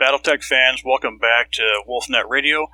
[0.00, 2.66] Battletech fans, welcome back to Wolfnet Radio.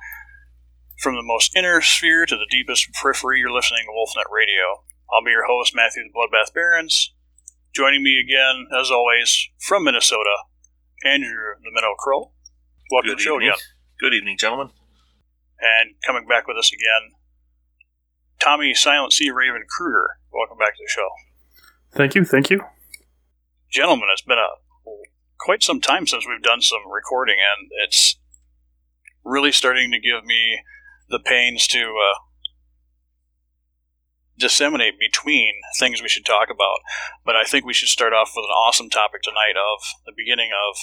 [0.99, 4.83] From the most inner sphere to the deepest periphery, you're listening to Wolfnet Radio.
[5.13, 7.13] I'll be your host, Matthew the Bloodbath Barons.
[7.73, 10.35] Joining me again, as always, from Minnesota,
[11.05, 12.31] Andrew the Minnow Crow.
[12.91, 13.49] Welcome Good to the show evening.
[13.49, 13.59] again.
[13.99, 14.69] Good evening, gentlemen.
[15.61, 17.15] And coming back with us again,
[18.41, 20.17] Tommy Silent Sea Raven Kruger.
[20.31, 21.09] Welcome back to the show.
[21.93, 22.63] Thank you, thank you.
[23.69, 24.49] Gentlemen, it's been a
[25.39, 28.17] quite some time since we've done some recording, and it's
[29.23, 30.61] really starting to give me
[31.09, 32.19] the pains to uh,
[34.37, 36.79] disseminate between things we should talk about.
[37.25, 40.51] But I think we should start off with an awesome topic tonight of the beginning
[40.51, 40.77] of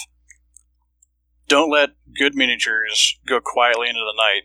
[1.47, 4.43] don't let good miniatures go quietly into the night.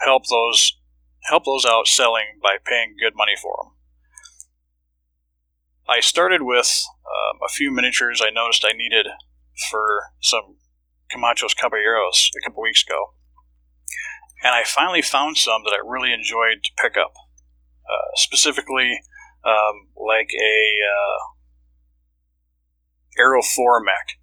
[0.00, 0.76] Help those
[1.24, 3.72] help those out selling by paying good money for them.
[5.90, 9.08] I started with um, a few miniatures I noticed I needed
[9.70, 10.56] for some
[11.12, 13.14] Camachos Caballeros a couple weeks ago.
[14.44, 17.12] And I finally found some that I really enjoyed to pick up.
[17.90, 19.00] Uh, specifically,
[19.44, 21.18] um, like a uh,
[23.18, 24.16] Aero 4 mech.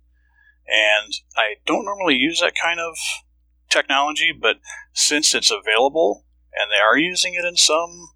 [0.67, 2.95] And I don't normally use that kind of
[3.70, 4.58] technology, but
[4.94, 6.23] since it's available
[6.58, 8.08] and they are using it in some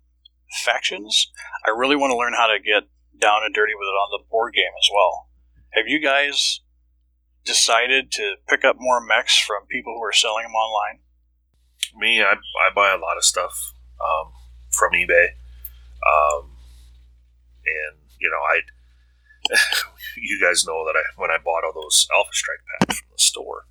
[0.64, 1.30] factions,
[1.66, 2.88] I really want to learn how to get
[3.22, 5.30] down and dirty with it on the board game as well.
[5.72, 6.60] Have you guys
[7.46, 11.00] decided to pick up more mechs from people who are selling them online?
[11.96, 14.32] Me, I, I buy a lot of stuff um,
[14.72, 15.28] from eBay,
[16.04, 16.58] um,
[17.66, 18.62] and you know, I.
[20.18, 23.22] you guys know that I when I bought all those Alpha Strike packs from the
[23.22, 23.66] store,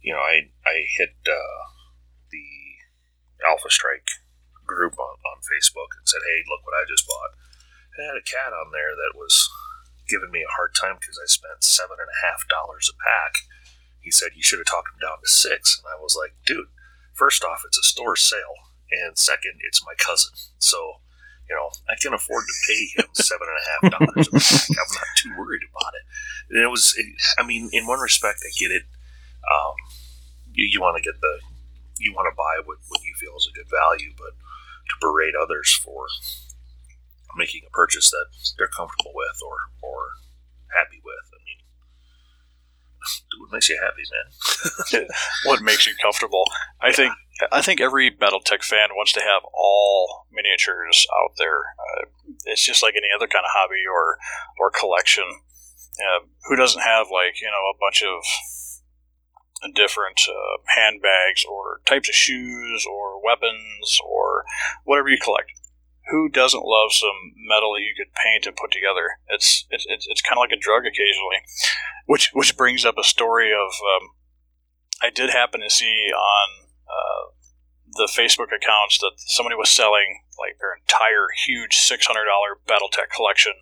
[0.00, 1.60] you know, I I hit uh,
[2.32, 2.46] the
[3.46, 4.08] Alpha Strike
[4.66, 7.43] group on, on Facebook and said, "Hey, look what I just bought."
[7.98, 9.48] I had a cat on there that was
[10.08, 13.46] giving me a hard time because I spent seven and a half dollars a pack.
[14.00, 16.68] He said you should have talked him down to six, and I was like, "Dude,
[17.12, 18.56] first off, it's a store sale,
[18.90, 21.00] and second, it's my cousin, so."
[21.44, 24.78] You know, I can afford to pay him seven and a half dollars a pack.
[24.80, 26.04] I'm not too worried about it.
[26.48, 27.04] And it was, it,
[27.38, 28.84] I mean, in one respect, I get it.
[29.44, 29.74] Um,
[30.54, 31.40] you, you want to get the,
[31.98, 34.32] you want to buy what, what you feel is a good value, but
[34.88, 36.06] to berate others for
[37.36, 38.26] making a purchase that
[38.58, 39.98] they're comfortable with or or
[40.72, 41.24] happy with.
[41.32, 41.60] I mean,
[43.30, 45.08] do what makes you happy, man.
[45.44, 46.44] what makes you comfortable?
[46.80, 47.12] I think
[47.50, 51.58] I think every BattleTech fan wants to have all miniatures out there.
[51.58, 54.18] Uh, it's just like any other kind of hobby or
[54.58, 55.24] or collection.
[55.94, 58.22] Uh, who doesn't have like you know a bunch of
[59.74, 64.44] different uh, handbags or types of shoes or weapons or
[64.84, 65.50] whatever you collect?
[66.10, 69.18] Who doesn't love some metal that you could paint and put together?
[69.28, 71.40] It's it's it's, it's kind of like a drug occasionally,
[72.06, 74.10] which which brings up a story of um,
[75.02, 76.48] I did happen to see on
[76.84, 77.24] uh,
[77.96, 83.08] the Facebook accounts that somebody was selling like their entire huge six hundred dollar BattleTech
[83.14, 83.54] collection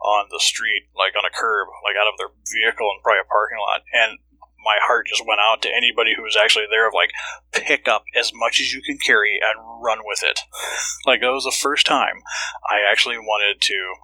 [0.00, 3.28] on the street, like on a curb, like out of their vehicle in probably a
[3.28, 4.18] parking lot, and
[4.64, 7.10] my heart just went out to anybody who was actually there of like
[7.52, 10.40] pick up as much as you can carry and run with it
[11.06, 12.22] like that was the first time
[12.68, 13.94] i actually wanted to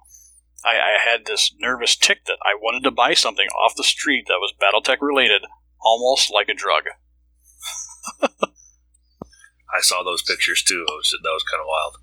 [0.65, 4.25] I, I had this nervous tick that i wanted to buy something off the street
[4.27, 5.43] that was battletech related
[5.81, 6.83] almost like a drug
[9.75, 10.85] I saw those pictures too.
[10.87, 11.97] Was, that was kind of wild.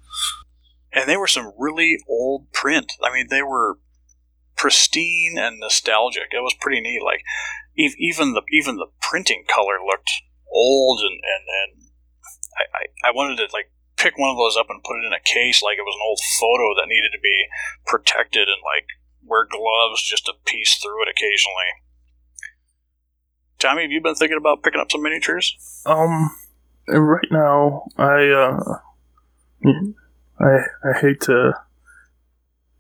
[0.93, 3.79] and they were some really old print i mean they were
[4.57, 7.23] pristine and nostalgic it was pretty neat like
[7.77, 10.11] even the even the printing color looked
[10.53, 11.91] old and and, and
[12.57, 15.23] I, I, wanted to like pick one of those up and put it in a
[15.25, 17.47] case like it was an old photo that needed to be
[17.85, 18.87] protected and like
[19.25, 21.83] wear gloves just to piece through it occasionally.
[23.59, 25.83] Tommy have you been thinking about picking up some miniatures?
[25.87, 26.31] Um,
[26.87, 28.79] right now, I uh,
[30.39, 31.55] I I hate to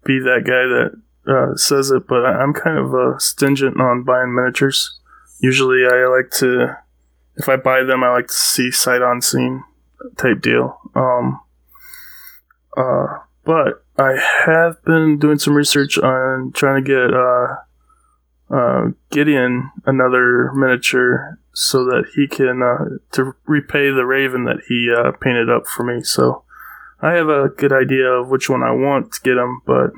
[0.04, 4.02] be that guy that uh, says it, but I- I'm kind of uh, stingent on
[4.04, 4.98] buying miniatures.
[5.40, 6.76] Usually, I like to,
[7.36, 9.64] if I buy them, I like to see sight on scene
[10.16, 10.78] type deal.
[10.94, 11.40] Um,
[12.76, 19.70] uh, but I have been doing some research on trying to get uh, uh, Gideon
[19.86, 25.48] another miniature so that he can uh, to repay the Raven that he uh, painted
[25.48, 26.02] up for me.
[26.02, 26.42] So
[27.00, 29.92] I have a good idea of which one I want to get him, but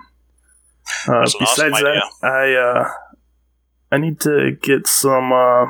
[1.08, 2.88] uh, an awesome besides that, I uh,
[3.92, 5.66] I need to get some uh,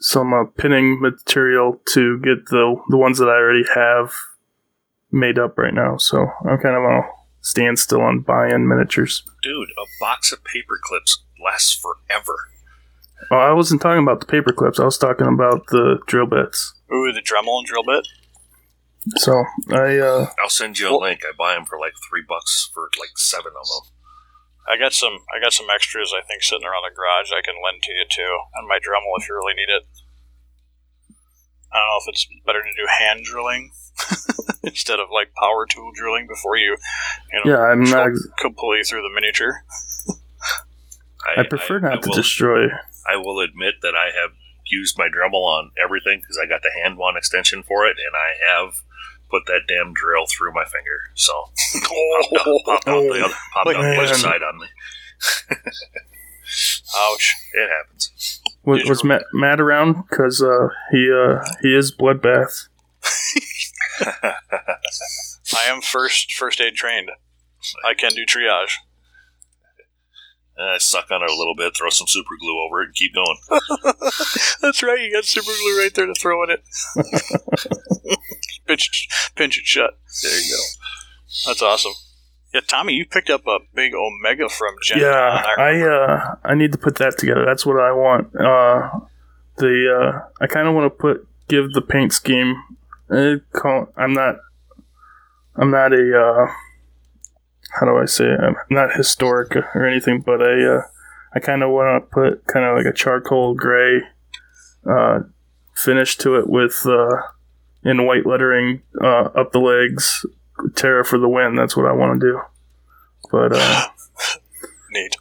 [0.00, 4.12] some uh, pinning material to get the the ones that I already have
[5.10, 7.08] made up right now, so I'm kind of on a
[7.40, 9.22] standstill on buying miniatures.
[9.42, 12.34] Dude, a box of paper clips lasts forever.
[13.30, 14.80] Oh, I wasn't talking about the paper clips.
[14.80, 16.74] I was talking about the drill bits.
[16.92, 18.06] Ooh, the Dremel and drill bit.
[19.16, 21.20] So I uh, I'll send you a Well- link.
[21.24, 23.90] I buy them for like three bucks for like seven of them.
[24.66, 25.18] I got some.
[25.34, 26.12] I got some extras.
[26.16, 27.30] I think sitting around the garage.
[27.32, 29.84] I can lend to you too, and my Dremel if you really need it.
[31.72, 33.72] I don't know if it's better to do hand drilling
[34.62, 36.76] instead of like power tool drilling before you,
[37.32, 38.06] you know, yeah, I'm not.
[38.06, 39.64] drill completely through the miniature.
[41.36, 42.66] I prefer not I to will, destroy.
[43.10, 44.30] I will admit that I have
[44.74, 48.14] used my Dremel on everything because I got the hand one extension for it, and
[48.14, 48.82] I have
[49.30, 51.10] put that damn drill through my finger.
[51.14, 51.32] So
[51.82, 54.66] popped out, popped out the other, popped Like, out the other side on me.
[56.96, 57.34] Ouch!
[57.54, 58.40] It happens.
[58.64, 60.04] Was, Did was you- Matt, Matt around?
[60.08, 62.68] Because uh, he uh, he is bloodbath.
[64.00, 67.10] I am first first aid trained.
[67.86, 68.72] I can do triage.
[70.56, 72.94] And I suck on it a little bit, throw some super glue over it, and
[72.94, 73.36] keep going.
[74.62, 75.00] That's right.
[75.00, 78.18] You got super glue right there to throw in it.
[78.66, 79.98] pinch, pinch it shut.
[80.22, 80.62] There you go.
[81.46, 81.92] That's awesome.
[82.54, 85.00] Yeah, Tommy, you picked up a big Omega from Gen.
[85.00, 85.64] Yeah, Con.
[85.64, 87.44] I uh, I need to put that together.
[87.44, 88.28] That's what I want.
[88.36, 89.00] Uh,
[89.56, 92.54] the uh, I kind of want to put give the paint scheme.
[93.10, 94.36] Uh, call, I'm not.
[95.56, 96.46] I'm not a.
[97.74, 98.26] Uh, how do I say?
[98.26, 98.40] It?
[98.40, 100.64] I'm not historic or anything, but I.
[100.64, 100.82] Uh,
[101.34, 104.02] I kind of want to put kind of like a charcoal gray
[104.88, 105.20] uh,
[105.74, 107.22] finish to it with uh,
[107.82, 110.24] in white lettering uh, up the legs.
[110.76, 111.56] Terra for the win.
[111.56, 112.40] That's what I want to do.
[113.32, 113.88] But uh,
[114.92, 115.16] Neat.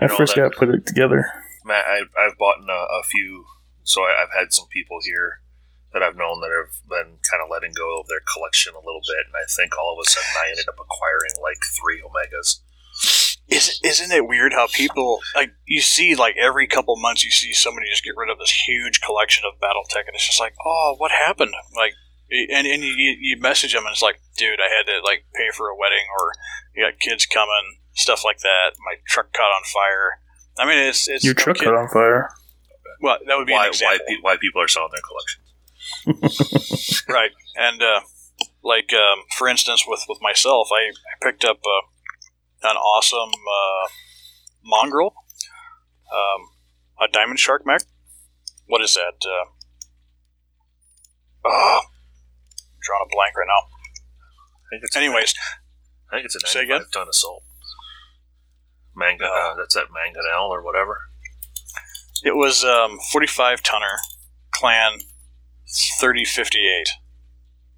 [0.00, 1.24] I know, first got to put it together.
[1.64, 3.46] Matt, I, I've bought a, a few,
[3.84, 5.40] so I, I've had some people here
[5.94, 9.00] that I've known that have been kind of letting go of their collection a little
[9.00, 12.60] bit, and I think all of a sudden I ended up acquiring like three Omegas.
[13.48, 17.52] Is, isn't it weird how people like you see like every couple months you see
[17.52, 20.94] somebody just get rid of this huge collection of BattleTech and it's just like oh
[20.96, 21.92] what happened like
[22.30, 25.50] and, and you, you message them and it's like dude I had to like pay
[25.54, 26.32] for a wedding or
[26.74, 30.20] you got kids coming stuff like that my truck caught on fire
[30.58, 32.30] I mean it's it's Your truck kid- caught on fire.
[33.02, 35.43] well that would be Why, an why, example pe- why people are selling their collections?
[37.08, 38.00] Right and uh,
[38.62, 43.88] like um, for instance with with myself I, I picked up uh, an awesome uh,
[44.64, 45.14] mongrel
[46.12, 46.48] um,
[47.00, 47.82] a diamond shark mech
[48.66, 49.46] what is that uh,
[51.46, 53.68] oh, I'm drawing a blank right now
[54.54, 55.34] I think it's anyways
[56.12, 56.78] I think it's a Say again?
[56.78, 57.42] 95 ton assault.
[58.94, 59.50] Manga, Oh.
[59.52, 61.00] uh, that's that mangonel or whatever.
[62.22, 63.96] it was um, 45 tonner
[64.52, 65.00] clan
[66.00, 66.88] 3058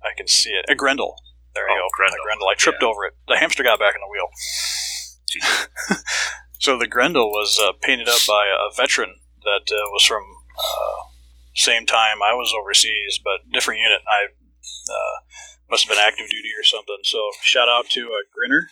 [0.04, 1.16] I can see it a Grendel
[1.54, 2.18] there you Oh, go Grendel.
[2.20, 2.88] A Grendel I tripped Yeah.
[2.88, 4.28] over it the hamster got back in the wheel
[6.58, 10.22] So the Grendel was uh, painted up by a veteran that uh, was from
[10.58, 11.02] uh,
[11.54, 14.00] same time I was overseas, but different unit.
[14.08, 15.16] I uh,
[15.70, 16.96] must have been active duty or something.
[17.04, 18.70] So shout out to uh, Grinner.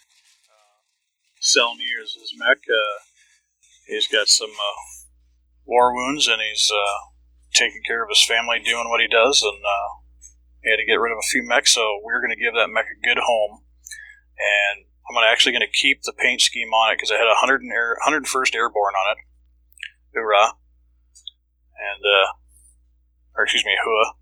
[0.48, 0.80] Uh,
[1.40, 2.58] selling me his, his mech.
[2.68, 2.98] Uh,
[3.86, 4.80] he's got some uh,
[5.66, 6.98] war wounds, and he's uh,
[7.54, 9.88] taking care of his family, doing what he does, and uh,
[10.62, 11.72] he had to get rid of a few mechs.
[11.72, 13.62] So we're going to give that mech a good home,
[14.36, 17.30] and I'm gonna actually going to keep the paint scheme on it because I had
[17.30, 19.18] a 100 and air, 101st Airborne on it.
[20.12, 20.58] Hoorah!
[21.78, 22.28] And uh,
[23.36, 24.14] or excuse me, hua.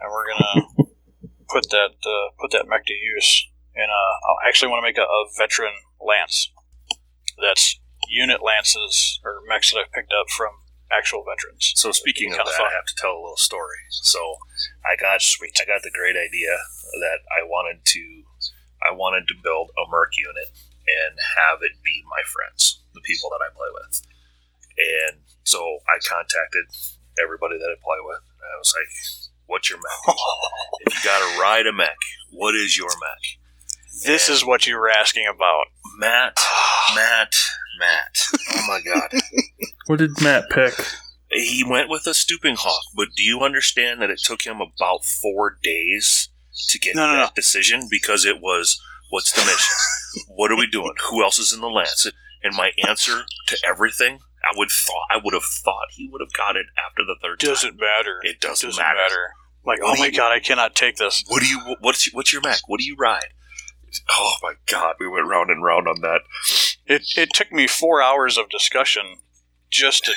[0.00, 0.90] And we're gonna
[1.48, 3.46] put that uh, put that mech to use.
[3.74, 6.50] And uh, I actually want to make a, a veteran lance.
[7.40, 10.50] That's unit lances or mechs that I've picked up from
[10.92, 11.72] actual veterans.
[11.76, 12.66] So speaking of that, fun.
[12.66, 13.86] I have to tell a little story.
[13.90, 14.36] So
[14.84, 15.56] I got sweet.
[15.60, 16.58] I got the great idea
[17.00, 18.02] that I wanted to,
[18.82, 20.50] I wanted to build a Merc unit
[20.86, 24.02] and have it be my friends, the people that I play with.
[24.80, 26.66] And so I contacted
[27.22, 28.22] everybody that I play with.
[28.40, 28.90] And I was like,
[29.46, 30.16] "What's your mech?
[30.86, 31.98] if you got to ride a mech,
[32.30, 33.40] what is your mech?"
[34.04, 35.66] This is what you were asking about.
[35.98, 36.38] Matt,
[36.94, 37.34] Matt,
[37.80, 38.22] Matt.
[38.52, 39.10] Oh my god.
[39.86, 40.74] What did Matt pick?
[41.32, 45.04] He went with a stooping hawk, but do you understand that it took him about
[45.04, 46.28] four days
[46.68, 47.30] to get No, no, that no.
[47.34, 49.74] decision because it was, "What's the mission?
[50.28, 50.92] what are we doing?
[51.10, 52.06] Who else is in the lance?"
[52.44, 56.32] And my answer to everything, I would thought I would have thought he would have
[56.32, 57.50] got it after the third time.
[57.50, 58.18] Doesn't matter.
[58.22, 58.96] It doesn't, Doesn't matter.
[58.96, 59.34] matter.
[59.66, 61.24] Like, oh What oh my you- god, I cannot take this.
[61.26, 61.58] What do you?
[61.80, 62.60] What's what's your Mac?
[62.68, 63.28] What do you ride?
[64.08, 66.20] Oh my god, we went round and round on that.
[66.90, 69.18] It, it took me four hours of discussion
[69.70, 70.12] just to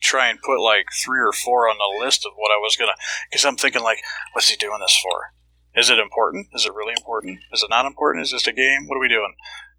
[0.00, 2.98] try and put like three or four on the list of what I was gonna.
[3.30, 3.98] Because I'm thinking like,
[4.32, 5.32] what's he doing this for?
[5.76, 6.48] Is it important?
[6.52, 7.38] Is it really important?
[7.52, 8.24] Is it not important?
[8.24, 8.88] Is just a game?
[8.88, 9.34] What are we doing?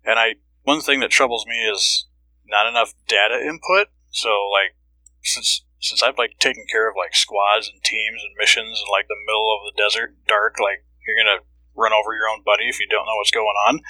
[0.05, 2.07] And I one thing that troubles me is
[2.47, 3.87] not enough data input.
[4.11, 4.79] So like
[5.23, 9.09] since since I've like taken care of like squads and teams and missions in like
[9.09, 11.43] the middle of the desert, dark, like you're gonna
[11.75, 13.81] run over your own buddy if you don't know what's going on.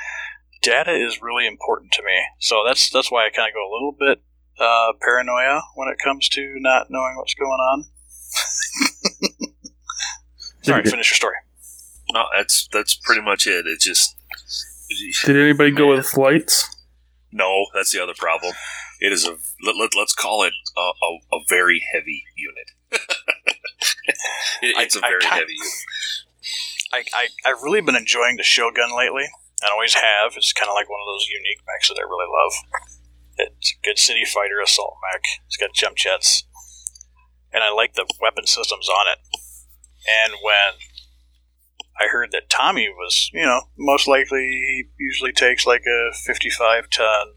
[0.62, 3.74] Data is really important to me, so that's that's why I kind of go a
[3.74, 4.22] little bit
[4.60, 7.86] uh, paranoia when it comes to not knowing what's going on.
[10.62, 11.36] Sorry, finish your story.
[12.13, 13.65] No, that's that's pretty much it.
[13.65, 14.15] It just
[15.25, 16.68] Did anybody go with lights?
[17.32, 17.65] no.
[17.74, 18.53] That's the other problem.
[19.00, 19.32] It is a
[19.63, 22.70] let, let, us call it a, a, a very heavy unit.
[24.62, 25.74] it, it's a I- I very kind- heavy unit.
[26.94, 29.25] I, I I've really been enjoying the Shogun lately.
[29.63, 30.34] I always have.
[30.36, 32.53] It's kind of like one of those unique mechs that I really love.
[33.38, 35.22] It's a good city fighter assault mech.
[35.48, 36.46] It's got jump jets,
[37.53, 39.20] and I like the weapon systems on it.
[40.08, 40.82] And when
[42.00, 46.89] I heard that Tommy was, you know, most likely he usually takes like a 55
[46.89, 47.27] ton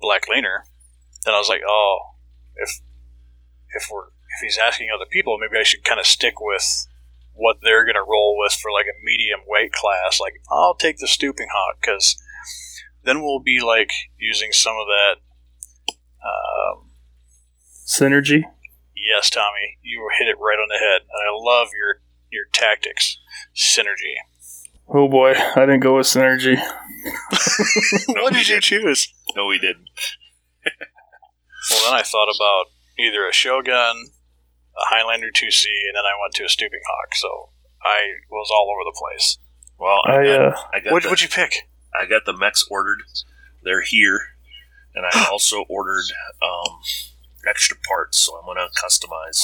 [0.00, 0.64] Black Lanner,
[1.24, 1.98] then I was like, oh,
[2.56, 2.80] if
[3.74, 6.86] if we're if he's asking other people, maybe I should kind of stick with
[7.36, 10.18] what they're going to roll with for like a medium weight class.
[10.20, 12.16] Like, I'll take the stooping hawk because
[13.04, 15.14] then we'll be like using some of that.
[16.26, 16.90] Um,
[17.86, 18.42] Synergy?
[18.96, 22.00] yes, Tommy, you hit it right on the head, and I love your
[22.30, 23.18] your tactics
[23.54, 24.16] synergy.
[24.88, 26.56] Oh boy, I didn't go with synergy.
[28.08, 29.12] No, what did you choose?
[29.36, 29.88] No, we didn't.
[31.68, 32.66] Well, then I thought about
[32.96, 34.10] either a Shogun,
[34.78, 37.14] a Highlander 2C, and then I went to a stooping hawk.
[37.14, 37.50] So
[37.82, 39.38] I was all over the place.
[39.78, 41.68] Well, I, I got, uh, I got What, the, what'd you pick?
[41.98, 43.02] I got the mechs ordered.
[43.62, 44.20] They're here,
[44.94, 46.04] and I also ordered
[46.42, 46.80] um,
[47.48, 48.18] extra parts.
[48.18, 49.42] So I'm gonna customize.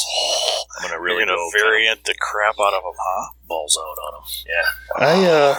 [0.78, 3.30] I'm gonna really You're gonna go kind of variant the crap out of them, huh?
[3.46, 4.28] balls out on them.
[4.46, 5.06] Yeah.
[5.06, 5.58] I uh,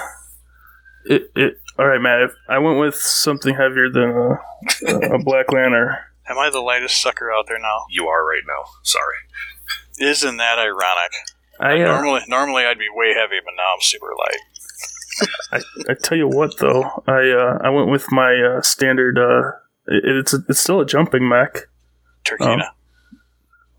[1.05, 1.59] it it.
[1.79, 2.21] All right, Matt.
[2.21, 5.97] If I went with something heavier than a, a Black Lanner.
[6.29, 7.85] Am I the lightest sucker out there now?
[7.89, 8.63] You are right now.
[8.83, 9.17] Sorry.
[9.99, 11.11] Isn't that ironic?
[11.59, 14.37] I uh, normally, normally I'd be way heavy, but now I'm super light.
[15.51, 19.17] I, I tell you what though, I uh, I went with my uh, standard.
[19.17, 19.51] Uh,
[19.87, 21.67] it, it's a, it's still a jumping mech.
[22.25, 22.69] Turkina.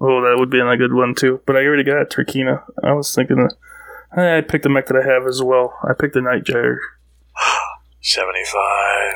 [0.00, 1.40] Oh, that would be a good one too.
[1.46, 2.62] But I already got Turkina.
[2.82, 3.54] I was thinking that
[4.16, 5.76] I picked the mech that I have as well.
[5.82, 6.78] I picked the Night Gyre,
[8.00, 9.14] 75.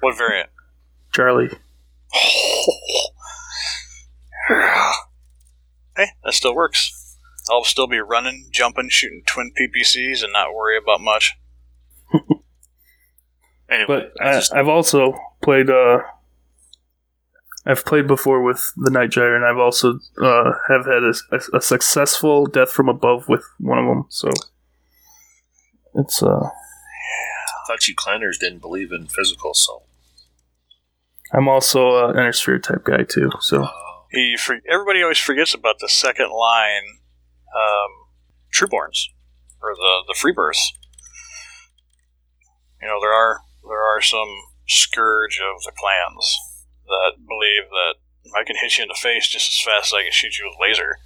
[0.00, 0.50] What variant?
[1.12, 1.50] Charlie.
[5.96, 7.16] hey, that still works.
[7.50, 11.34] I'll still be running, jumping, shooting twin PPCs and not worry about much.
[13.68, 15.12] Anyway, But I I, just, I've also
[15.42, 15.68] played.
[15.68, 15.98] Uh,
[17.66, 21.56] I've played before with the Night Gyre, and I've also uh, have had a, a,
[21.56, 24.04] a successful death from above with one of them.
[24.08, 24.30] So
[25.96, 26.48] it's uh,
[27.66, 29.84] thought you clanners didn't believe in physical assault.
[31.32, 33.30] I'm also a inner sphere type guy too.
[33.40, 37.00] So Oh, He, for, everybody always forgets about the second line
[37.54, 37.90] um,
[38.54, 39.08] Trueborns,
[39.62, 40.72] or the, the Freebirths.
[42.80, 44.28] You know, there are there are some
[44.68, 46.38] scourge of the clans
[46.86, 47.94] that believe that
[48.38, 50.46] I can hit you in the face just as fast as I can shoot you
[50.46, 50.98] with a laser.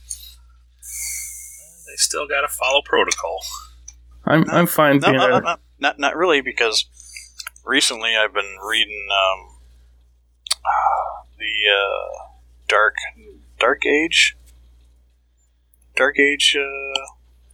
[1.86, 3.40] they still got to follow protocol.
[4.26, 6.86] I'm I'm fine No, being no, no, not not really, because
[7.64, 9.56] recently I've been reading um,
[11.38, 12.29] the uh,
[12.70, 12.94] Dark
[13.58, 14.36] Dark Age,
[15.96, 17.00] Dark Age, uh,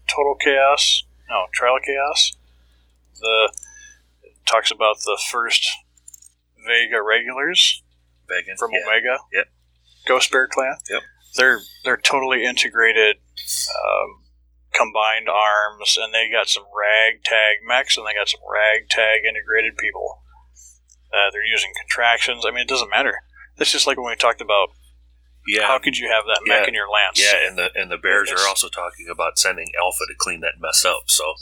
[0.07, 2.37] Total Chaos, no Trial of Chaos.
[3.19, 3.53] The
[4.23, 5.69] it talks about the first
[6.67, 7.83] Vega regulars
[8.29, 8.57] Begging.
[8.59, 8.81] from yeah.
[8.87, 9.19] Omega.
[9.33, 9.47] Yep.
[10.07, 10.77] Ghost Bear Clan.
[10.91, 11.03] Yep.
[11.37, 14.23] They're they're totally integrated, um,
[14.75, 20.23] combined arms, and they got some ragtag mechs, and they got some ragtag integrated people.
[21.11, 22.45] Uh, they're using contractions.
[22.47, 23.23] I mean, it doesn't matter.
[23.57, 24.69] It's just like when we talked about
[25.47, 25.67] Yeah.
[25.67, 26.69] how could you have that mech Yeah.
[26.69, 27.21] in your lance?
[27.23, 28.43] yeah, and the and the Bears Yes.
[28.43, 31.05] are also talking about sending Alpha to clean that mess up.
[31.07, 31.35] So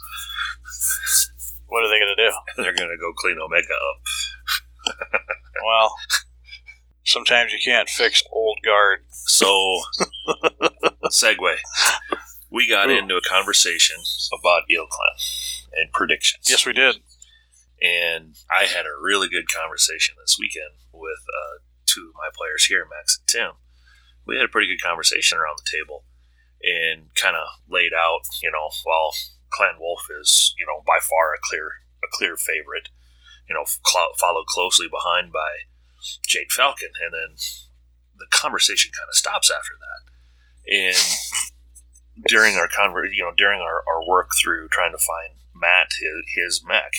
[1.67, 2.33] What are they going to do?
[2.63, 5.21] they're going to go clean Omega up.
[5.65, 5.95] Well,
[7.05, 8.99] sometimes you can't fix old guard.
[9.09, 9.81] So,
[11.11, 11.57] segue.
[12.51, 12.99] We got Ooh.
[12.99, 13.97] into a conversation
[14.39, 16.49] about ilClan and predictions.
[16.51, 16.97] Yes, we did.
[17.81, 22.67] and I had a really good conversation this weekend with uh, two of my players
[22.67, 23.51] here, Max and Tim.
[24.27, 26.05] We had a pretty good conversation around the table
[26.63, 29.13] and kind of laid out, you know, while
[29.51, 32.89] Clan Wolf is, you know, by far a clear a clear favorite,
[33.49, 35.65] you know, cl- followed closely behind by
[36.27, 37.37] Jade Falcon, and then
[38.19, 43.83] the conversation kind of stops after that, and during our conver- you know, during our,
[43.89, 46.93] our work through trying to find Matt his, his mech,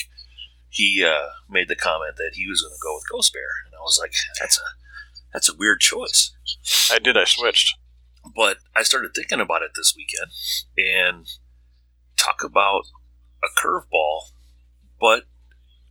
[0.68, 3.74] he uh, made the comment that he was going to go with Ghost Bear, and
[3.74, 4.62] I was like, that's a
[5.32, 6.32] that's a weird choice.
[6.90, 7.16] I did.
[7.16, 7.76] I switched.
[8.34, 10.30] But I started thinking about it this weekend,
[10.76, 11.26] and
[12.16, 12.86] talk about
[13.42, 14.30] a curveball,
[15.00, 15.24] but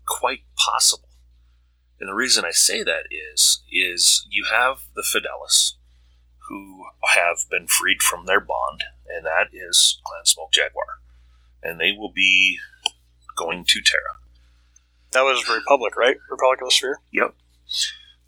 [0.05, 1.09] quite possible.
[1.99, 5.73] And the reason I say that is, is you have the Fidelis,
[6.49, 10.99] who have been freed from their bond, and that is Clan Smoke Jaguar,
[11.63, 12.59] and they will be
[13.37, 14.17] going to Terra.
[15.11, 16.17] That was Republic, right?
[16.29, 16.99] Republic of the Sphere.
[17.13, 17.33] Yep.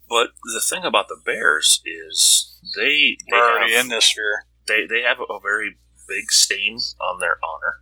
[0.10, 4.46] But the thing about the Bears is they, they We're already have, in this sphere.
[4.68, 7.82] they they have a very big stain on their honor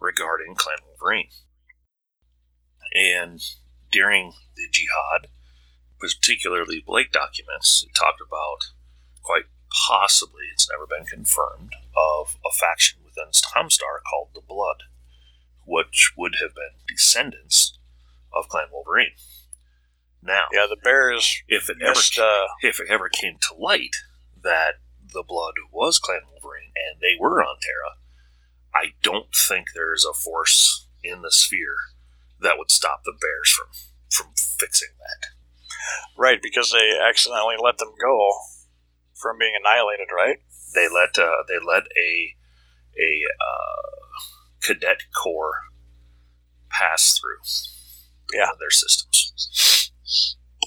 [0.00, 1.28] regarding Clan Wolverine.
[2.94, 3.40] And
[3.92, 5.28] during the jihad,
[5.98, 8.72] particularly Blake documents, it talked about
[9.22, 9.44] quite
[9.88, 14.84] possibly, it's never been confirmed, of a faction within Stamstar called the Blood,
[15.66, 17.78] which would have been descendants
[18.32, 19.12] of Clan Wolverine.
[20.22, 22.18] Now, Yeah, the Bears if it ever missed.
[22.18, 23.96] Uh, if it ever came to light
[24.42, 24.74] that
[25.12, 27.96] the blood was Clan Wolverine and they were on Terra,
[28.74, 31.76] I don't think there's a force in the sphere
[32.40, 33.66] that would stop the Bears from
[34.10, 35.28] from fixing that.
[36.16, 38.30] right, because they accidentally let them go
[39.14, 40.38] from being annihilated, right?
[40.74, 42.34] They let uh, they let a
[42.98, 44.20] a uh,
[44.60, 45.62] cadet corps
[46.68, 47.42] pass through
[48.36, 48.46] Yeah.
[48.46, 49.79] one of their systems.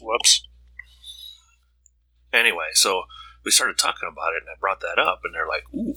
[0.02, 0.44] Whoops.
[2.32, 3.04] Anyway, so
[3.44, 5.96] we started talking about it, and I brought that up, and they're like, "Ooh,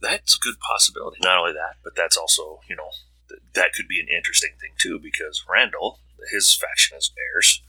[0.00, 2.90] that's a good possibility." Not only that, but that's also, you know,
[3.28, 7.62] th- that could be an interesting thing too, because Randall, his faction is Bears,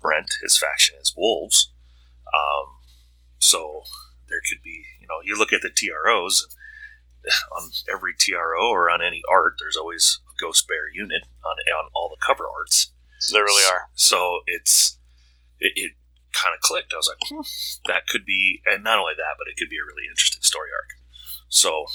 [0.00, 1.70] Brent, his faction is Wolves.
[2.26, 2.76] Um,
[3.38, 3.84] so
[4.28, 6.46] there could be, you know, you look at the TROs,
[7.52, 11.90] on every TRO or on any art, there's always a Ghost Bear unit on on
[11.94, 12.92] all the cover arts.
[13.32, 13.90] They really are.
[13.94, 14.98] So it's
[15.58, 15.92] it, it
[16.32, 16.92] kind of clicked.
[16.92, 17.42] I was like, hmm,
[17.90, 20.70] that could be, and not only that, but it could be a really interesting story
[20.70, 20.90] arc.
[21.48, 21.86] So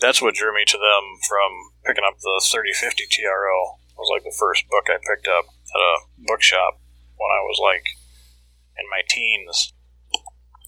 [0.00, 1.50] That's what drew me to them from
[1.84, 3.80] picking up the 3050 TRO.
[3.90, 6.80] It was like the first book I picked up at a bookshop
[7.16, 7.84] when I was like
[8.78, 9.72] in my teens.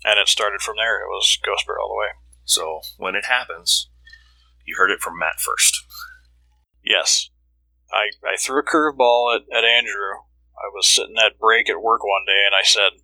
[0.04, 1.02] And it started from there.
[1.02, 2.12] It was Ghost Bear all the way.
[2.44, 3.90] so when it happens,
[4.64, 5.84] you heard it from Matt first.
[6.84, 7.28] Yes.
[7.92, 10.24] I, I threw a curveball at, at Andrew.
[10.58, 13.00] I was sitting at break at work one day and I said,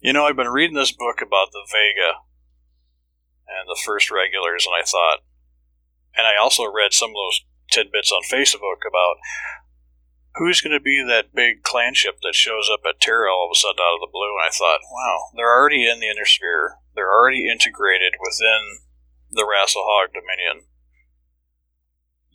[0.00, 2.20] You know, I've been reading this book about the Vega
[3.48, 5.20] and the first regulars, and I thought,
[6.16, 9.16] and I also read some of those tidbits on Facebook about
[10.36, 13.56] who's going to be that big clan ship that shows up at Terra all of
[13.56, 14.32] a sudden out of the blue.
[14.40, 16.80] And I thought, wow, they're already in the Inner Sphere.
[16.94, 18.80] They're already integrated within
[19.30, 20.68] the Rasalhague Dominion.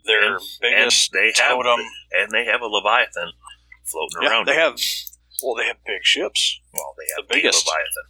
[0.08, 1.80] Their And- biggest and they have totem.
[2.12, 3.34] and they have a Leviathan
[3.86, 4.48] floating Yeah, around.
[4.48, 4.80] they have.
[5.44, 6.60] Well, they have big ships.
[6.74, 7.68] well, they have the biggest.
[7.68, 8.08] Leviathan.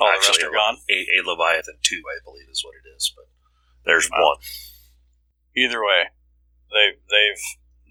[0.00, 0.78] All the rest are gone.
[0.88, 3.12] A, a Leviathan two, I believe, is what it is.
[3.14, 3.26] But
[3.84, 4.34] there's Wow.
[4.34, 4.38] one.
[5.56, 6.04] Either way,
[6.70, 7.42] they they've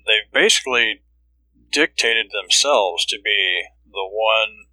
[0.05, 1.03] they've basically
[1.71, 4.65] dictated themselves to be the one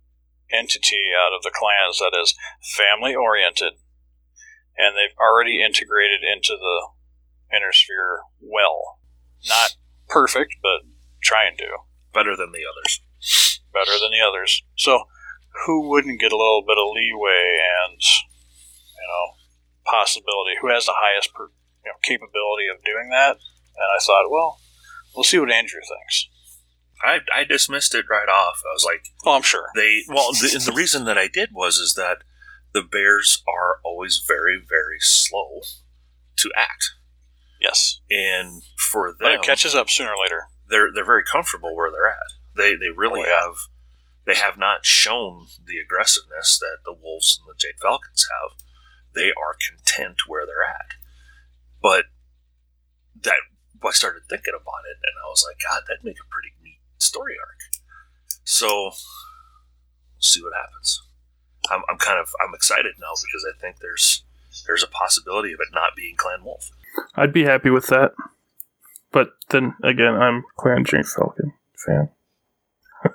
[0.51, 2.35] entity out of the clans that is
[2.77, 3.75] family oriented,
[4.79, 6.89] and they've already integrated into the
[7.53, 8.99] inner sphere well.
[9.49, 9.77] Not
[10.09, 10.89] perfect, but
[11.23, 11.67] trying to
[12.13, 13.61] Better than the others.
[13.75, 14.63] better than the others.
[14.77, 15.05] So,
[15.67, 19.35] who wouldn't get a little bit of leeway and you know
[19.85, 20.57] possibility?
[20.63, 21.45] Who has the highest per,
[21.85, 23.33] you know, capability of doing that?
[23.77, 24.61] And I thought, well,
[25.15, 26.29] we'll see what Andrew thinks.
[27.03, 28.63] I, I dismissed it right off.
[28.65, 29.67] I was like, Well, I'm sure.
[29.75, 32.19] they well the, the reason that i did was is that
[32.73, 35.61] the bears are always very very slow
[36.37, 36.93] to act
[37.67, 40.43] Yes, and for but them it catches up sooner or later.
[40.69, 42.31] they're they're very comfortable where they're at.
[42.57, 43.41] They they really Oh, yeah.
[43.43, 43.55] have
[44.25, 48.59] they have not shown the aggressiveness that the wolves and the jade falcons have.
[49.15, 50.95] They are content where they're at.
[51.83, 52.05] But
[53.23, 53.41] that
[53.85, 56.81] i started thinking about it and i was like god that'd make a pretty neat
[56.99, 57.61] story arc.
[58.45, 58.95] So we'll
[60.19, 61.03] see what happens.
[61.71, 64.25] I'm, I'm kind of i'm excited now because i think there's
[64.67, 66.71] there's a possibility of it not being clan wolf
[67.15, 68.13] I'd be happy with that.
[69.13, 71.53] But then again, I'm Clan Jade Falcon
[71.87, 72.09] fan.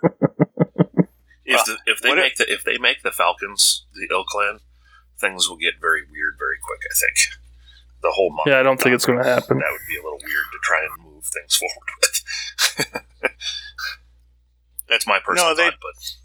[1.46, 4.60] if the, if they what make the if they make the falcons the ilClan
[5.20, 7.28] things will get very weird very quick i think
[8.02, 9.58] the whole month Yeah, I don't think it's going to happen.
[9.60, 12.24] that would be a little weird to try and move things forward with
[14.89, 15.80] That's my personal No, they- thought,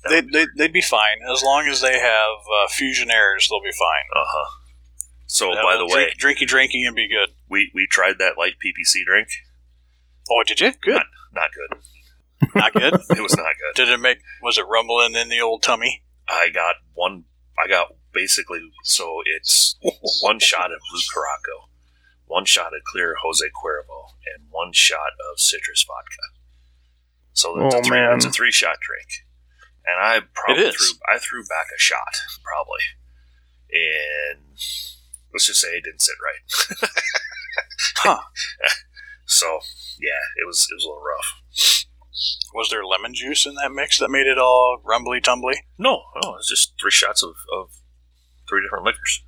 [0.04, 3.48] but They, they, they'd be fine as long as they have uh, Fusionaires.
[3.48, 4.06] They'll be fine.
[4.14, 4.50] uh huh.
[5.26, 7.30] So Have by a the way, drink, drinky drinky and be good.
[7.48, 9.28] we we tried that light PPC drink.
[10.30, 10.72] Oh, did you?
[10.82, 11.02] Good.
[11.34, 11.78] Not good.
[12.54, 12.94] Not good.
[13.10, 13.74] It was not good.
[13.74, 14.18] did it make?
[14.42, 16.02] Was it rumbling in the old tummy?
[16.28, 17.24] I got one.
[17.62, 19.76] I got basically so it's
[20.22, 21.68] one shot of Blue Curacao,
[22.26, 26.22] one shot of clear Jose Cuervo, and one shot of citrus vodka.
[27.32, 28.16] So it's, Oh, a, three, man.
[28.16, 29.26] it's a three shot drink,
[29.86, 32.84] and I probably threw I threw back a shot probably,
[33.72, 34.58] and
[35.36, 36.90] let's just say it didn't sit right.
[37.96, 38.20] Huh.
[39.28, 39.58] So
[39.98, 41.84] yeah, it was it was a little rough.
[42.54, 45.54] Was there lemon juice in that mix that made it all rumbly tumbly?
[45.78, 47.70] No, no, it was just three shots of, of
[48.48, 49.24] three different liquors.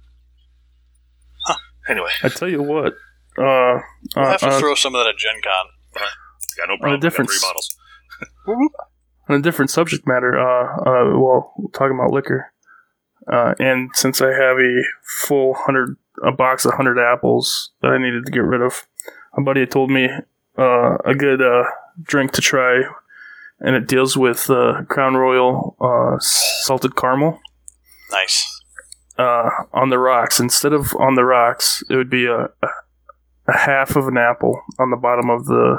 [1.45, 1.57] Huh.
[1.89, 2.93] Anyway, I tell you what.
[3.37, 3.81] Uh,
[4.17, 5.67] We'll uh, have to uh, throw some of that at Gen Con.
[6.57, 6.91] got no problem.
[6.93, 7.77] We got difference- Three bottles.
[9.29, 12.53] on a different subject matter, uh, uh, well, talking about liquor,
[13.31, 14.83] uh, and since I have a
[15.27, 18.87] full hundred, a box of hundred apples that I needed to get rid of,
[19.37, 20.09] a buddy had told me
[20.59, 21.65] uh, a good uh,
[22.03, 22.83] drink to try,
[23.61, 27.41] and it deals with uh, Crown Royal uh, salted caramel
[28.11, 28.63] Nice.
[29.19, 30.41] uh, on the rocks.
[30.41, 32.69] Instead of on the rocks, it would be a, a,
[33.49, 35.79] a half of an apple on the bottom of the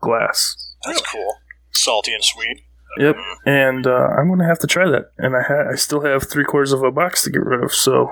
[0.00, 0.56] glass.
[0.86, 1.36] That's cool.
[1.72, 2.62] Salty and sweet.
[2.98, 5.12] Yep, and uh, I'm gonna have to try that.
[5.18, 7.72] And I ha- I still have three quarters of a box to get rid of.
[7.72, 8.10] So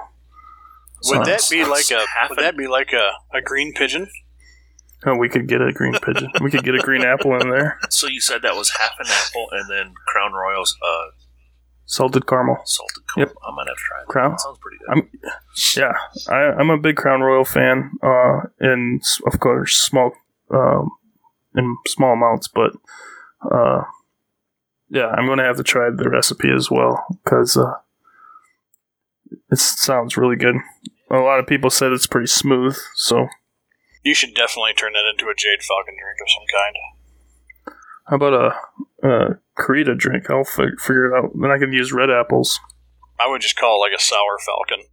[1.07, 2.05] Would that be like a?
[2.31, 4.09] Would that be like a, a green pigeon?
[5.05, 6.31] oh, we could get a green pigeon.
[6.41, 7.79] we could get a green apple in there.
[7.91, 11.11] So you said that was half an apple and then Crown Royal's uh,
[11.85, 12.57] Salted caramel.
[12.65, 13.35] salted caramel.
[13.47, 14.07] I might have to try that.
[14.09, 14.89] Crown- That sounds pretty good.
[14.91, 15.11] I'm
[15.77, 15.93] yeah.
[16.29, 17.91] I, I'm a big Crown Royal fan.
[18.03, 20.13] Uh, in s- of course small,
[20.53, 20.91] um,
[21.57, 22.73] in small amounts, but
[23.51, 23.83] uh,
[24.93, 27.73] yeah, I'm gonna have to try the recipe as well because uh,
[29.51, 30.57] it sounds really good.
[31.11, 33.27] A lot of people said it's pretty smooth, so
[34.05, 36.77] You should definitely turn that into a Jade Falcon drink of some kind.
[38.09, 38.35] How about
[39.03, 40.29] a, a Karita drink?
[40.31, 41.31] I'll fi- figure it out.
[41.41, 42.59] Then I can use red apples.
[43.21, 44.85] I would just call it like a sour falcon.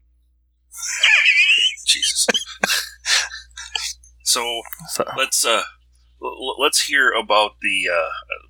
[1.86, 2.28] Jesus.
[4.24, 5.64] so So, let's uh,
[6.22, 8.49] l- l- let's hear about the uh, th-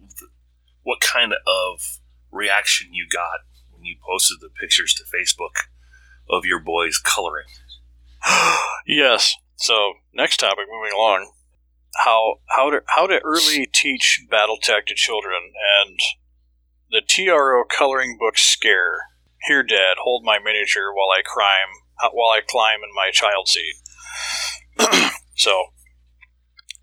[0.89, 1.99] what kind of
[2.31, 5.69] reaction you got when you posted the pictures to Facebook
[6.27, 7.45] of your boys coloring.
[8.87, 9.35] yes.
[9.55, 11.31] So next topic, moving along.
[12.03, 15.99] How how to how to early teach BattleTech to children and
[16.89, 18.97] the TRO coloring book scare.
[19.47, 21.69] Here, Dad, hold my miniature while I climb
[22.03, 23.75] uh, while I climb in my child seat.
[25.35, 25.65] so,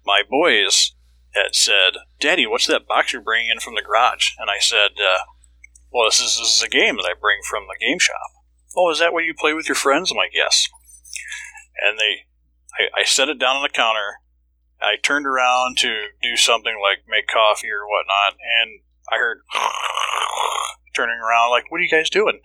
[0.05, 0.93] my boys
[1.37, 4.93] had said, "Daddy, what's that box you're bringing in from the garage?" And I said,
[4.99, 5.25] uh,
[5.93, 8.33] "Well, this is this is a game that I bring from the game shop."
[8.77, 10.11] Oh, is that what you play with your friends?
[10.11, 10.69] I'm like, "Yes."
[11.83, 12.27] and they
[12.79, 14.21] I, I set it down on the counter.
[14.81, 15.89] I turned around to
[16.23, 19.41] do something like make coffee or whatnot, and I heard
[20.95, 22.41] turning around like, "What are you guys doing?"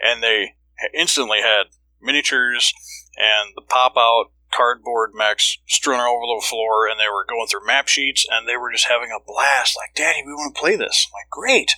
[0.00, 0.54] And they
[0.98, 1.66] instantly had
[2.00, 2.72] miniatures
[3.16, 7.46] and the pop out cardboard mechs strewn all over the floor, and they were going
[7.48, 9.76] through map sheets, and they were just having a blast.
[9.76, 11.72] Like, "Daddy, we want to play this." I'm like, "Great."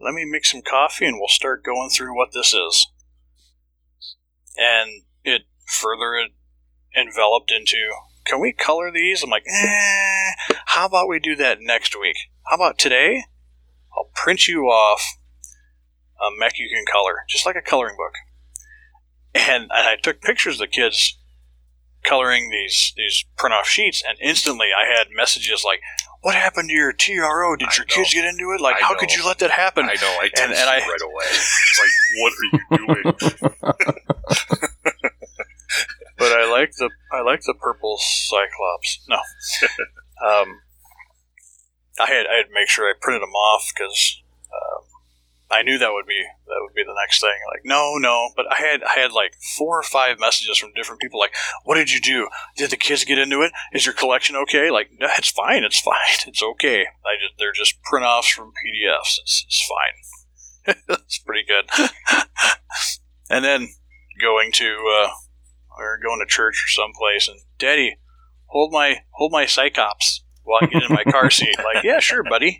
[0.00, 2.88] Let me make some coffee and we'll start going through what this is.
[4.56, 6.32] And it further it
[6.94, 7.90] enveloped into
[8.24, 9.22] can we color these?
[9.22, 12.16] I'm like, eh, how about we do that next week?
[12.46, 13.24] How about today?
[13.96, 15.18] I'll print you off
[16.20, 18.14] a mech you can color, just like a coloring book.
[19.34, 21.18] And, and I took pictures of the kids
[22.04, 25.80] coloring these these print off sheets, and instantly I had messages like,
[26.22, 27.56] "What happened to your TRO?
[27.56, 27.94] Did I your know.
[27.94, 28.60] kids get into it?
[28.60, 28.98] Like, I how know.
[28.98, 30.18] could you let that happen?" I know.
[30.20, 31.24] I texted and I- right away.
[31.30, 33.04] It's like, what are you doing?
[36.18, 39.00] but I like the I like the purple Cyclops.
[39.08, 39.16] No,
[40.26, 40.60] um,
[42.00, 44.84] I had I had to make sure I printed them off because um,
[45.50, 47.36] I knew that would be that would be the next thing.
[47.52, 51.00] Like no, no, but I had I had like four or five messages from different
[51.00, 51.20] people.
[51.20, 52.28] Like, what did you do?
[52.56, 53.52] Did the kids get into it?
[53.72, 54.70] Is your collection okay?
[54.70, 55.64] Like, no, it's fine.
[55.64, 55.94] It's fine.
[56.26, 56.80] It's okay.
[56.80, 59.18] I just they're just print offs from PDFs.
[59.20, 60.74] It's, it's fine.
[60.88, 61.68] it's pretty good.
[63.30, 63.68] and then
[64.20, 65.04] going to.
[65.04, 65.10] Uh,
[65.76, 67.98] or going to church or someplace and daddy
[68.46, 72.22] hold my hold my Cyclops while i get in my car seat like yeah sure
[72.22, 72.58] buddy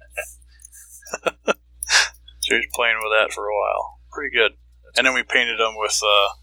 [2.44, 4.52] so he's playing with that for a while pretty good
[4.96, 6.34] and then we painted them with uh,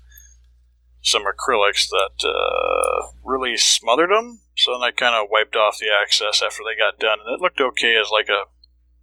[1.02, 5.90] some acrylics that uh, really smothered them so then i kind of wiped off the
[6.04, 8.44] excess after they got done and it looked okay as like a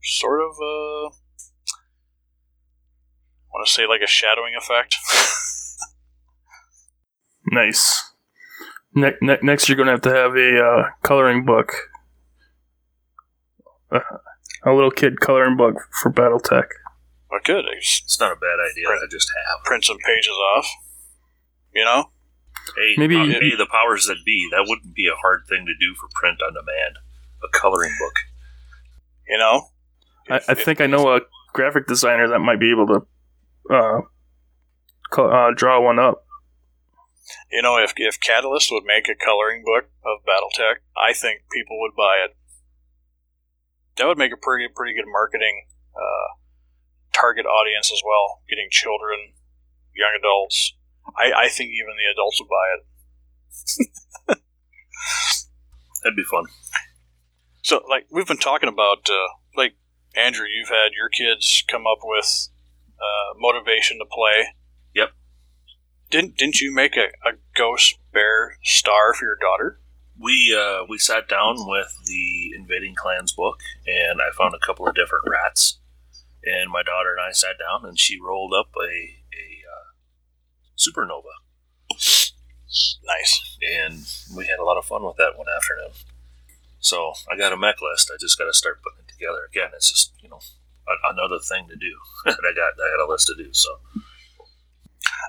[0.02, 0.56] sort of
[3.48, 4.94] I want to say like a shadowing effect.
[7.50, 8.12] Nice.
[8.94, 11.72] Ne- ne- next, you're going to have to have a uh, coloring book.
[13.90, 14.00] Uh,
[14.64, 16.66] a little kid coloring book for BattleTech.
[17.30, 17.78] But good, I could.
[17.78, 19.64] It's not a bad idea to just have.
[19.64, 20.68] print some pages off.
[21.74, 22.10] You know,
[22.76, 24.48] Hey, Maybe uh, you- hey, the powers that be.
[24.50, 26.98] That wouldn't be a hard thing to do for print on demand.
[27.44, 28.14] A coloring book.
[29.28, 29.68] you know.
[30.30, 31.20] I, I if- think I know a
[31.52, 34.00] graphic designer that might be able to uh,
[35.10, 36.24] co- uh, draw one up.
[37.52, 41.78] You know, if if Catalyst would make a coloring book of BattleTech, I think people
[41.80, 42.34] would buy it.
[43.96, 46.28] That would make a pretty pretty good marketing uh,
[47.12, 48.42] target audience as well.
[48.48, 49.32] Getting children,
[49.94, 50.74] young adults.
[51.16, 54.38] I, I think even the adults would buy it.
[56.02, 56.44] That'd be fun.
[57.62, 59.74] So, like we've been talking about, uh, like
[60.16, 62.48] Andrew, you've had your kids come up with
[62.98, 64.54] uh, motivation to play.
[64.94, 65.10] Yep.
[66.10, 69.80] Didn't didn't you make a, a ghost bear star for your daughter?
[70.18, 74.86] We uh, we sat down with the Invading Clans book, and I found a couple
[74.88, 75.77] of different rats.
[76.48, 78.88] And my daughter and I sat down, and she rolled up a
[79.34, 79.92] a uh,
[80.76, 81.34] supernova,
[83.04, 83.58] Nice.
[83.60, 84.06] and
[84.36, 85.92] we had a lot of fun with that one afternoon.
[86.80, 88.10] So I got a mech list.
[88.12, 89.70] I just got to start putting it together again.
[89.74, 90.40] It's just you know
[90.86, 92.72] a, another thing to do that I got.
[92.80, 93.52] I got a list to do.
[93.52, 93.68] So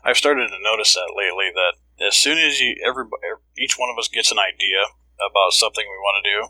[0.03, 1.51] I've started to notice that lately.
[1.53, 3.21] That as soon as you everybody,
[3.57, 4.83] each one of us gets an idea
[5.19, 6.47] about something we want to do,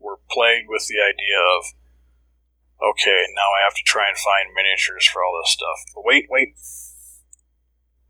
[0.00, 1.64] we're plagued with the idea of,
[2.82, 5.78] okay, now I have to try and find miniatures for all this stuff.
[5.94, 6.54] But wait, wait,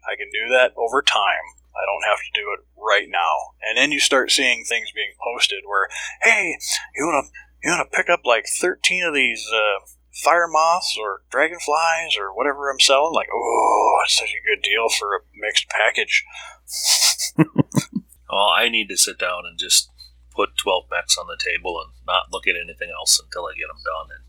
[0.04, 1.46] I can do that over time.
[1.78, 3.54] I don't have to do it right now.
[3.62, 5.88] And then you start seeing things being posted where,
[6.22, 6.58] hey,
[6.96, 9.46] you want to you want to pick up like thirteen of these.
[9.52, 9.84] Uh,
[10.22, 13.14] fire moths or dragonflies or whatever I'm selling.
[13.14, 16.24] Like, oh, it's such a good deal for a mixed package.
[18.28, 19.90] well, I need to sit down and just
[20.34, 23.68] put twelve mechs on the table and not look at anything else until I get
[23.68, 24.24] them done and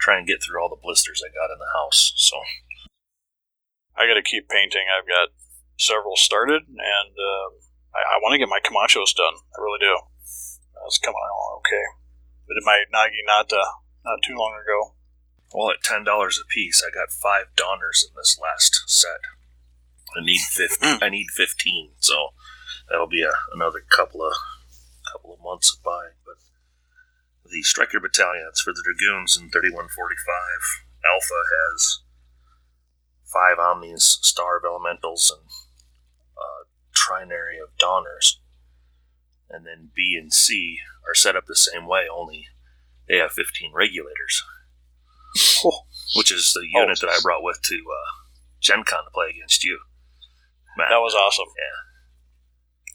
[0.00, 2.12] try and get through all the blisters I got in the house.
[2.16, 2.40] So
[3.96, 4.88] I got to keep painting.
[4.88, 5.36] I've got
[5.76, 7.50] several started, and um,
[7.94, 9.36] I, I want to get my Camachos done.
[9.52, 9.94] I really do.
[10.80, 11.86] That's coming along okay.
[12.48, 13.62] But in my Naginata
[14.04, 14.94] not too long ago.
[15.52, 19.20] Well, at ten dollars a piece, I got five Donners in this last set.
[20.16, 20.98] I need fifteen.
[21.02, 22.28] I need fifteen, so
[22.88, 24.32] that'll be a, another couple of
[25.12, 26.14] couple of months of But
[27.50, 32.00] the striker battalions for the dragoons in thirty one forty five Alpha has
[33.24, 35.48] five Omnis, Star of Elementals, and
[36.36, 38.40] a Trinary of Donners.
[39.48, 42.46] And then B and C are set up the same way, only
[43.08, 44.42] they have fifteen regulators
[45.64, 45.84] Oh,
[46.16, 48.10] which is the unit that I brought with to uh,
[48.60, 49.80] Gen Con to play against you.
[50.76, 50.88] Matt.
[50.90, 51.46] that was awesome.
[51.56, 51.89] Yeah.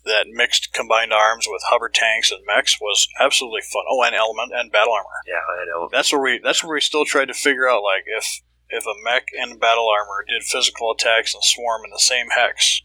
[0.05, 3.83] That mixed combined arms with hover tanks and mechs was absolutely fun.
[3.89, 5.09] Oh, and element and battle armor.
[5.25, 6.39] Yeah, I had ele- That's where we.
[6.43, 9.87] That's where we still tried to figure out, like, if if a mech and battle
[9.89, 12.81] armor did physical attacks and swarm in the same hex,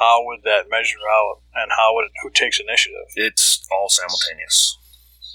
[0.00, 3.06] how would that measure out, and how would it, who takes initiative?
[3.14, 4.76] It's all simultaneous.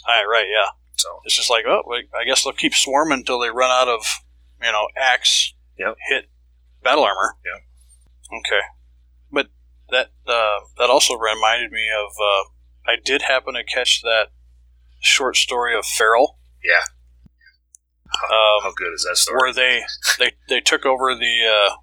[0.07, 0.69] All right, right, yeah.
[0.97, 1.81] So It's just like, oh,
[2.15, 4.05] I guess they'll keep swarming until they run out of,
[4.61, 5.95] you know, axe Yep.
[6.09, 6.25] hit
[6.83, 7.37] battle armor.
[7.43, 7.63] Yep.
[8.39, 8.61] Okay,
[9.31, 9.47] but
[9.91, 12.11] that uh, that also reminded me of.
[12.19, 12.49] Uh,
[12.85, 14.27] I did happen to catch that
[15.01, 16.37] short story of Feral.
[16.63, 16.81] yeah,
[18.21, 19.37] how, Um, how good is that story?
[19.37, 19.83] where they
[20.19, 21.75] they they took over the uh,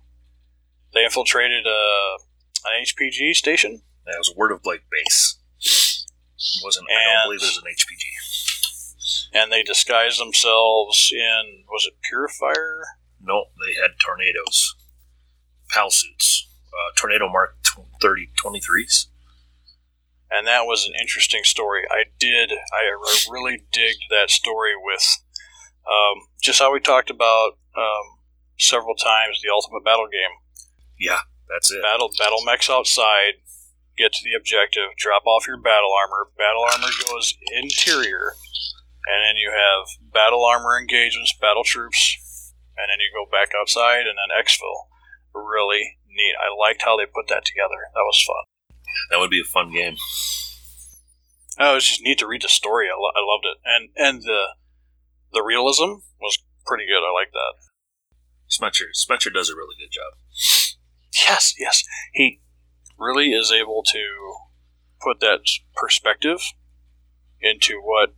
[0.94, 2.18] they infiltrated uh,
[2.66, 5.36] an HPG station That was a Word of Blake base.
[5.58, 6.86] It wasn't.
[6.90, 9.38] I don't believe it was an HPG.
[9.42, 12.84] and they disguised themselves in was it Purifier?
[13.22, 14.74] No, they had tornadoes,
[15.68, 17.56] PAL suits, uh, Tornado Mark
[18.00, 19.06] 30 23s.
[20.30, 21.82] And that was an interesting story.
[21.90, 25.18] I did I, I really digged that story with
[25.86, 28.18] um, just how we talked about um,
[28.58, 30.36] several times the ultimate battle game.
[30.98, 31.82] Yeah, that's it.
[31.82, 33.42] Battle battle mechs outside,
[33.98, 36.30] get to the objective, drop off your battle armor.
[36.38, 38.36] Battle armor goes interior,
[39.08, 44.06] and then you have battle armor engagements, battle troops, and then you go back outside
[44.06, 44.86] and then exfil.
[45.34, 46.34] Really neat.
[46.36, 47.88] I liked how they put that together.
[47.94, 48.44] That was fun.
[49.10, 49.96] That would be a fun game.
[51.58, 52.88] Oh, it was just neat to read the story.
[52.88, 54.54] I, lo- I loved it, and and the
[55.32, 57.02] the realism was pretty good.
[57.02, 57.70] I like that.
[58.48, 60.12] Spencer, Spencer does a really good job.
[61.12, 61.84] Yes, yes.
[62.12, 62.40] He
[62.98, 64.36] really is able to
[65.00, 65.40] put that
[65.76, 66.40] perspective
[67.40, 68.14] into what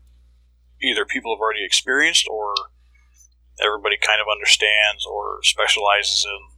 [0.83, 2.55] either people have already experienced or
[3.61, 6.52] everybody kind of understands or specializes in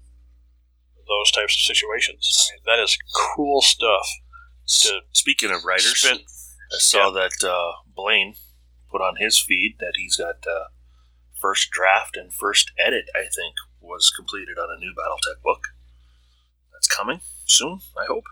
[1.08, 2.50] those types of situations.
[2.50, 2.98] I mean, that is
[3.34, 4.06] cool stuff.
[4.66, 6.20] To Speaking of writers, spend-
[6.72, 8.34] I saw that uh, Blaine
[8.90, 10.68] put on his feed that he's got uh,
[11.38, 13.04] first draft and first edit.
[13.14, 15.68] I think was completed on a new BattleTech book.
[16.72, 17.80] That's coming soon.
[18.00, 18.24] I hope.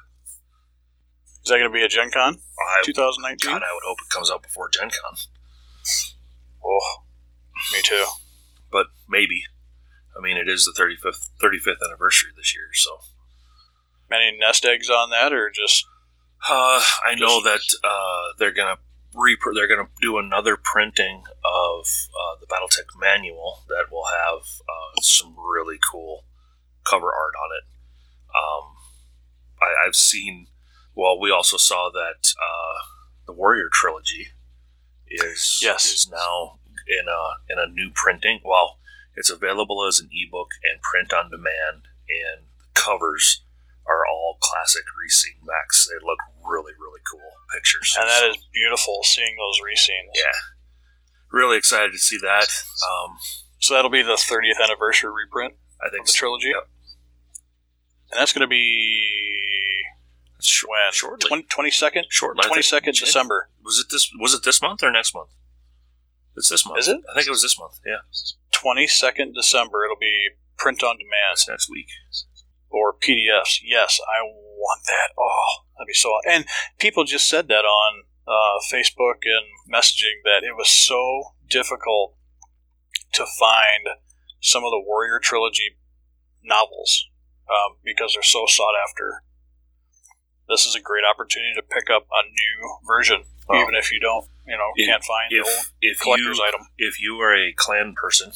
[1.44, 2.38] is that going to be a Gen Con
[2.84, 3.52] 2019?
[3.52, 5.16] God, I would hope it comes out before Gen Con,
[6.64, 7.02] Oh,
[7.72, 8.04] me too.
[8.70, 9.42] but maybe.
[10.16, 13.00] I mean, it is the 35th 35th anniversary this year, so
[14.10, 15.86] Many nest eggs on that, or just
[16.48, 18.76] Uh, I know that uh, they're gonna
[19.14, 25.00] repr- they're gonna do another printing of uh, the BattleTech manual that will have uh,
[25.00, 26.24] some really cool
[26.84, 27.64] cover art on it.
[28.36, 28.74] Um,
[29.62, 30.48] I, I've seen.
[30.94, 32.78] Well, we also saw that uh,
[33.26, 34.28] the Warrior trilogy
[35.08, 35.86] is Yes.
[35.86, 38.40] is now in a in a new printing.
[38.44, 38.78] Well,
[39.16, 43.42] it's available as an ebook and print on demand, and the covers
[43.86, 45.86] are all classic Reseen backs.
[45.88, 47.20] They look really, really cool
[47.54, 47.94] pictures.
[47.98, 50.10] and that is beautiful seeing those Reseens.
[50.14, 50.32] yeah,
[51.30, 52.48] really excited to see that.
[52.82, 53.16] Um,
[53.58, 56.68] So that'll be the 30th anniversary reprint I think of the trilogy, Yep.
[58.12, 59.82] and that's going to be
[60.66, 61.28] when shortly.
[61.28, 63.48] 20, 22nd, Shortly, 22nd December.
[63.64, 64.10] Was it this?
[64.18, 65.30] Was it this month or next month?
[66.36, 66.78] It's this month.
[66.80, 67.00] Is it?
[67.10, 67.80] I think it was this month.
[67.84, 67.98] Yeah,
[68.52, 69.84] 22nd December.
[69.84, 71.88] It'll be print on demand that's next week.
[72.70, 73.60] or PDFs.
[73.64, 75.10] Yes, I want that.
[75.18, 76.12] Oh, that'd be so.
[76.28, 76.46] And
[76.78, 82.14] people just said that on uh, Facebook and messaging that it was so difficult
[83.12, 83.88] to find
[84.40, 85.76] some of the Warrior trilogy
[86.42, 87.08] novels
[87.48, 89.22] um, because they're so sought after.
[90.48, 94.00] This is a great opportunity to pick up a new version, Well, even if you
[94.00, 96.66] don't, you know, if- can't find the old If if collector's you item.
[96.78, 98.32] if you are a clan person,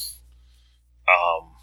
[1.08, 1.54] um,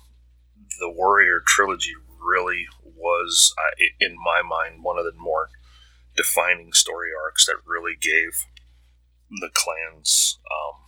[0.79, 5.49] the Warrior trilogy really was, uh, in my mind, one of the more
[6.15, 8.45] defining story arcs that really gave
[9.41, 10.82] the clans um,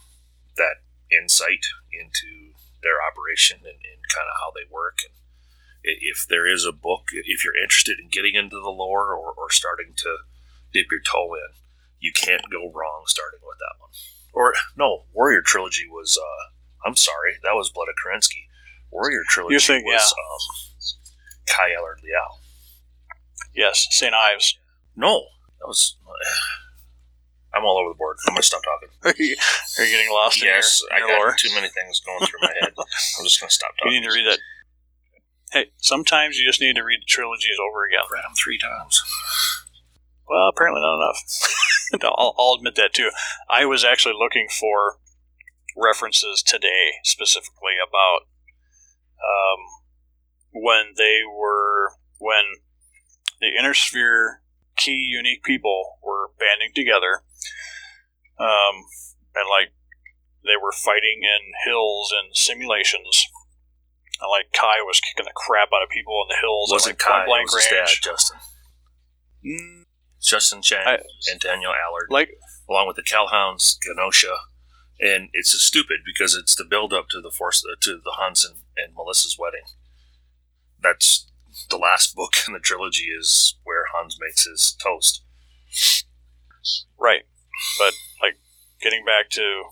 [0.57, 0.77] that
[1.11, 4.99] insight into their operation and, and kind of how they work.
[5.03, 5.13] And
[5.83, 9.51] if there is a book, if you're interested in getting into the lore or, or
[9.51, 10.17] starting to
[10.71, 11.53] dip your toe in,
[12.05, 13.89] you can't go wrong starting with that one.
[14.31, 16.19] Or no, Warrior Trilogy was.
[16.21, 18.45] Uh, I'm sorry, that was Blood of Kerensky.
[18.91, 22.37] Warrior Trilogy was um, Kai Allard-Liao.
[23.55, 24.13] Yes, St.
[24.13, 24.59] Ives.
[24.95, 25.25] No,
[25.59, 25.97] that was.
[27.55, 28.17] I'm all over the board.
[28.27, 28.89] I'm gonna stop talking.
[29.05, 29.35] Are you,
[29.79, 31.35] are you getting lost yes, in I your, in your got lore?
[31.39, 32.73] too many things going through my head.
[32.77, 33.93] I'm just gonna stop talking.
[33.93, 34.39] You need to read that.
[35.53, 38.03] Hey, sometimes you just need to read the trilogies over again.
[38.11, 39.01] Read them three times.
[40.27, 41.21] Well, apparently not enough.
[42.03, 43.09] I'll, I'll admit that too.
[43.49, 44.99] I was actually looking for
[45.75, 48.27] references today specifically about
[49.19, 49.59] um,
[50.53, 52.43] when they were when
[53.41, 54.41] the inner sphere
[54.77, 57.23] key unique people were banding together,
[58.39, 58.85] um,
[59.35, 59.73] and like
[60.43, 63.25] they were fighting in hills and simulations.
[64.21, 66.99] And like Kai was kicking the crap out of people in the hills Wasn't like
[66.99, 67.23] Kai?
[67.23, 67.87] It blank was dad.
[68.01, 68.37] Justin.
[69.45, 69.83] Mm,
[70.25, 72.07] Justin Xiang I- and Daniel Allard.
[72.09, 74.35] like along with the Calhounds, Genyosha,
[74.99, 78.15] and it's a stupid because it's the build up to the force uh, to the
[78.19, 79.65] Hanse and, and Melissa's wedding.
[80.81, 81.29] That's
[81.69, 85.21] the last book in the trilogy is where Hanse makes his toast.
[86.97, 87.23] Right.
[87.77, 88.37] But, like,
[88.81, 89.63] getting back to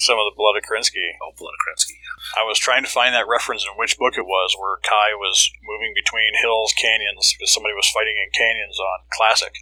[0.00, 2.00] some of the Blood of Kerensky, Oh, Blood of Kerensky.
[2.36, 5.50] I was trying to find that reference in which book it was where Kai was
[5.62, 9.52] moving between hills, canyons, because somebody was fighting in canyons on Classic.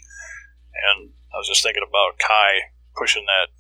[0.95, 3.51] And I was just thinking about Kai pushing that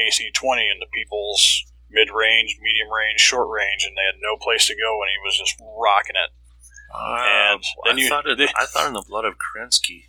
[0.00, 4.66] AC 20 into people's mid range, medium range, short range, and they had no place
[4.66, 6.32] to go, and he was just rocking it.
[6.94, 10.08] Um, then I you- thought it, they- I thought in the Blood of Kerensky,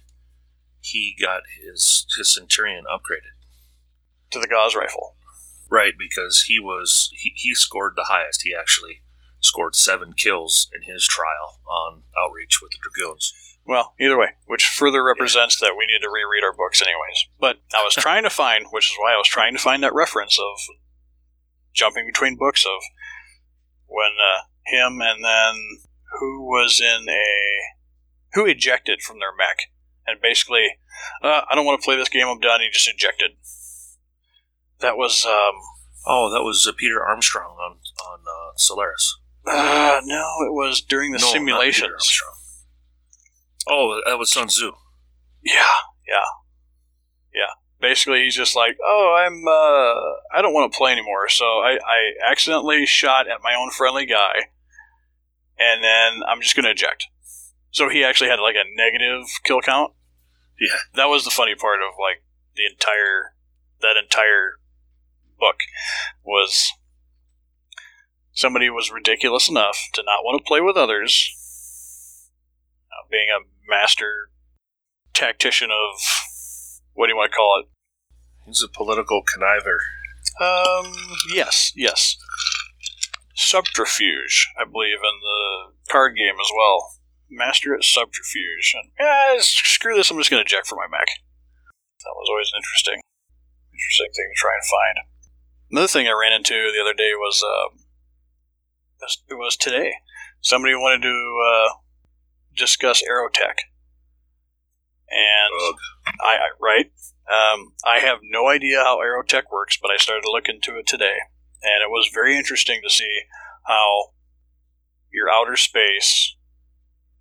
[0.81, 3.35] he got his his Centurion upgraded.
[4.31, 5.15] To the Gauss rifle.
[5.69, 8.43] Right, because he was he, he scored the highest.
[8.43, 9.01] He actually
[9.39, 13.33] scored seven kills in his trial on Outreach with the Dragoons.
[13.65, 17.27] Well, either way, which further represents that we need to reread our books, anyways.
[17.39, 19.93] But I was trying to find, which is why I was trying to find that
[19.93, 20.75] reference of
[21.73, 22.81] jumping between books of
[23.87, 25.79] when uh, him and then
[26.19, 29.57] who was in a who ejected from their mech,
[30.05, 30.77] and basically,
[31.23, 32.27] uh, I don't want to play this game.
[32.27, 32.61] I'm done.
[32.61, 33.31] He just ejected.
[34.79, 35.55] That was um,
[36.07, 39.17] Oh, that was uh, Peter Armstrong on on uh, Solaris.
[39.47, 41.91] uh, no, it was during the No, not Peter.
[41.91, 42.33] Armstrong.
[43.67, 44.71] Oh, that was Sun Tzu.
[45.43, 45.53] Yeah,
[46.07, 46.25] yeah,
[47.33, 47.53] yeah.
[47.79, 51.77] basically he's just like, oh, I'm uh, I don't want to play anymore, so I,
[51.77, 54.49] I accidentally shot at my own friendly guy,
[55.57, 57.07] and then I'm just gonna eject.
[57.71, 59.93] So he actually had like a negative kill count.
[60.59, 60.77] Yeah.
[60.95, 62.23] That was the funny part of like
[62.55, 63.33] the entire
[63.81, 64.53] that entire
[65.45, 65.57] book
[66.23, 66.73] was
[68.33, 71.31] somebody was ridiculous enough to not want to play with others,
[72.91, 74.29] uh, being a master
[75.13, 76.01] tactician of
[76.93, 77.67] what do you want to call it?
[78.45, 79.77] He's a political conniver.
[80.39, 80.93] Um,
[81.33, 82.17] yes, yes.
[83.35, 86.91] Subterfuge, I believe, in the card game as well.
[87.29, 88.75] Master at subterfuge.
[88.75, 91.07] And, yeah, screw this, I'm just going to eject for my mech.
[92.03, 93.01] That was always an interesting,
[93.73, 95.14] interesting thing to try and find.
[95.75, 97.75] Another thing I ran into the other day was, uh,
[99.27, 99.95] it was today.
[100.39, 101.73] Somebody wanted to uh,
[102.55, 103.55] discuss Aerotech.
[105.09, 105.75] And
[106.23, 106.85] I, I right,
[107.29, 110.87] um, I have no idea how Aerotech works, but I started to look into it
[110.87, 111.17] today,
[111.61, 113.23] and it was very interesting to see
[113.67, 114.11] how
[115.11, 116.37] your outer space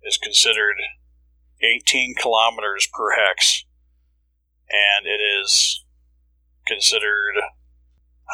[0.01, 0.77] is considered
[1.61, 3.65] 18 kilometers per hex,
[4.69, 5.83] and it is
[6.65, 7.35] considered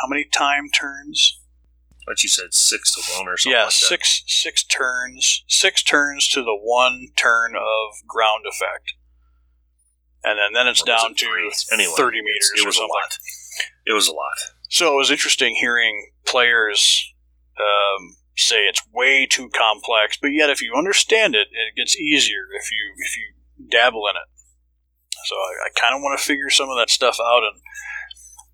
[0.02, 1.40] how many time turns?
[2.08, 3.54] But you said six to one or something.
[3.56, 3.74] yeah, like that.
[3.74, 8.94] six six turns, six turns to the one turn of ground effect,
[10.24, 11.52] and then then it's Or down it to?
[11.72, 12.90] Anyway, thirty meters It or was a something.
[12.90, 13.18] lot.
[13.86, 14.38] It was a lot.
[14.70, 17.14] So it was interesting hearing players
[17.60, 22.46] um, say it's way too complex, but yet if you understand it, it gets easier
[22.60, 24.28] if you if you dabble in it.
[25.26, 27.62] So I, I kind of want to figure some of that stuff out and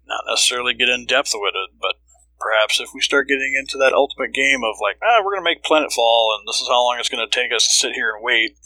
[0.08, 1.96] not necessarily get in depth with it, but
[2.40, 5.50] perhaps if we start getting into that ultimate game of like, ah, we're going to
[5.50, 8.14] make Planetfall, and this is how long it's going to take us to sit here
[8.16, 8.58] and wait.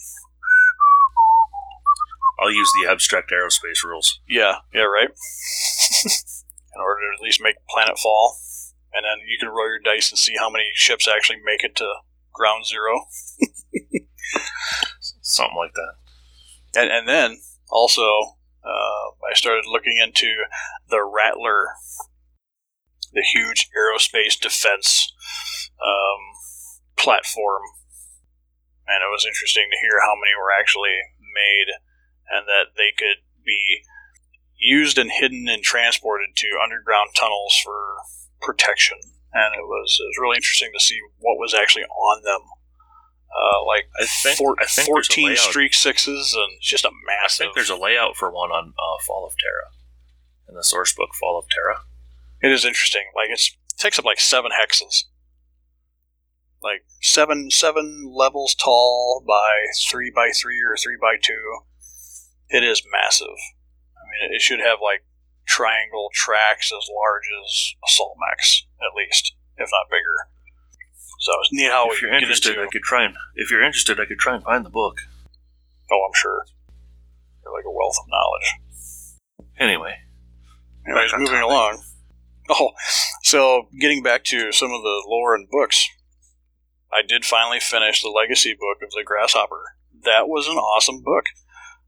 [2.40, 4.20] I'll use the abstract aerospace rules.
[4.28, 5.10] Yeah, yeah, right.
[6.06, 8.34] in order to at least make Planetfall,
[8.94, 11.76] and then you can roll your dice and see how many ships actually make it
[11.76, 11.94] to
[12.34, 13.06] ground zero.
[15.22, 15.94] Something like that.
[16.76, 17.38] And, and then
[17.70, 20.46] also, uh, I started looking into
[20.90, 21.68] the Rattler,
[23.14, 25.12] the huge aerospace defense
[25.82, 26.22] um,
[26.98, 27.64] platform.
[28.88, 31.70] And it was interesting to hear how many were actually made
[32.30, 33.84] and that they could be
[34.58, 37.98] used and hidden and transported to underground tunnels for
[38.42, 38.98] protection.
[39.34, 42.42] And it was, it was really interesting to see what was actually on them.
[43.32, 47.46] Uh, like I think, four, I think 14 streak sixes and it's just a massive.
[47.46, 49.72] think there's a layout for one on uh, Fall of Terra
[50.50, 51.80] in the source book, Fall of Terra.
[52.42, 53.04] It is interesting.
[53.16, 55.06] Like it's it takes up like seven hexes.
[56.62, 61.62] Like seven seven levels tall by three by three or three by two.
[62.50, 63.40] It is massive.
[63.96, 65.06] I mean, it should have like
[65.48, 70.28] triangle tracks as large as assault mechs, at least, if not bigger.
[71.22, 72.64] So it's neat how if we you're get interested, into.
[72.64, 74.98] I could try and if you're interested, I could try and find the book.
[75.92, 76.46] Oh, I'm sure.
[77.44, 79.48] You're like a wealth of knowledge.
[79.60, 79.94] Anyway,
[80.88, 81.44] Anyways, moving topic.
[81.44, 81.84] along.
[82.50, 82.72] Oh,
[83.22, 85.88] so getting back to some of the lore and books,
[86.92, 89.76] I did finally finish the legacy book of the Grasshopper.
[90.04, 91.26] That was an awesome book.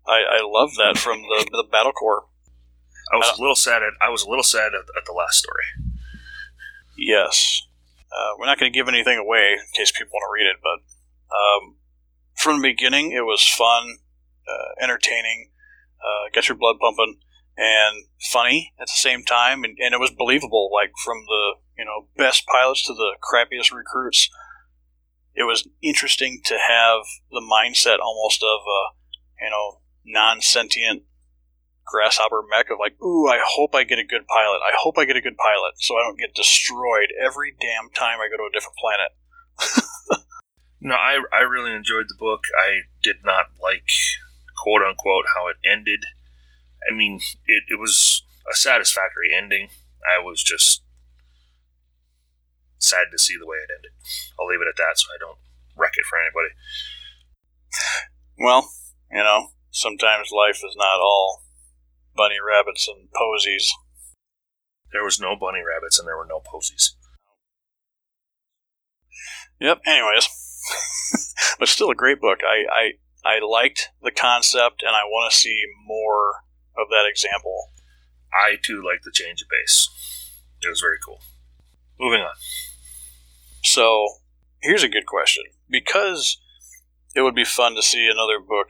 [0.06, 2.26] I, I love that from the the Battle Corps.
[3.12, 3.82] I was Uh, a little sad.
[3.82, 5.66] At, I was a little sad at, at the last story.
[6.98, 7.64] Yes,
[8.14, 10.58] uh, we're not going to give anything away in case people want to read it,
[10.62, 10.80] but
[11.34, 11.76] um,
[12.36, 13.98] from the beginning, it was fun,
[14.48, 15.50] uh, entertaining,
[16.00, 17.18] uh, got your blood pumping,
[17.58, 20.70] and funny at the same time, and, and it was believable.
[20.74, 24.30] Like from the you know best pilots to the crappiest recruits,
[25.36, 27.02] it was interesting to have
[27.32, 31.04] the mindset almost of a you know non sentient
[31.86, 34.60] grasshopper mech of like, ooh, I hope I get a good pilot.
[34.66, 38.20] I hope I get a good pilot so I don't get destroyed every damn time
[38.20, 39.12] I go to a different planet.
[40.84, 42.42] No, I I really enjoyed the book.
[42.60, 43.88] I did not like
[44.62, 46.04] quote unquote how it ended.
[46.90, 49.70] I mean, it, it was a satisfactory ending.
[50.04, 50.84] I was just
[52.80, 53.92] sad to see the way it ended.
[54.38, 55.38] I'll leave it at that so I don't
[55.78, 56.52] wreck it for anybody.
[58.38, 58.70] Well,
[59.10, 61.43] you know, sometimes life is not all
[62.16, 63.74] bunny rabbits and posies.
[64.92, 66.96] There was no bunny rabbits and there were no posies.
[69.60, 69.82] Yep.
[69.86, 70.28] Anyways,
[71.60, 72.40] but still a great book.
[72.44, 72.92] I, I
[73.26, 76.44] I liked the concept, and I want to see more
[76.78, 77.70] of that example.
[78.34, 79.90] I too like the change of base.
[80.62, 81.20] It was very cool.
[82.00, 82.34] Moving on.
[83.62, 84.08] So
[84.62, 86.38] here's a good question because
[87.16, 88.68] it would be fun to see another book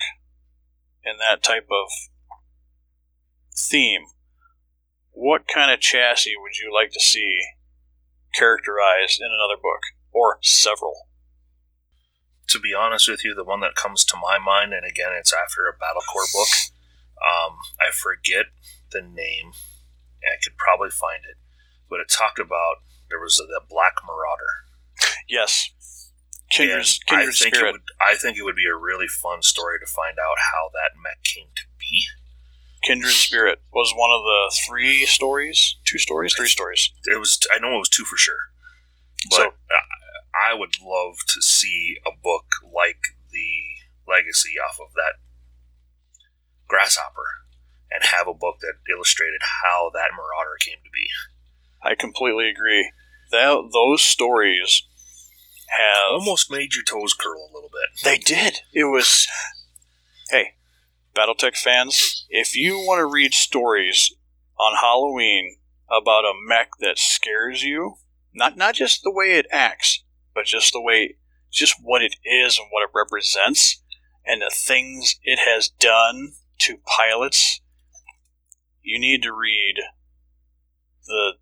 [1.04, 1.90] in that type of
[3.56, 4.06] theme.
[5.12, 7.40] what kind of chassis would you like to see
[8.34, 9.82] characterized in another book
[10.12, 11.08] or several?
[12.48, 15.34] To be honest with you, the one that comes to my mind, and again, it's
[15.34, 16.50] after a Battle Corps book.
[17.24, 18.48] Um, I forget
[18.92, 19.54] the name.
[20.24, 21.38] I could probably find it,
[21.90, 24.66] but it talked about there was the Black Marauder.
[25.28, 25.70] Yes,
[26.50, 27.70] kindred, kindred I think spirit.
[27.70, 30.70] It would, I think it would be a really fun story to find out how
[30.74, 32.08] that mech came to be.
[32.84, 36.92] Kindred Spirit was one of the three stories, two stories, three stories.
[37.06, 37.40] It was.
[37.52, 38.38] I know it was two for sure,
[39.30, 43.00] but So- I, I would love to see a book like
[43.32, 45.14] the Legacy off of that
[46.68, 47.28] Grasshopper,
[47.92, 51.08] and have a book that illustrated how that Marauder came to be.
[51.82, 52.92] I completely agree.
[53.32, 54.84] That those stories
[55.70, 58.04] have Almost made your toes curl a little bit.
[58.04, 58.60] They did.
[58.74, 59.28] It was.
[60.30, 60.54] Hey,
[61.16, 64.14] BattleTech fans, if you want to read stories
[64.60, 65.58] on Halloween
[65.90, 67.96] about a mech that scares you,
[68.34, 70.04] not not just the way it acts,
[70.34, 71.18] but just the way,
[71.52, 73.82] just what it is and what it represents,
[74.26, 77.62] and the things it has done to pilots,
[78.82, 79.76] you need to read
[81.06, 81.34] the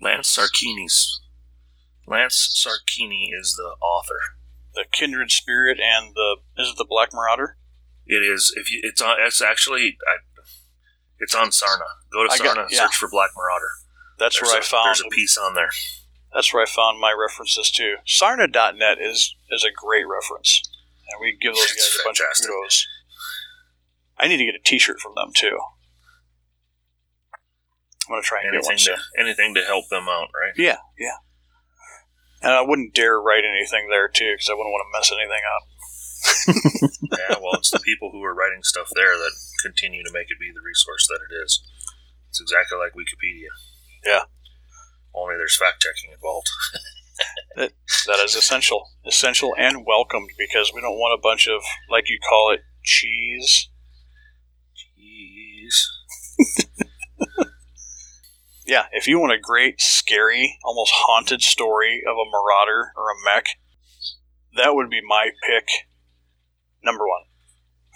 [0.00, 1.20] Lance Scarinci's
[2.06, 4.20] Lance Scarinci is the author.
[4.74, 7.56] the Kindred Spirit and the is it the Black Marauder?
[8.10, 10.16] It is if you it's on it's actually I,
[11.20, 11.86] it's on Sarna.
[12.12, 12.80] Go to I got- Sarna, yeah.
[12.80, 13.70] search for Black Marauder.
[14.18, 15.70] That's There's where a, I found there's a piece on there.
[16.34, 17.96] That's where I found my references too.
[18.06, 20.60] Sarna.net is is a great reference,
[21.08, 22.86] and we give those guys a bunch of kudos.
[24.18, 25.58] I need to get a T-shirt from them too.
[28.08, 30.52] I'm gonna try and Anything get one to anything to help them out, right?
[30.56, 31.18] Yeah, yeah.
[32.42, 35.42] And I wouldn't dare write anything there too, because I wouldn't want to mess anything
[35.56, 35.62] up.
[36.48, 40.38] Yeah, well, it's the people who are writing stuff there that continue to make it
[40.38, 41.62] be the resource that it is.
[42.28, 43.48] It's exactly like Wikipedia.
[44.04, 44.24] Yeah.
[45.14, 46.48] Only there's fact checking involved.
[47.56, 47.72] that,
[48.06, 52.18] That is essential, essential and welcomed because we don't want a bunch of, like you
[52.28, 53.68] call it, cheese.
[54.76, 55.86] Jeez.
[58.70, 63.18] Yeah, if you want a great, scary, almost haunted story of a marauder or a
[63.24, 63.46] mech,
[64.56, 65.66] that would be my pick.
[66.82, 67.24] Number one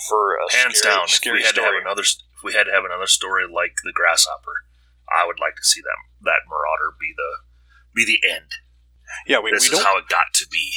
[0.09, 1.69] for a Hands scary, down, if we had story.
[1.69, 4.65] to have another, if we had to have another story like the Grasshopper,
[5.09, 7.31] I would like to see that that Marauder be the
[7.95, 8.51] be the end.
[9.27, 10.73] yeah, we, this we is don't how it got to be.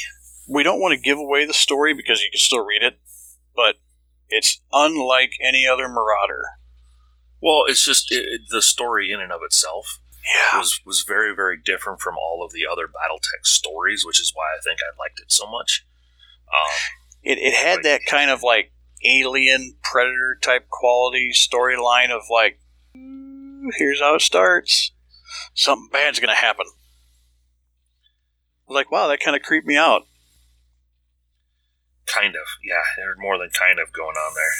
[0.47, 2.99] we don't want to give away the story because you can still read it,
[3.55, 3.75] but
[4.29, 6.43] it's unlike any other marauder.
[7.41, 11.35] Well, it's just it, it- the story in and of itself Yeah, was was very
[11.35, 14.95] very different from all of the other BattleTech stories, which is why I think I
[14.99, 15.85] liked it so much.
[16.47, 16.71] Um,
[17.23, 18.71] it it had that kind of like
[19.03, 22.59] alien predator type quality storyline of like,
[23.77, 24.91] here's how it starts.
[25.53, 26.65] Something bad's gonna happen.
[26.67, 26.71] I
[28.67, 30.03] was like, wow, that kind of creeped me out.
[32.05, 34.51] kind of, yeah, there's more than kind of going on there.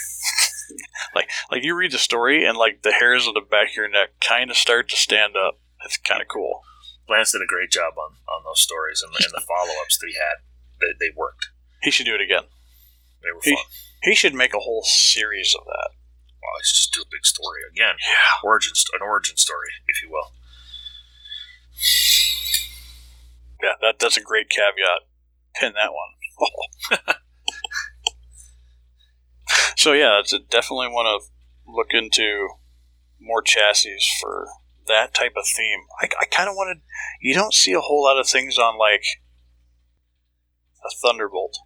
[1.15, 3.87] Like, like you read the story and like the hairs on the back of your
[3.87, 5.59] neck kind of start to stand up.
[5.85, 6.61] It's kind of cool.
[7.07, 10.07] Lance did a great job on, on those stories and, and the follow ups that
[10.07, 10.43] he had.
[10.81, 11.47] They, they worked.
[11.87, 12.43] He should do it again.
[13.23, 13.63] They were He- fun.
[14.03, 15.91] He should make a whole series of that.
[16.41, 17.95] Well, let's just do a big story again.
[18.01, 18.43] Yeah.
[18.43, 20.33] Origin, an origin story, if you will.
[23.63, 25.03] Yeah, that that's a great caveat.
[25.55, 27.15] Pin that one.
[29.77, 32.49] so yeah, it's definitely want to look into
[33.17, 34.49] more chassis for
[34.87, 35.85] that type of theme.
[36.01, 36.81] I, I kind of wanted.
[37.21, 39.05] You don't see a whole lot of things on like
[40.83, 41.57] a Thunderbolt.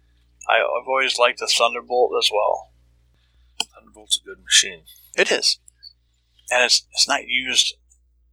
[0.48, 2.72] I, I've always liked the Thunderbolt as well.
[3.74, 4.84] Thunderbolt's a good machine.
[5.16, 5.58] It is,
[6.50, 7.74] and it's it's not used.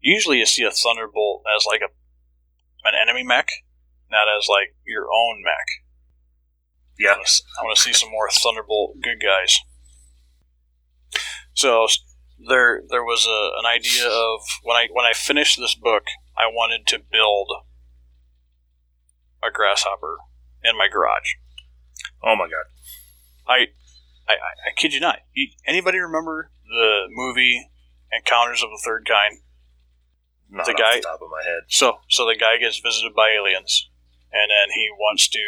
[0.02, 1.90] Usually, you see a Thunderbolt as like a
[2.88, 3.48] an enemy mech,
[4.10, 5.86] not as like your own mech.
[6.98, 7.14] Yeah.
[7.14, 9.60] I want to, I want to see some more Thunderbolt good guys.
[11.54, 11.88] So
[12.48, 16.04] there, there was a, an idea of when I when I finished this book,
[16.38, 17.52] I wanted to build
[19.44, 20.18] a grasshopper
[20.64, 21.36] in my garage.
[22.24, 22.66] Oh my god.
[23.48, 23.68] I,
[24.28, 25.20] I, I, kid you not.
[25.34, 27.70] You, anybody remember the movie
[28.12, 29.40] Encounters of the Third Kind?
[30.50, 31.64] Not The off guy- the top of my head.
[31.68, 33.90] So, so the guy gets visited by aliens,
[34.32, 35.40] and then he wants to.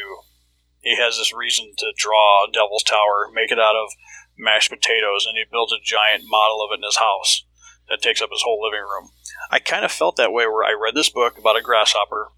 [0.82, 3.89] He has this reason to draw Devil's Tower, make it out of
[4.38, 7.43] mashed potatoes, and he builds a giant model of it in his house
[7.89, 9.09] that takes up his whole living room.
[9.51, 12.30] I kind of felt that way where I read this book about a grasshopper,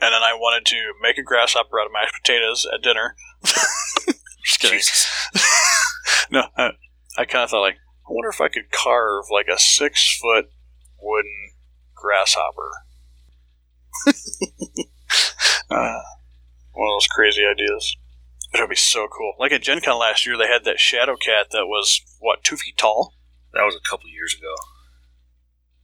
[0.00, 3.14] and then I wanted to make a grasshopper out of mashed potatoes at dinner.
[3.42, 4.80] Just kidding.
[6.30, 6.72] No, I,
[7.16, 10.50] I kind of thought like, I wonder if I could carve like a six foot
[11.00, 11.52] wooden
[11.94, 12.70] grasshopper.
[15.70, 16.00] uh,
[16.72, 17.96] one of those crazy ideas.
[18.52, 19.34] It would be so cool.
[19.38, 22.56] Like at Gen Con last year, they had that Shadow Cat that was, what, two
[22.56, 23.14] feet tall?
[23.52, 24.54] That was a couple years ago.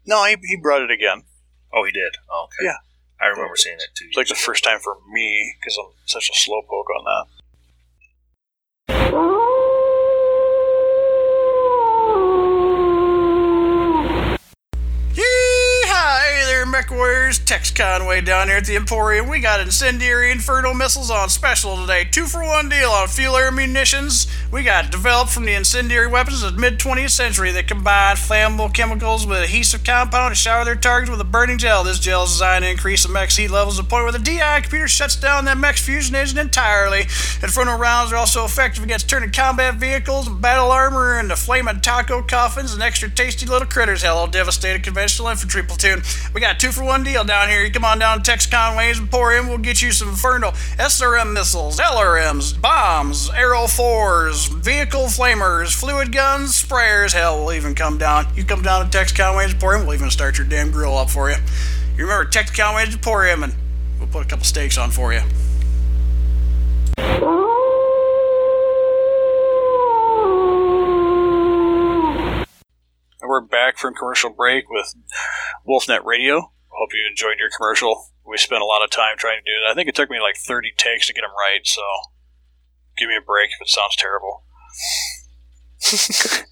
[0.06, 1.24] No, he, he brought it again.
[1.72, 2.16] Oh, he did.
[2.30, 2.66] Oh, okay.
[2.66, 2.76] Yeah.
[3.24, 4.04] I remember seeing it too.
[4.08, 7.43] It's like the first time for me because I'm such a slowpoke on that.
[16.74, 17.38] Mech Warriors.
[17.38, 19.28] Tex Conway down here at the Emporium.
[19.28, 22.04] We got incendiary inferno missiles on special today.
[22.04, 24.26] Two for one deal on fuel air munitions.
[24.50, 28.74] We got developed from the incendiary weapons of the mid 20th century that combine flammable
[28.74, 31.84] chemicals with adhesive compound to shower their targets with a burning gel.
[31.84, 34.18] This gel is designed to increase the mech's heat levels to the point where the
[34.18, 37.02] DI computer shuts down that mech's fusion engine entirely.
[37.40, 42.20] Inferno rounds are also effective against turning combat vehicles and battle armor into flaming taco
[42.20, 44.02] coffins and extra tasty little critters.
[44.02, 46.02] Hello, devastated conventional infantry platoon.
[46.34, 47.62] We got two for one deal down here.
[47.62, 49.48] You come on down to Tex Conway's Emporium.
[49.48, 56.52] We'll get you some Inferno SRM missiles, LRMs, bombs, Arrow 4s, vehicle flamers, fluid guns,
[56.52, 57.12] sprayers.
[57.12, 58.28] Hell, we'll even come down.
[58.34, 61.28] You come down to Tex Conway's Emporium, we'll even start your damn grill up for
[61.28, 61.36] you.
[61.98, 63.54] You remember Tex Conway's Emporium, and
[63.98, 65.20] we'll put a couple steaks on for you.
[73.20, 74.94] We're back from commercial break with
[75.68, 76.53] Wolfnet Radio.
[76.78, 78.10] Hope you enjoyed your commercial.
[78.26, 79.70] We spent a lot of time trying to do it.
[79.70, 81.82] I think it took me like 30 takes to get them right, so
[82.96, 84.44] give me a break if it sounds terrible.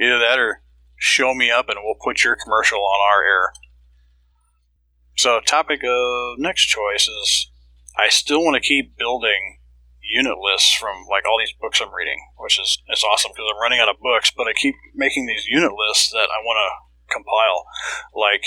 [0.00, 0.62] Either that or
[0.96, 3.52] show me up and we'll put your commercial on our air.
[5.16, 7.50] So, topic of next choice is
[7.98, 9.58] I still want to keep building
[10.00, 13.60] unit lists from like all these books I'm reading, which is it's awesome because I'm
[13.60, 17.14] running out of books, but I keep making these unit lists that I want to
[17.14, 17.66] compile,
[18.14, 18.44] like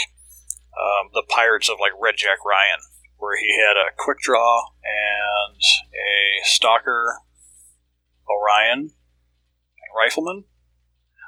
[0.77, 2.81] um, the Pirates of like Red Jack Ryan,
[3.17, 5.61] where he had a quick draw and
[5.93, 7.19] a stalker
[8.29, 8.91] Orion
[9.95, 10.45] rifleman,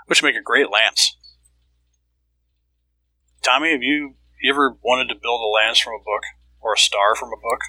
[0.07, 1.15] which make a great lance.
[3.41, 6.23] Tommy, have you, you ever wanted to build a lance from a book,
[6.61, 7.59] or a star from a book,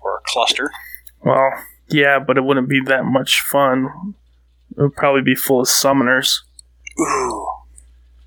[0.00, 0.72] or a cluster?
[1.24, 1.52] Well,
[1.88, 4.14] yeah, but it wouldn't be that much fun.
[4.76, 6.38] It would probably be full of summoners.
[6.98, 7.46] Ooh.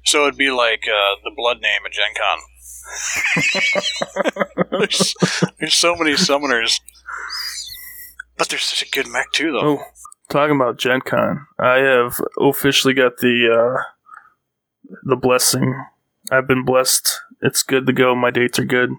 [0.05, 2.39] So it'd be like uh, the blood name at Gen Con.
[4.71, 5.15] There's,
[5.59, 6.79] there's so many summoners.
[8.37, 9.61] But there's such a good mech too, though.
[9.79, 9.83] Oh,
[10.29, 13.47] talking about Gen Con, I have officially got the
[13.79, 13.81] uh,
[15.03, 15.85] the blessing.
[16.31, 17.21] I've been blessed.
[17.41, 18.15] It's good to go.
[18.15, 18.91] My dates are good.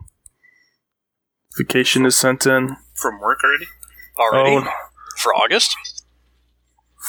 [1.58, 2.76] Vacation is sent in.
[2.94, 3.66] From work already?
[4.18, 4.66] Already?
[4.68, 4.72] Oh,
[5.18, 5.76] For August?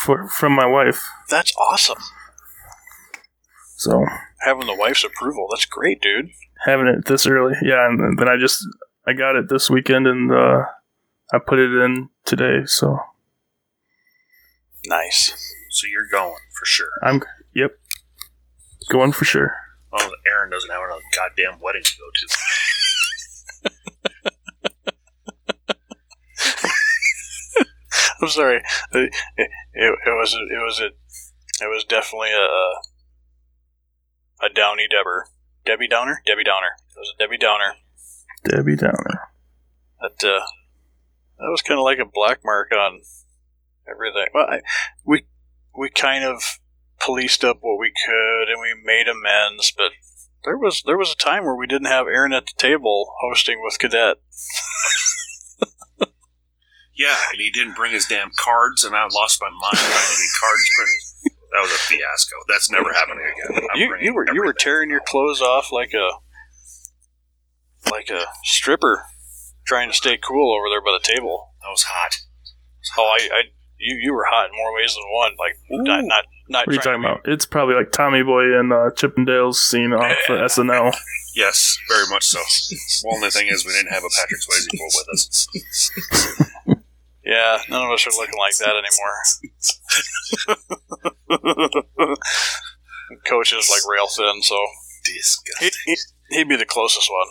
[0.03, 1.03] for from my wife.
[1.30, 1.97] That's awesome.
[3.78, 4.05] So
[4.41, 5.47] Having the wife's approval.
[5.49, 6.30] That's great, dude.
[6.66, 8.66] Having it this early, yeah, and then I just
[9.05, 10.64] I got it this weekend and uh,
[11.34, 12.66] I put it in today.
[12.66, 12.99] So
[14.88, 15.34] Nice.
[15.70, 16.89] So you're going for sure.
[17.03, 17.22] I'm
[17.53, 17.72] yep
[18.89, 19.55] going for sure.
[19.93, 22.28] Oh, Aaron doesn't have another goddamn wedding to go to.
[28.22, 28.58] I'm sorry.
[28.93, 30.88] It, it, it was it was a
[31.64, 32.47] it was definitely a
[34.45, 35.26] a Downy Debber.
[35.68, 36.22] Debbie Downer?
[36.26, 36.72] Debbie Downer.
[36.95, 37.76] It was a Debbie Downer.
[38.45, 39.30] Debbie Downer.
[39.99, 40.45] That uh,
[41.38, 43.01] that was kind of like a black mark on
[43.89, 44.28] everything.
[44.34, 44.61] Well, I,
[45.05, 45.26] we
[45.78, 46.41] we kind of
[46.99, 49.91] policed up what we could and we made amends, but
[50.45, 53.61] there was there was a time where we didn't have Aaron at the table hosting
[53.61, 54.18] with Cadet.
[56.97, 60.18] Yeah, and he didn't bring his damn cards, and I lost my mind trying to
[60.18, 61.26] get cards printed.
[61.52, 62.36] That was a fiasco.
[62.48, 63.68] That's never happening again.
[63.74, 66.10] I'm You, you were you were tearing your clothes off like a
[67.91, 69.06] like a stripper
[69.66, 71.54] trying to stay cool over there by the table.
[71.62, 72.20] That was hot.
[72.98, 73.41] Oh, I, I
[73.78, 75.32] you you were hot in more ways than one.
[75.39, 76.68] Like not not not.
[76.68, 77.22] What are you talking about?
[77.26, 80.95] It's probably like Tommy Boy and uh, Chippendales scene off of SNL.
[81.36, 82.39] Yes, very much so.
[83.06, 85.48] Well, only thing is, we didn't have a Patrick Swayze quote with us.
[87.28, 89.19] Yeah, none of us are looking like that anymore.
[93.28, 94.55] Coach is like rail thin, so
[95.03, 95.71] Disgusting.
[95.86, 95.97] he, he,
[96.38, 97.28] he'd be the closest one.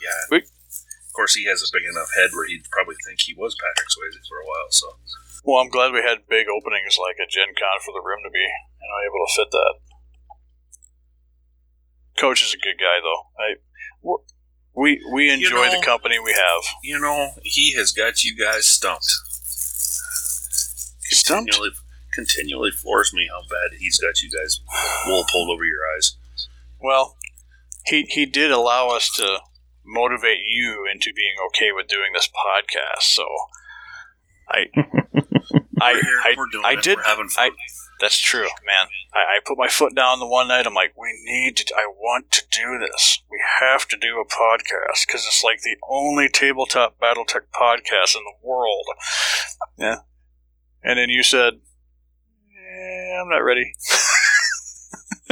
[0.00, 0.24] Yeah.
[0.30, 3.54] We- Of course, he has a big enough head where he'd probably think he was
[3.60, 4.70] Patrick Swayze for a while.
[4.70, 4.86] So
[5.44, 8.30] Well, I'm glad we had big openings like at Gen Con for the room to
[8.32, 9.74] be, you know, able to fit that.
[12.16, 13.28] Coach is a good guy, though.
[13.36, 13.60] I,
[14.00, 14.24] we're,
[14.74, 16.62] we we enjoy know- the company we have.
[16.82, 19.14] you know, he has got you guys stumped.
[21.14, 21.50] Stumped?
[21.52, 21.70] Continually,
[22.12, 24.60] continually floors me how bad he's got you guys
[25.06, 26.16] wool pulled over your eyes.
[26.80, 27.16] Well,
[27.86, 29.38] he he did allow us to
[29.84, 33.02] motivate you into being okay with doing this podcast.
[33.02, 33.24] So
[34.48, 34.66] I
[35.82, 37.50] I I, I it, did fun.
[38.00, 38.86] that's true, man.
[39.12, 40.66] I, I put my foot down the one night.
[40.66, 41.74] I'm like, we need to.
[41.74, 43.22] I want to do this.
[43.30, 48.22] We have to do a podcast because it's like the only tabletop BattleTech podcast in
[48.24, 48.86] the world.
[49.76, 49.96] Yeah.
[50.82, 53.74] And then you said, eh, I'm not ready.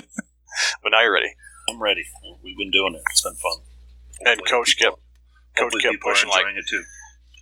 [0.83, 1.35] but now you're ready.
[1.69, 2.05] I'm ready.
[2.43, 3.03] We've been doing it.
[3.11, 3.59] It's been fun.
[4.21, 4.97] And Coach kept
[5.57, 6.83] Coach hopefully kept pushing like, it too.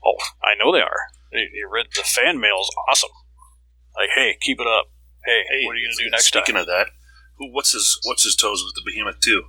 [0.04, 1.09] oh, I know they are.
[1.33, 3.11] They read the fan mail's awesome.
[3.97, 4.87] Like, hey, keep it up.
[5.24, 6.62] Hey, Hey, what are you gonna do next speaking time?
[6.62, 6.89] of that,
[7.37, 9.45] who what's his what's his toes with the behemoth two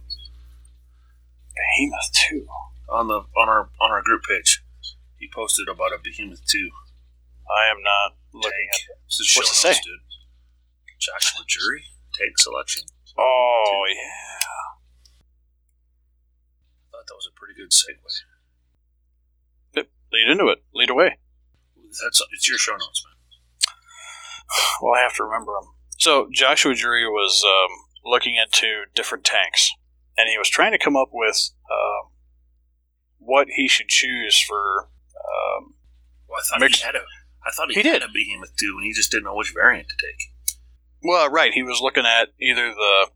[1.56, 2.48] Behemoth too.
[2.90, 4.64] on the on our on our group page?
[5.18, 6.70] He posted about a behemoth two
[7.50, 8.90] I am not looking tank.
[8.92, 8.98] at.
[9.08, 9.82] This is What's it notes, say?
[9.84, 10.00] dude.
[11.00, 12.84] Joshua Jury tank selection.
[13.18, 14.40] Oh yeah.
[16.92, 18.24] thought that was a pretty good segue.
[19.76, 19.88] Yep.
[20.12, 20.64] Lead into it.
[20.74, 21.18] Lead away.
[22.04, 23.76] That's it's your show notes, man.
[24.82, 25.74] Well, I have to remember them.
[25.98, 27.76] So Joshua Jury was um,
[28.06, 29.70] looking into different tanks,
[30.18, 32.12] and he was trying to come up with um,
[33.18, 34.90] what he should choose for.
[35.18, 35.74] Um,
[36.28, 37.02] Well, I thought Mix- he had a.
[37.46, 38.02] I thought he, He did.
[38.04, 40.58] a behemoth too, and he just didn't know which variant to take.
[41.04, 43.08] well, right, he was looking at either the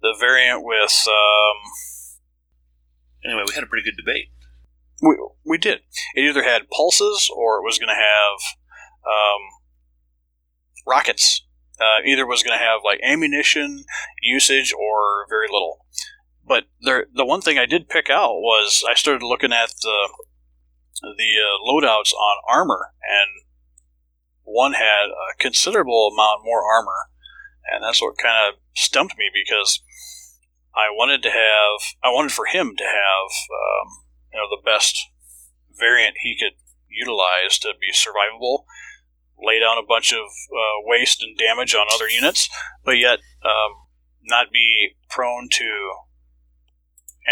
[0.00, 1.06] the variant with.
[1.08, 1.70] Um,
[3.24, 4.30] Anyway, we had a pretty good debate.
[5.02, 5.80] We, we did.
[6.14, 8.38] It either had pulses or it was going to have
[9.04, 9.42] um,
[10.86, 11.42] rockets.
[11.80, 13.84] Uh, either was going to have like ammunition
[14.22, 15.84] usage or very little.
[16.46, 20.08] But there, the one thing I did pick out was I started looking at the
[21.00, 23.42] the uh, loadouts on armor, and
[24.44, 27.08] one had a considerable amount more armor,
[27.72, 29.82] and that's what kind of stumped me because
[30.76, 34.98] I wanted to have I wanted for him to have um, you know the best
[35.78, 36.56] variant he could
[36.88, 38.64] utilize to be survivable,
[39.40, 42.48] lay down a bunch of uh, waste and damage on other units,
[42.84, 43.72] but yet um,
[44.24, 45.92] not be prone to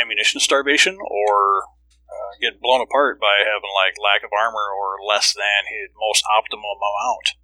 [0.01, 1.63] ammunition starvation or
[2.11, 6.25] uh, get blown apart by having like lack of armor or less than his most
[6.25, 7.37] optimal amount.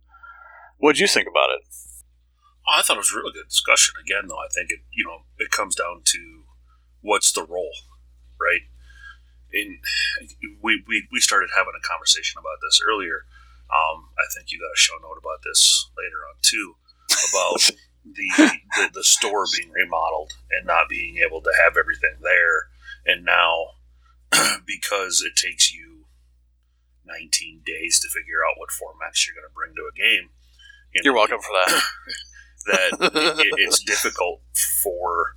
[0.79, 1.63] What'd you think about it?
[2.69, 3.95] I thought it was a really good discussion.
[4.03, 6.45] Again, though, I think it you know it comes down to
[7.01, 7.73] what's the role,
[8.41, 8.63] right?
[9.57, 9.81] In
[10.63, 13.25] we, we, we started having a conversation about this earlier.
[13.73, 16.77] Um, I think you got a show note about this later on too,
[17.09, 17.71] about
[18.05, 18.29] the,
[18.77, 22.69] the the store being remodeled and not being able to have everything there,
[23.07, 23.81] and now
[24.67, 26.07] because it takes you
[27.07, 30.31] 19 days to figure out what formats you're going to bring to a game.
[30.93, 31.83] you You're know, welcome for that.
[32.67, 34.41] that it, it's difficult
[34.83, 35.37] for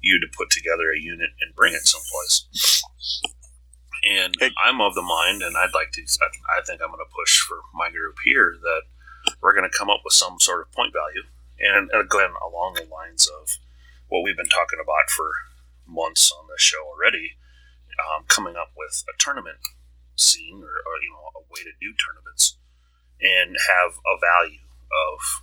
[0.00, 2.82] you to put together a unit and bring it someplace.
[4.04, 4.50] And Hey.
[4.64, 7.40] I'm of the mind, and I'd like to, I I think I'm going to push
[7.40, 8.82] for my group here that
[9.40, 11.22] we're going to come up with some sort of point value.
[11.60, 13.58] And, and again, along the lines of
[14.08, 15.30] what we've been talking about for
[15.86, 17.38] months on this show already,
[18.02, 19.58] um, coming up with a tournament
[20.16, 22.58] scene or, or you know a way to do tournaments
[23.20, 25.42] and have a value of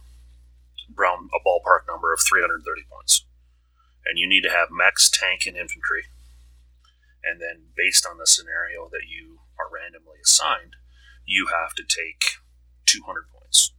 [0.98, 3.26] around a ballpark number of 330 points.
[4.06, 6.06] And you need to have max tank, and infantry.
[7.24, 10.76] And then, based on the scenario that you are randomly assigned,
[11.26, 12.40] you have to take
[12.86, 13.74] 200 points,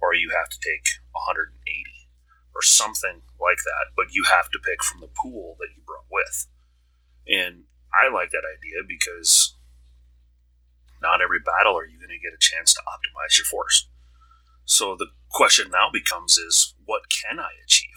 [0.00, 1.58] or you have to take 180,
[2.54, 3.92] or something like that.
[3.96, 6.46] But you have to pick from the pool that you brought with.
[7.26, 9.54] And I like that idea because
[11.02, 13.88] not every battle are you going to get a chance to optimize your force.
[14.64, 17.90] So the question now becomes is what can I achieve?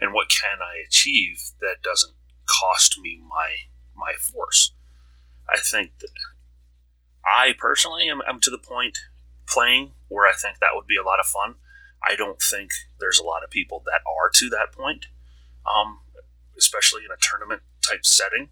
[0.00, 2.14] And what can I achieve that doesn't
[2.46, 3.66] cost me my
[4.02, 4.72] my force?
[5.48, 6.10] I think that
[7.24, 8.98] I personally am I'm to the point
[9.46, 11.54] playing where I think that would be a lot of fun.
[12.06, 15.06] I don't think there's a lot of people that are to that point,
[15.66, 16.00] um,
[16.58, 18.48] especially in a tournament type setting,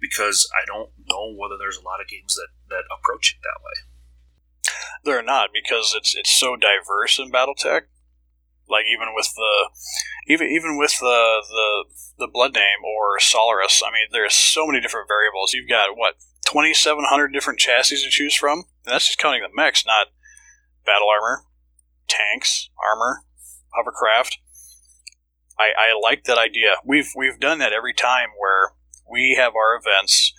[0.00, 3.62] because I don't know whether there's a lot of games that, that approach it that
[3.64, 4.72] way.
[5.04, 7.82] They're not because it's it's so diverse in BattleTech.
[8.72, 9.68] Like even with the
[10.32, 14.80] even even with the the the blood name or Solaris, I mean, there's so many
[14.80, 15.52] different variables.
[15.52, 16.14] You've got what
[16.46, 18.64] twenty seven hundred different chassis to choose from.
[18.86, 20.08] And that's just counting the mechs, not
[20.86, 21.44] battle armor,
[22.08, 23.24] tanks, armor,
[23.74, 24.38] hovercraft.
[25.58, 26.76] I, I like that idea.
[26.84, 28.72] We've we've done that every time where
[29.10, 30.32] we have our events.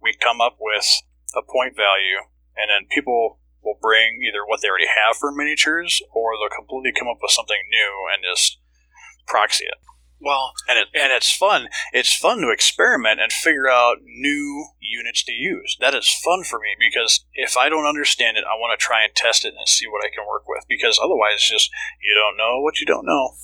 [0.00, 1.02] We come up with
[1.36, 2.24] a point value,
[2.56, 6.94] and then people will bring either what they already have for miniatures, or they'll completely
[6.96, 8.58] come up with something new and just
[9.26, 9.74] proxy it.
[10.18, 11.68] Well, and it, and it's fun.
[11.92, 15.76] It's fun to experiment and figure out new units to use.
[15.80, 19.04] That is fun for me because if I don't understand it, I want to try
[19.04, 20.64] and test it and see what I can work with.
[20.68, 21.70] Because otherwise, it's just
[22.02, 23.34] you don't know what you don't know.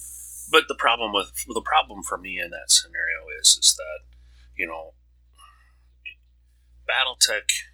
[0.50, 4.00] But the problem with the problem for me in that scenario is is that
[4.56, 4.94] you know
[6.88, 7.71] BattleTech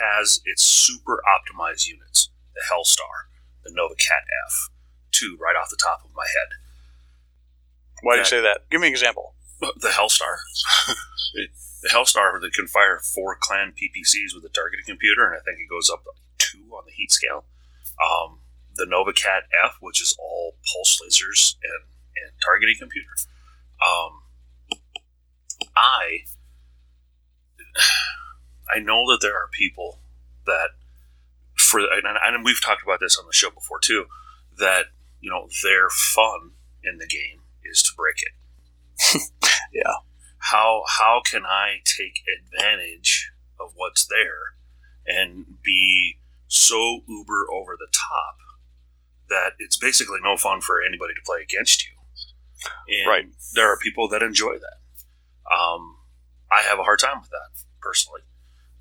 [0.00, 3.30] has its super optimized units, the Hellstar,
[3.64, 4.70] the Nova Cat F,
[5.10, 6.58] two right off the top of my head.
[8.02, 8.68] Why do you say that?
[8.70, 9.34] Give me an example.
[9.60, 10.38] The Hellstar.
[11.82, 15.58] the Hellstar that can fire four clan PPCs with a targeting computer, and I think
[15.58, 17.44] it goes up to two on the heat scale.
[17.98, 18.38] Um,
[18.76, 21.90] the Nova Cat F, which is all pulse lasers and,
[22.22, 23.10] and targeting computer.
[23.82, 24.22] Um,
[25.76, 26.24] I
[28.74, 29.98] I know that there are people
[30.46, 30.70] that
[31.56, 34.06] for and, and we've talked about this on the show before too
[34.58, 34.86] that
[35.20, 36.52] you know their fun
[36.82, 39.22] in the game is to break it.
[39.72, 39.94] yeah.
[40.38, 44.54] How how can I take advantage of what's there
[45.06, 48.36] and be so uber over the top
[49.28, 51.92] that it's basically no fun for anybody to play against you.
[52.88, 53.26] And right.
[53.54, 54.78] There are people that enjoy that.
[55.54, 55.96] Um,
[56.50, 58.22] I have a hard time with that personally.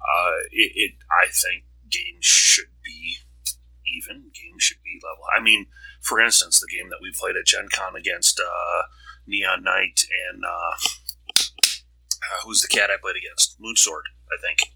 [0.02, 3.18] Uh, it, it, I think games should be
[3.98, 4.32] even.
[4.34, 5.24] Games should be level.
[5.36, 5.68] I mean,
[6.02, 8.82] for instance, the game that we played at Gen Con against uh,
[9.26, 10.76] Neon Knight and uh,
[12.28, 13.60] uh, who's the cat I played against?
[13.62, 14.72] Moonsword, I think.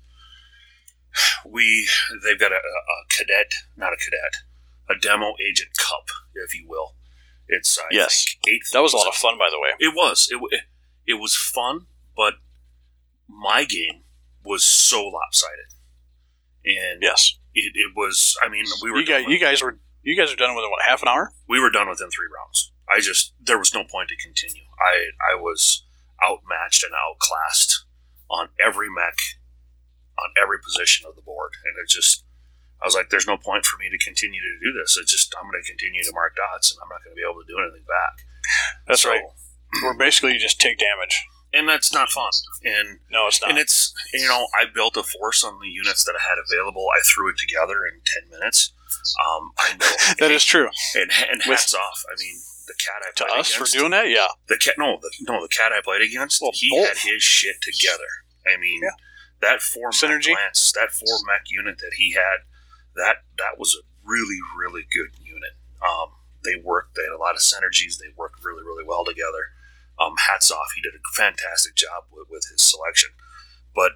[1.46, 1.90] We
[2.24, 4.44] they've got a, a cadet, not a cadet,
[4.90, 6.96] a demo agent cup, if you will.
[7.50, 8.62] It's I yes, eight.
[8.72, 9.72] That was a lot of fun, by the way.
[9.80, 10.30] It was.
[10.32, 10.62] It, it,
[11.06, 12.36] it was fun, but
[13.28, 14.04] my game
[14.44, 15.72] was so lopsided.
[16.66, 18.38] And yes, it, it was.
[18.44, 19.00] I mean, we were.
[19.00, 19.80] You guys, you guys were.
[20.04, 21.32] You guys were done within what half an hour?
[21.48, 22.72] We were done within three rounds.
[22.90, 24.64] I just there was no point to continue.
[24.80, 25.84] I I was
[26.24, 27.86] outmatched and outclassed
[28.30, 29.18] on every mech,
[30.18, 32.24] on every position of the board, and it just.
[32.82, 34.98] I was like, "There's no point for me to continue to do this.
[34.98, 37.26] It's just I'm going to continue to mark dots, and I'm not going to be
[37.26, 38.26] able to do anything back."
[38.88, 39.22] That's so, right.
[39.84, 41.14] Where basically just take damage
[41.54, 42.32] and that's not fun.
[42.64, 43.50] And no, it's not.
[43.50, 46.88] And it's you know I built a force on the units that I had available.
[46.96, 48.74] I threw it together in ten minutes.
[49.20, 49.78] Um, I know
[50.20, 50.70] that and, is true.
[50.96, 52.04] And, and hats With, off.
[52.10, 52.36] I mean,
[52.68, 54.28] the cat I to played us against, for doing that, yeah.
[54.48, 56.88] The cat, no, the, no, the cat I played against, well, he both.
[56.88, 58.28] had his shit together.
[58.46, 58.96] I mean, yeah.
[59.42, 62.46] that four synergy, glance, that four mech unit that he had,
[62.96, 65.58] that that was a really really good unit.
[65.82, 66.96] Um, they worked.
[66.96, 67.98] They had a lot of synergies.
[67.98, 69.52] They worked really really well together
[70.02, 70.72] um, hats off.
[70.76, 73.12] He did a fantastic job with, with his selection.
[73.76, 73.94] But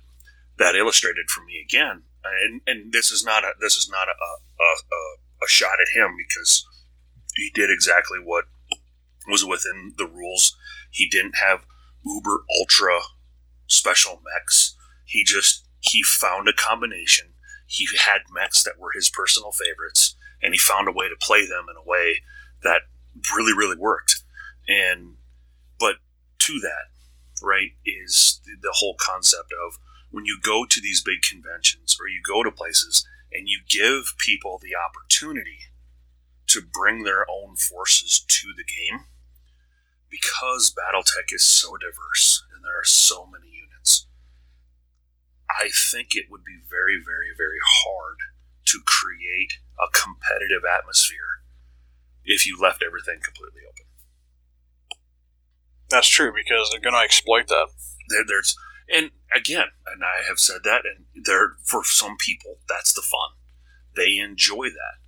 [0.57, 4.11] that illustrated for me again, and, and this is not a this is not a,
[4.11, 6.65] a, a, a shot at him because
[7.35, 8.45] he did exactly what
[9.27, 10.55] was within the rules.
[10.89, 11.65] He didn't have
[12.05, 12.99] uber ultra
[13.67, 14.75] special mechs.
[15.05, 17.27] He just he found a combination.
[17.67, 21.45] He had mechs that were his personal favorites, and he found a way to play
[21.45, 22.21] them in a way
[22.63, 22.81] that
[23.35, 24.21] really really worked.
[24.67, 25.14] And
[25.79, 25.95] but
[26.39, 26.91] to that,
[27.41, 29.77] right, is the, whole concept of
[30.11, 34.15] when you go to these big conventions or you go to places and you give
[34.17, 35.59] people the opportunity
[36.47, 39.05] to bring their own forces to the game,
[40.09, 44.07] because Battletech is so diverse and there are so many units,
[45.49, 48.17] I think it would be very, very, very hard
[48.65, 51.43] to create a competitive atmosphere
[52.23, 53.74] if you left everything completely open.
[55.89, 57.67] That's true because they're going to exploit that.
[58.09, 58.55] There, there's
[58.91, 63.37] and again, and I have said that, and there for some people that's the fun.
[63.95, 64.99] They enjoy that.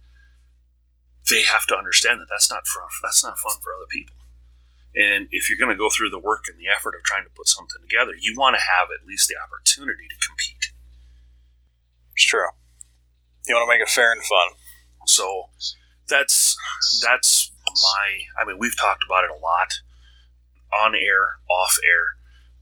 [1.29, 4.15] They have to understand that that's not for, That's not fun for other people.
[4.95, 7.29] And if you're going to go through the work and the effort of trying to
[7.35, 10.71] put something together, you want to have at least the opportunity to compete.
[12.15, 12.47] It's true.
[13.45, 14.57] You want to make it fair and fun.
[15.05, 15.49] So
[16.07, 16.57] that's
[17.03, 18.41] that's my.
[18.41, 19.73] I mean, we've talked about it a lot
[20.73, 22.17] on air, off air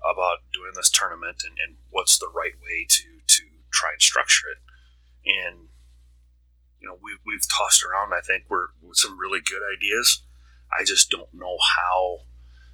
[0.05, 4.47] about doing this tournament and, and what's the right way to to try and structure
[4.49, 4.59] it.
[5.25, 5.67] And
[6.79, 8.13] you know, we've we've tossed around.
[8.13, 10.23] I think we're with some really good ideas.
[10.77, 12.19] I just don't know how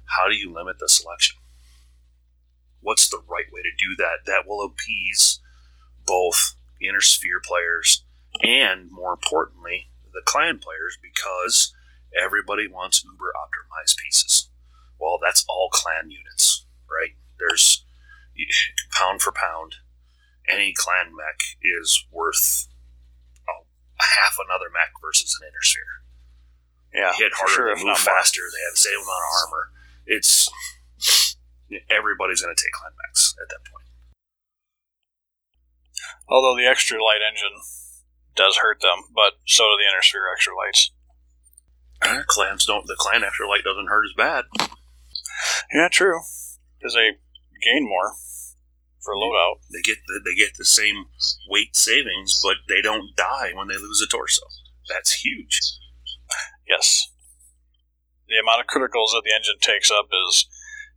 [0.04, 1.38] how do you limit the selection.
[2.80, 5.40] What's the right way to do that that will appease
[6.04, 8.04] both inner sphere players
[8.42, 11.72] and more importantly the clan players because
[12.20, 14.48] everybody wants uber optimized pieces
[15.02, 17.18] well, that's all clan units, right?
[17.38, 17.84] There's
[18.92, 19.82] pound for pound,
[20.48, 22.68] any clan mech is worth
[23.50, 23.66] oh,
[23.98, 25.82] half another mech versus an inner sphere.
[26.94, 29.70] Yeah, they hit harder, sure, they move faster, they have the same amount of armor.
[30.06, 30.48] it's
[31.90, 33.86] everybody's going to take Climax at that point.
[36.28, 37.58] Although the extra light engine
[38.36, 40.92] does hurt them, but so do the inner sphere extra lights.
[42.00, 42.86] Uh, clams don't.
[42.86, 44.44] The clan extra light doesn't hurt as bad.
[45.72, 46.20] Yeah, true.
[46.78, 47.18] Because they
[47.62, 48.14] gain more
[49.00, 49.60] for loadout.
[49.72, 51.06] They get the, they get the same
[51.48, 54.42] weight savings, but they don't die when they lose a torso.
[54.88, 55.60] That's huge.
[56.68, 57.08] Yes.
[58.28, 60.46] The amount of criticals that the engine takes up is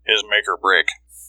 [0.07, 0.85] is make or break,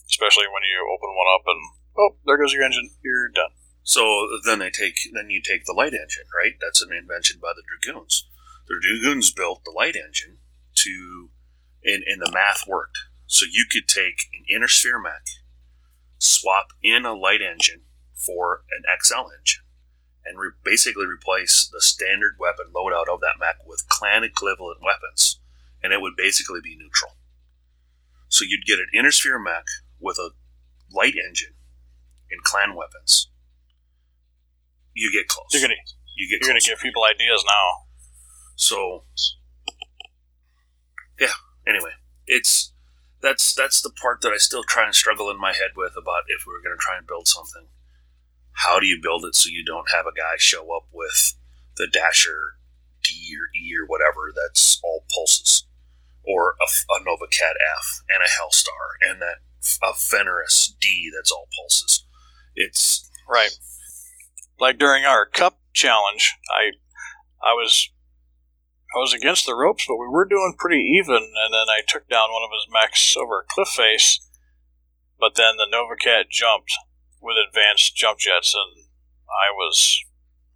[0.09, 1.61] especially when you open one up and
[1.99, 2.91] oh, there goes your engine.
[3.03, 3.57] You're done.
[3.83, 6.55] So then they take then you take the light engine, right?
[6.61, 8.27] That's an invention by the Dragoons.
[8.69, 10.39] The Dragoons built the light engine
[10.75, 11.31] to,
[11.87, 12.99] and, and the math worked.
[13.27, 15.27] So you could take an inner sphere mech,
[16.19, 17.83] swap in a light engine
[18.15, 19.63] for an XL engine,
[20.25, 25.41] and re- basically replace the standard weapon loadout of that mech with clan equivalent weapons,
[25.83, 27.13] and it would basically be neutral.
[28.29, 29.65] So you'd get an inner sphere mech
[30.01, 30.31] with a
[30.93, 31.55] light engine
[32.31, 33.29] and clan weapons.
[34.95, 35.47] You get close.
[35.53, 35.75] You're gonna
[36.17, 37.87] you get you're gonna give people ideas now.
[38.57, 39.05] So,
[41.21, 41.29] yeah.
[41.67, 41.93] Anyway,
[42.27, 42.73] it's
[43.23, 46.25] that's that's the part that I still try and struggle in my head with about
[46.29, 47.67] if we were going to try and build something.
[48.53, 51.35] How do you build it so you don't have a guy show up with
[51.77, 52.57] the Dasher
[53.03, 55.67] D or E or whatever that's all pulses,
[56.25, 59.39] or a Nova Cat F and a Hellstar and that
[59.83, 62.05] a Fenris D that's all pulses.
[62.55, 63.59] It's Right.
[64.59, 66.73] Like during our cup challenge, I
[67.47, 67.91] I was
[68.97, 72.09] I was against the ropes, but we were doing pretty even, and then I took
[72.09, 74.27] down one of his mechs over a cliff face.
[75.21, 76.73] But then the Nova Cat jumped
[77.21, 78.89] with advanced jump jets, and
[79.29, 80.01] I was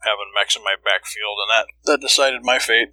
[0.05, 2.89] having mechs in my backfield, and that that decided my fate.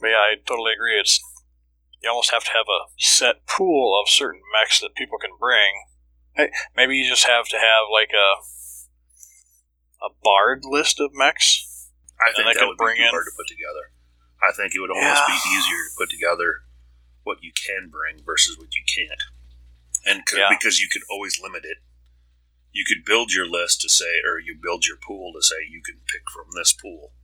[0.00, 1.00] But yeah, I totally agree.
[1.00, 1.18] It's
[2.00, 5.82] you almost have to have a set pool of certain mechs that people can bring.
[6.36, 8.38] Hey, maybe you just have to have like a
[10.04, 11.73] a barred list of mechs.
[12.24, 13.92] I And think that would bring be too in- hard to put together.
[14.42, 15.34] I think it would almost Yeah.
[15.34, 16.64] be easier to put together
[17.22, 19.22] what you can bring versus what you can't,
[20.04, 20.48] and Yeah.
[20.50, 21.78] because you could always limit it.
[22.72, 25.82] You could build your list to say, or you build your pool to say you
[25.82, 27.14] can pick from this pool,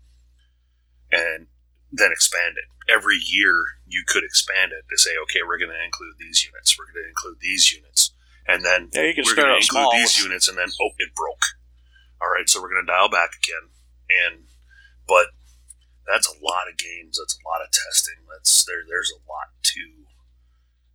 [1.11, 1.49] and
[1.93, 2.65] then expand it.
[2.91, 6.79] Every year, you could expand it to say, okay, we're going to include these units,
[6.79, 8.13] we're going to include these units,
[8.47, 9.93] and then Yeah, you can we're going to include small.
[9.93, 11.43] these units, and then oh, it broke.
[12.23, 13.71] All right, so we're going to dial back again,
[14.25, 14.47] and
[15.11, 15.27] but
[16.07, 17.19] that's a lot of games.
[17.19, 18.23] That's a lot of testing.
[18.31, 18.87] That's there.
[18.89, 19.81] There's a lot to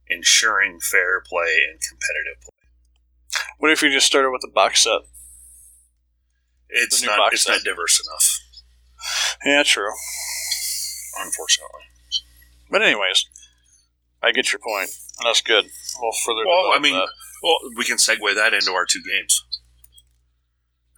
[0.07, 2.69] ensuring fair play and competitive play.
[3.59, 5.01] What if you just started with a box set?
[6.69, 7.33] It's not.
[7.33, 7.51] It's set.
[7.53, 8.39] not diverse enough,
[9.45, 9.91] Yeah, true.
[11.21, 11.81] unfortunately.
[12.71, 13.25] But anyways,
[14.23, 14.89] I get your point,
[15.19, 15.65] and that's good.
[15.99, 16.43] We'll further.
[16.45, 17.07] Well, I mean, that.
[17.43, 19.43] well, we can segue that into our two games.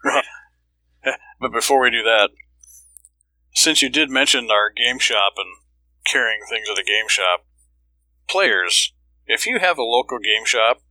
[0.04, 0.24] Right.
[1.40, 2.32] But before we do that,
[3.58, 5.48] since you did mention our game shop and
[6.06, 7.44] carrying things at the game shop,
[8.30, 8.94] players,
[9.26, 10.82] if you have a local game shop,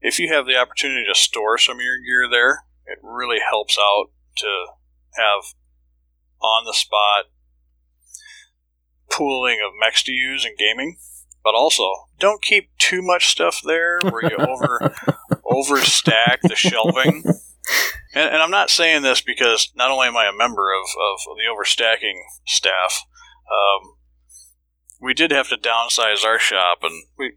[0.00, 3.78] if you have the opportunity to store some of your gear there, it really helps
[3.78, 4.06] out
[4.38, 4.66] to
[5.16, 5.52] have
[6.40, 7.26] on the spot
[9.10, 10.96] pooling of mechs to use in gaming.
[11.44, 11.84] But also,
[12.18, 14.94] don't keep too much stuff there where you over
[15.44, 17.24] overstack the shelving.
[18.14, 21.36] And, and I'm not saying this because not only am I a member of, of
[21.36, 23.02] the overstacking staff,
[23.50, 23.94] um,
[25.00, 27.34] we did have to downsize our shop, and we,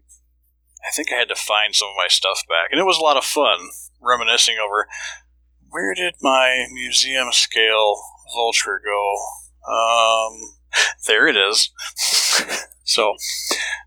[0.82, 3.02] I think I had to find some of my stuff back, and it was a
[3.02, 3.58] lot of fun
[4.00, 4.88] reminiscing over
[5.70, 7.96] where did my museum scale
[8.34, 9.16] vulture go.
[9.70, 10.56] Um,
[11.06, 11.70] there it is.
[12.84, 13.14] so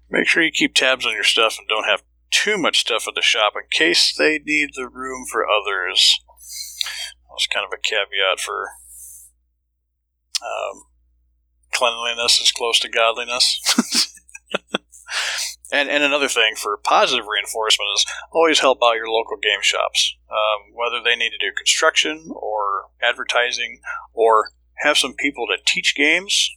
[0.09, 3.15] make sure you keep tabs on your stuff and don't have too much stuff at
[3.15, 6.19] the shop in case they need the room for others.
[7.29, 8.69] That's kind of a caveat for
[10.41, 10.83] um,
[11.73, 13.59] cleanliness is close to godliness.
[15.71, 20.15] and and another thing for positive reinforcement is always help out your local game shops,
[20.29, 23.79] um, whether they need to do construction or advertising
[24.13, 26.49] or have some people to teach games.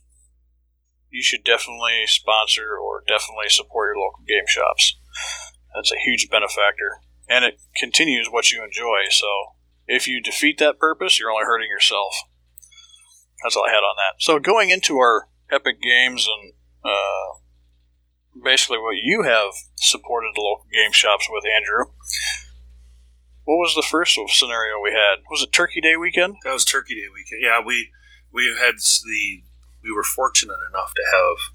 [1.11, 4.97] You should definitely sponsor or definitely support your local game shops.
[5.75, 9.09] That's a huge benefactor, and it continues what you enjoy.
[9.11, 9.27] So
[9.89, 12.15] if you defeat that purpose, you're only hurting yourself.
[13.43, 14.23] That's all I had on that.
[14.23, 16.53] So going into our epic games and
[16.85, 17.39] uh,
[18.43, 21.93] basically what you have supported the local game shops with, Andrew.
[23.45, 25.25] What was the first scenario we had?
[25.31, 26.37] Was it Turkey Day weekend?
[26.45, 27.41] That was Turkey Day weekend.
[27.43, 27.91] Yeah, we
[28.31, 29.43] we had the
[29.83, 31.55] we were fortunate enough to have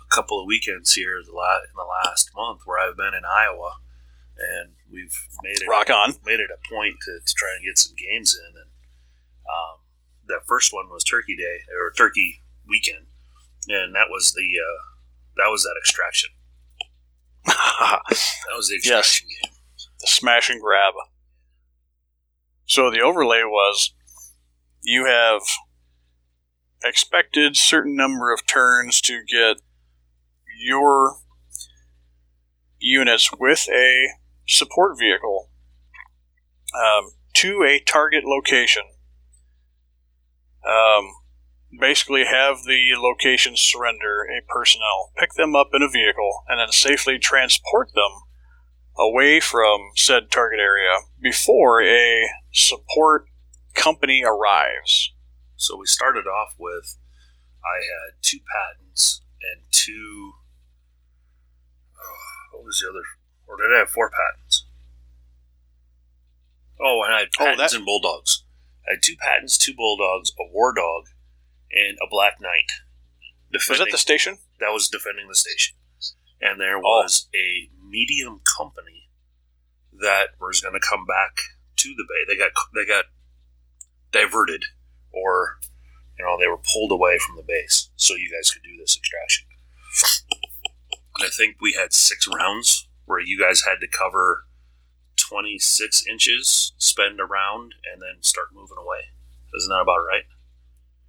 [0.00, 3.72] a couple of weekends here the in the last month where I've been in Iowa,
[4.38, 6.14] and we've made it Rock on.
[6.24, 8.56] made it a point to, to try and get some games in.
[8.56, 8.70] And
[9.50, 9.80] um,
[10.28, 13.06] that first one was Turkey Day or Turkey Weekend,
[13.68, 14.80] and that was the uh,
[15.36, 16.30] that was that extraction.
[17.50, 19.52] That was the extraction game.
[20.00, 20.94] the smash and grab.
[22.66, 23.92] So the overlay was
[24.82, 25.42] you have
[26.84, 29.56] expected certain number of turns to get
[30.58, 31.16] your
[32.78, 34.08] units with a
[34.46, 35.50] support vehicle
[36.74, 38.82] um, to a target location.
[40.66, 41.12] Um,
[41.78, 46.72] basically, have the location surrender a personnel, pick them up in a vehicle, and then
[46.72, 48.22] safely transport them
[48.96, 53.26] away from said target area before a support
[53.74, 55.12] company arrives.
[55.56, 56.96] So we started off with
[57.64, 60.32] I had two Pattons and two.
[61.98, 63.04] Oh, what was the other?
[63.54, 64.66] Or did I have four Pattons?
[66.80, 68.42] Oh, and I had Oh, Pattons that- and bulldogs.
[68.86, 71.08] I had two Pattons, two bulldogs, a war dog,
[71.70, 72.70] and a black knight.
[73.52, 74.38] Was that the station?
[74.60, 75.76] that was defending the station.
[76.40, 76.80] And there Oh.
[76.80, 79.10] was a medium company
[79.92, 81.38] that was going to come back
[81.76, 82.24] to the bay.
[82.26, 83.06] They got they got
[84.10, 84.64] diverted,
[85.12, 85.58] or
[86.18, 88.96] you know they were pulled away from the base, so you guys could do this
[88.96, 89.46] extraction.
[91.16, 94.44] And I think we had six rounds where you guys had to cover
[95.16, 99.10] twenty six inches, spend around, and then start moving away.
[99.56, 100.24] Isn't that about right?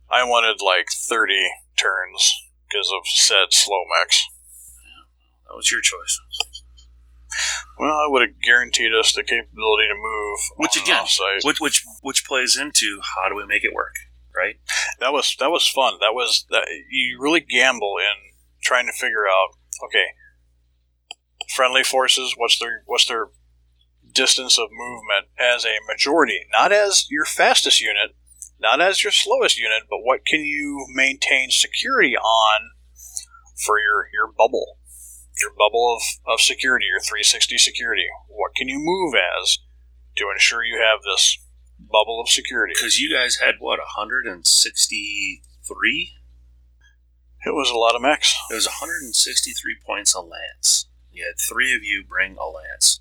[0.09, 1.33] I wanted like 30
[1.77, 2.33] turns
[2.69, 4.23] because of said slow mechs.
[5.47, 6.19] That was your choice.
[7.77, 11.05] Well, I would have guaranteed us the capability to move Which on again.
[11.43, 13.95] Which which which plays into how do we make it work,
[14.35, 14.55] right?
[14.99, 15.95] that was that was fun.
[15.99, 18.31] That was that you really gamble in
[18.61, 19.57] trying to figure out.
[19.83, 20.05] Okay,
[21.49, 22.33] friendly forces.
[22.37, 23.27] What's their what's their
[24.11, 28.15] distance of movement as a majority, not as your fastest unit,
[28.59, 32.71] not as your slowest unit, but what can you maintain security on
[33.55, 34.77] for your your bubble,
[35.39, 38.05] your bubble of, of security, your 360 security.
[38.27, 39.57] What can you move as
[40.17, 41.39] to ensure you have this
[41.79, 42.73] bubble of security?
[42.75, 46.11] Because you guys had what 163.
[47.47, 48.35] It was a lot of mechs.
[48.49, 50.87] It was 163 points a lance.
[51.15, 52.99] You had three of you bring a lance.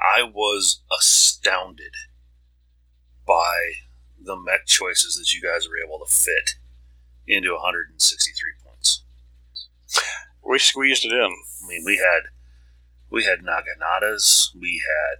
[0.00, 1.92] I was astounded
[3.26, 3.72] by
[4.22, 6.54] the mech choices that you guys were able to fit
[7.26, 9.02] into 163 points.
[10.48, 11.34] We squeezed it in.
[11.64, 12.30] I mean, we had
[13.10, 14.50] we had Naginatas.
[14.54, 15.18] We had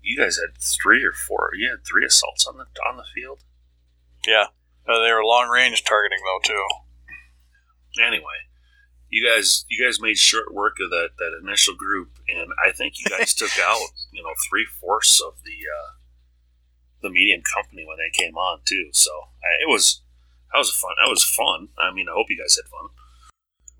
[0.00, 1.50] you guys had three or four.
[1.54, 3.40] You had three assaults on the on the field.
[4.26, 4.46] Yeah.
[4.88, 6.66] Uh, they were long range targeting though too.
[8.02, 8.47] Anyway,
[9.10, 12.94] you guys you guys made short work of that that initial group, and I think
[12.98, 13.80] you guys took out
[14.12, 15.90] you know three fourths of the uh,
[17.02, 18.90] the medium company when they came on too.
[18.92, 20.02] So I, it was
[20.52, 20.92] that was fun.
[21.02, 21.68] That was fun.
[21.78, 22.88] I mean, I hope you guys had fun.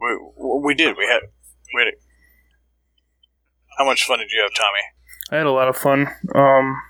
[0.00, 0.96] We, we did.
[0.96, 1.22] We had.
[1.74, 1.94] We had.
[3.78, 4.80] How much fun did you have, Tommy?
[5.30, 6.08] I had a lot of fun.
[6.34, 6.80] Um,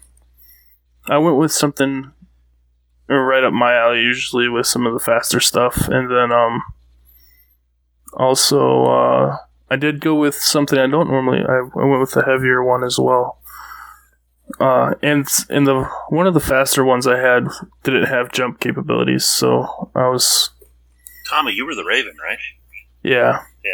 [1.06, 2.12] I went with something
[3.08, 6.62] right up my alley, usually with some of the faster stuff, and then um,
[8.14, 9.36] also uh,
[9.70, 11.40] I did go with something I don't normally.
[11.40, 13.38] I, I went with the heavier one as well.
[14.58, 17.48] Uh, and in the one of the faster ones I had
[17.84, 20.50] didn't have jump capabilities, so I was
[21.28, 22.38] Tommy, you were the Raven, right?
[23.02, 23.70] yeah Yeah.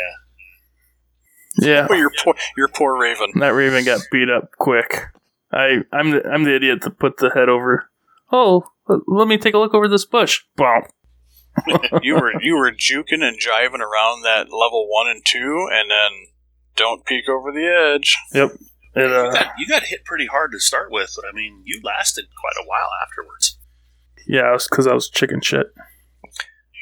[1.66, 1.86] yeah.
[1.88, 3.30] Oh, your poor, your poor Raven.
[3.36, 5.04] That Raven got beat up quick.
[5.52, 7.88] I I'm the I'm the idiot that put the head over.
[8.32, 8.64] Oh,
[9.06, 10.40] let me take a look over this bush.
[10.56, 10.82] Boom.
[12.02, 16.10] You were you were juking and jiving around that level one and two, and then
[16.76, 17.64] don't peek over the
[17.94, 18.16] edge.
[18.32, 18.50] Yep.
[18.96, 21.62] It, You uh, got, you got hit pretty hard to start with, but I mean,
[21.64, 23.58] you lasted quite a while afterwards.
[24.26, 25.66] yeah, it was because I was chicken shit.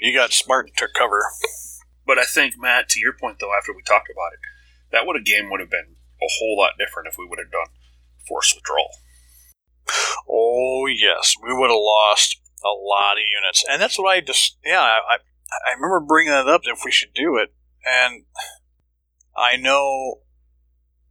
[0.01, 1.23] You got smart and took cover.
[2.07, 4.41] But I think Matt, to your point though, after we talked about it,
[4.91, 7.53] that would a game would have been a whole lot different if we would have
[7.53, 7.73] done
[8.27, 8.91] force withdrawal.
[10.29, 14.59] Oh yes, we would have lost a lot of units, and that's what I just
[14.65, 15.19] yeah I
[15.67, 18.25] I remember bringing that up if we should do it, and
[19.37, 20.21] I know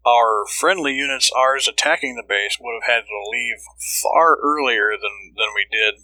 [0.05, 3.57] our friendly units, ours attacking the base, would have had to leave
[4.01, 5.95] far earlier than than we did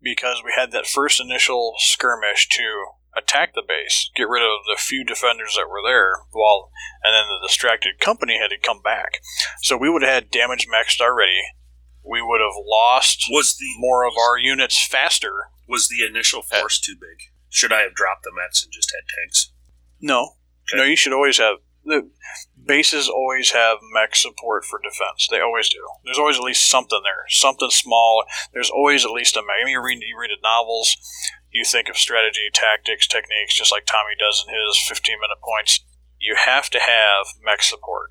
[0.00, 2.86] because we had that first initial skirmish to
[3.16, 6.70] attack the base, get rid of the few defenders that were there, while
[7.02, 9.20] and then the distracted company had to come back.
[9.60, 11.40] So we would have had damage maxed already.
[12.04, 15.32] We would have lost Was the more of our units faster.
[15.68, 17.30] was the initial force too big?
[17.48, 19.52] Should I have dropped the Mets and just had tanks?
[20.00, 20.36] No,
[20.68, 20.78] Okay.
[20.78, 20.84] no.
[20.84, 22.10] You should always have the
[22.64, 23.08] bases.
[23.08, 25.28] Always have mech support for defense.
[25.30, 25.84] They always do.
[26.04, 28.24] There's always at least something there, something small.
[28.52, 29.56] There's always at least a mech.
[29.60, 30.96] I mean, you read you read the novels.
[31.50, 35.80] You think of strategy, tactics, techniques, just like Tommy does in his 15 minute points.
[36.18, 38.10] You have to have mech support.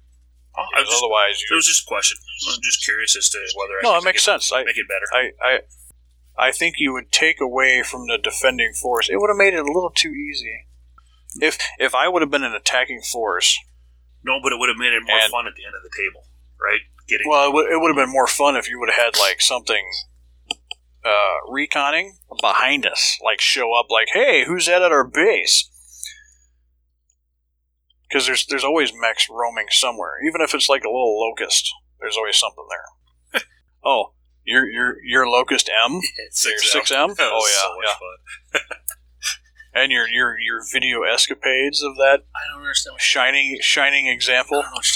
[0.57, 2.17] Oh, I was Because just, otherwise, it was just a question.
[2.53, 4.51] I'm just curious as to whether I no, it makes sense.
[4.51, 5.07] I, Make it better.
[5.13, 9.09] I, I, I think you would take away from the defending force.
[9.09, 10.67] It would have made it a little too easy.
[11.39, 13.57] If if I would have been an attacking force,
[14.23, 15.95] no, but it would have made it more And- fun at the end of the
[15.95, 16.25] table,
[16.59, 16.81] right?
[17.07, 19.17] Getting well, it would, it would have been more fun if you would have had
[19.19, 19.83] like something
[21.05, 22.11] uh, reconning
[22.41, 25.69] behind us, like show up, like, hey, who's that at our base?
[28.11, 31.71] Because there's there's always mechs roaming somewhere, even if it's like a little locust.
[31.99, 33.41] There's always something there.
[33.85, 34.13] oh,
[34.43, 36.01] you're you're you're locust M.
[36.17, 37.11] It's Your 6M.
[37.11, 37.15] 6M?
[37.19, 37.93] Oh, yeah,
[38.53, 38.59] yeah.
[39.81, 42.99] and your your your video escapades of that I don't understand.
[42.99, 44.61] Shining shining example.
[44.61, 44.95] don't know what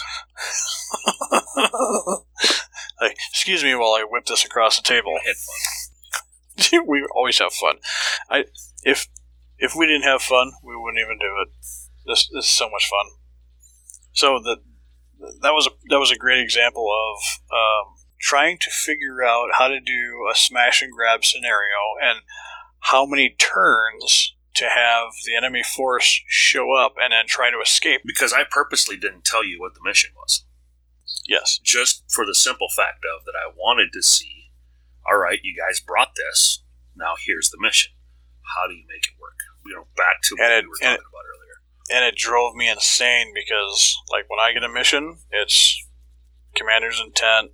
[1.56, 2.26] you're
[3.02, 5.18] like, excuse me while I whip this across the table.
[5.24, 5.34] talking
[6.58, 6.64] about.
[6.64, 6.88] Had fun.
[6.88, 7.76] we always have fun.
[8.30, 8.46] I
[8.84, 9.08] if
[9.58, 11.50] if we didn't have fun, we wouldn't even do it.
[12.06, 13.06] This, this is so much fun.
[14.14, 14.57] So that
[15.41, 17.18] that was a that was a great example of
[17.52, 22.19] um, trying to figure out how to do a smash and grab scenario and
[22.82, 28.02] how many turns to have the enemy force show up and then try to escape.
[28.06, 30.45] Because I purposely didn't tell you what the mission was.
[31.27, 31.57] Yes.
[31.57, 34.52] just for the simple fact of that I wanted to see,
[35.10, 36.61] all right, you guys brought this.
[36.95, 37.91] Now here's the mission.
[38.56, 39.38] How do you make it work?
[39.65, 41.45] You know, back to what it- we were and talking about earlier.
[41.90, 45.84] And it drove me insane because like when I get a mission, it's
[46.56, 47.52] commander's intent,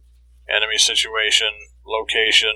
[0.50, 1.50] enemy situation,
[1.86, 2.54] location,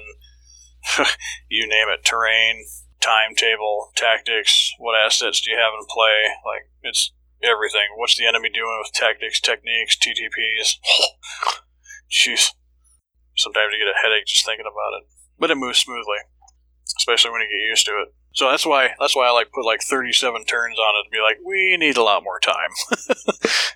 [1.49, 2.65] you name it, terrain,
[3.01, 6.31] timetable, tactics, what assets do you have in play?
[6.45, 7.11] Like it's
[7.43, 7.93] everything.
[7.95, 10.79] What's the enemy doing with tactics, techniques, TTPs?
[12.11, 12.51] Jeez.
[13.35, 15.07] Sometimes you get a headache just thinking about it.
[15.37, 16.23] But it moves smoothly.
[16.97, 18.13] Especially when you get used to it.
[18.35, 21.21] So that's why that's why I like put like 37 turns on it to be
[21.21, 22.69] like we need a lot more time.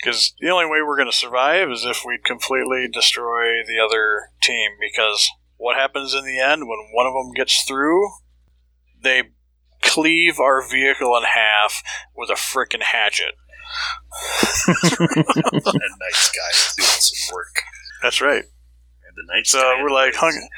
[0.00, 4.30] Because the only way we're going to survive is if we completely destroy the other
[4.42, 4.70] team.
[4.80, 8.08] Because what happens in the end when one of them gets through,
[9.02, 9.24] they
[9.82, 11.82] cleave our vehicle in half
[12.16, 13.34] with a frickin' hatchet.
[16.12, 17.62] sky is doing some work.
[18.02, 18.42] That's right.
[18.42, 20.48] And the night So we're like hung,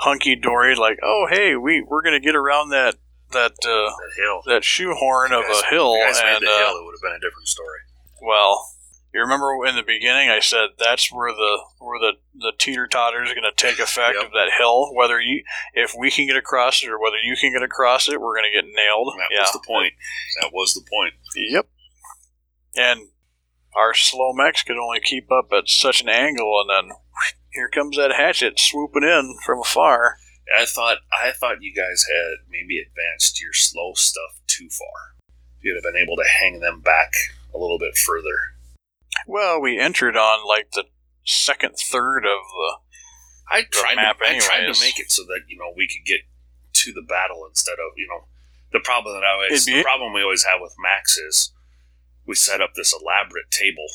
[0.00, 2.96] hunky dory, like, oh hey, we we're going to get around that
[3.32, 4.42] that uh, that hill.
[4.46, 7.02] that shoehorn of guys- a hill, you guys made the uh, hill, it would have
[7.02, 7.78] been a different story.
[8.22, 8.64] Well,
[9.14, 13.22] you remember in the beginning I said that's where the where the the teeter totter
[13.24, 14.26] is going to take effect Yep.
[14.26, 14.94] of that hill.
[14.94, 15.42] Whether you
[15.74, 18.50] if we can get across it or whether you can get across it, we're going
[18.52, 19.12] to get nailed.
[19.18, 19.40] That yeah.
[19.42, 19.94] was the point.
[20.40, 21.14] That was the point.
[21.36, 21.68] Yep.
[22.76, 23.08] And
[23.76, 26.96] our slow mechs could only keep up at such an angle, and then
[27.52, 30.16] here comes that hatchet swooping in from afar.
[30.56, 35.16] I thought I thought you guys had maybe advanced your slow stuff too far.
[35.60, 37.12] You'd have been able to hang them back
[37.54, 38.54] a little bit further.
[39.26, 40.84] Well, we entered on like the
[41.24, 42.76] second third of the
[43.48, 46.04] I tried map to, I tried to make it so that you know we could
[46.04, 46.20] get
[46.72, 48.26] to the battle instead of you know
[48.72, 51.52] the problem that I always the problem we always have with Max is
[52.26, 53.86] we set up this elaborate table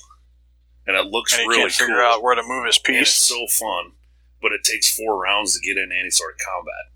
[0.88, 3.12] and it looks and he really can't figure out where to move his and it's
[3.12, 3.94] piece so fun,
[4.42, 6.92] but it takes four rounds to get into any sort of combat.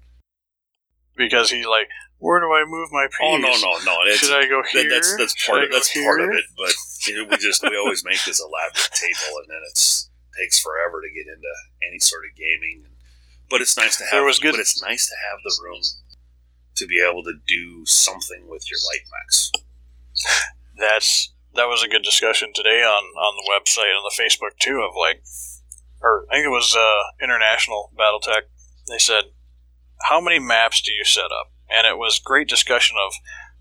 [1.15, 3.97] because he's like, "Where do I move my piece?" Oh no no no!
[4.05, 4.89] It's, Should I go that- here?
[4.89, 6.45] that's that's part of that's part of it.
[6.57, 6.73] But
[7.07, 11.01] you know, we just we always make this elaborate table, and then it's takes forever
[11.01, 11.51] to get into
[11.89, 12.85] any sort of gaming.
[13.49, 14.11] But it's nice to have.
[14.13, 15.81] There was good- But it's nice to have the room
[16.75, 19.51] to be able to do something with your light max.
[20.77, 24.79] That's that was a good discussion today on on the website on the Facebook too
[24.79, 25.21] of like,
[26.01, 28.47] or I think it was uh, International BattleTech.
[28.87, 29.35] They said,
[30.07, 33.13] "How many maps do you set up?" And it was great discussion of,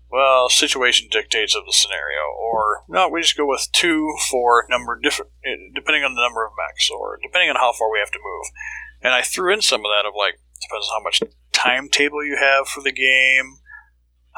[0.09, 4.97] well, situation dictates of the scenario, or no, we just go with two for number
[4.97, 8.11] different, eh, depending on the number of mechs, or depending on how far we have
[8.11, 8.47] to move.
[9.01, 11.21] And I threw in some of that of like depends on how much
[11.51, 13.59] timetable you have for the game,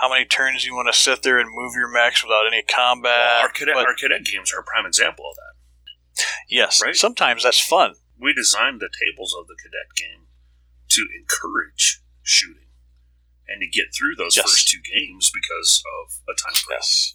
[0.01, 3.11] how many turns you want to sit there and move your mechs without any combat.
[3.37, 6.25] Well, our cadet But- our cadet games are a prime example of that.
[6.49, 6.95] yes, right?
[6.95, 7.93] sometimes that's fun.
[8.19, 10.27] We designed the tables of the cadet game
[10.89, 12.67] to encourage shooting
[13.47, 14.45] and to get through those Yes.
[14.49, 16.77] first two games because of a time frame.
[16.79, 17.13] Yes.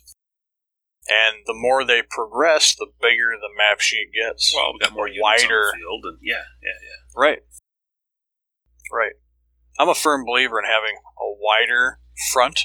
[1.08, 4.52] And the more they progress, the bigger the map sheet gets.
[4.54, 5.60] Well, we got more units wider.
[5.68, 6.96] on the field, and yeah, yeah, yeah.
[7.14, 7.42] Right.
[8.92, 9.12] Right.
[9.78, 12.00] I'm a firm believer in having a wider
[12.32, 12.60] front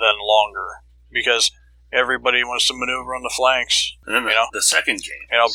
[0.00, 0.66] than longer
[1.10, 1.50] because
[1.92, 3.96] everybody wants to maneuver on the flanks.
[4.06, 4.46] And then the, You know?
[4.52, 5.48] the second game, You know,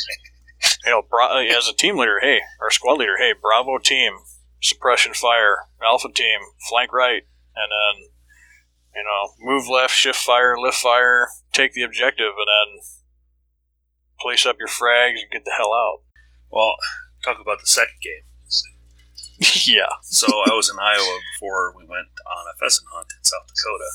[0.86, 4.14] you know, Bra- as a team leader, hey, our squad leader, hey, Bravo team,
[4.62, 6.40] suppression fire, Alpha team,
[6.70, 7.24] flank right,
[7.56, 8.10] and then
[8.96, 12.84] you know, move left, shift fire, lift fire, take the objective, and then
[14.20, 16.02] place up your frags and get the hell out.
[16.52, 16.76] well,
[17.24, 18.24] talk about the second game.
[19.66, 19.90] yeah.
[20.04, 23.90] So I was in Iowa before we went on a pheasant hunt in South Dakota,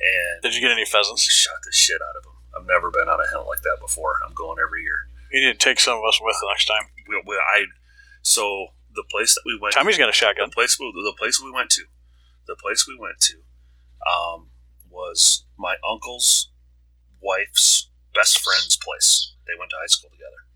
[0.00, 1.22] and Did you get any pheasants?
[1.22, 2.36] shot the shit out of them.
[2.56, 4.20] I've never been on a hunt like that before.
[4.26, 5.08] I'm going every year.
[5.32, 6.88] You need to take some of us with next time.
[7.08, 7.66] We, we, I
[8.22, 9.74] so the place that we went.
[9.74, 10.48] Tommy's got a shotgun.
[10.48, 11.84] the place we, the place we went to,
[12.46, 13.36] the place we went to,
[14.08, 14.48] um,
[14.88, 16.50] was my uncle's
[17.20, 19.34] wife's best friend's place.
[19.46, 20.48] They went to high school together.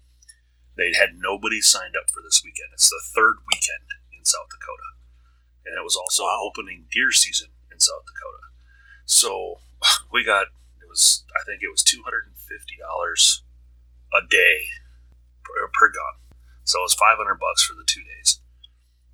[0.77, 2.71] They had nobody signed up for this weekend.
[2.73, 3.85] It's the third weekend
[4.17, 4.97] in South Dakota,
[5.67, 8.50] and it was also opening deer season in South Dakota.
[9.11, 9.59] So
[10.13, 10.47] we got
[10.81, 13.43] it was I think it was two hundred and fifty dollars
[14.15, 14.71] a day
[15.43, 16.15] per, per gun.
[16.65, 18.41] So it was five hundred bucks for the two days.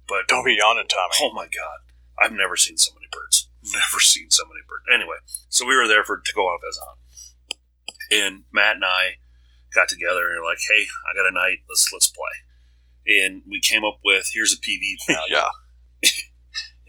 [0.07, 1.17] But Don't be yawning, Tommy.
[1.23, 1.81] Oh my god,
[2.21, 3.49] I've never seen so many birds.
[3.75, 4.87] Never seen so many birds.
[4.95, 5.17] Anyway,
[5.49, 6.99] so we were there for to go on hunt,
[8.13, 9.19] and Matt and I
[9.75, 11.59] got together and we were like, "Hey, I got a night.
[11.69, 15.35] Let's let's play." And we came up with here's a PV value,
[16.03, 16.09] yeah,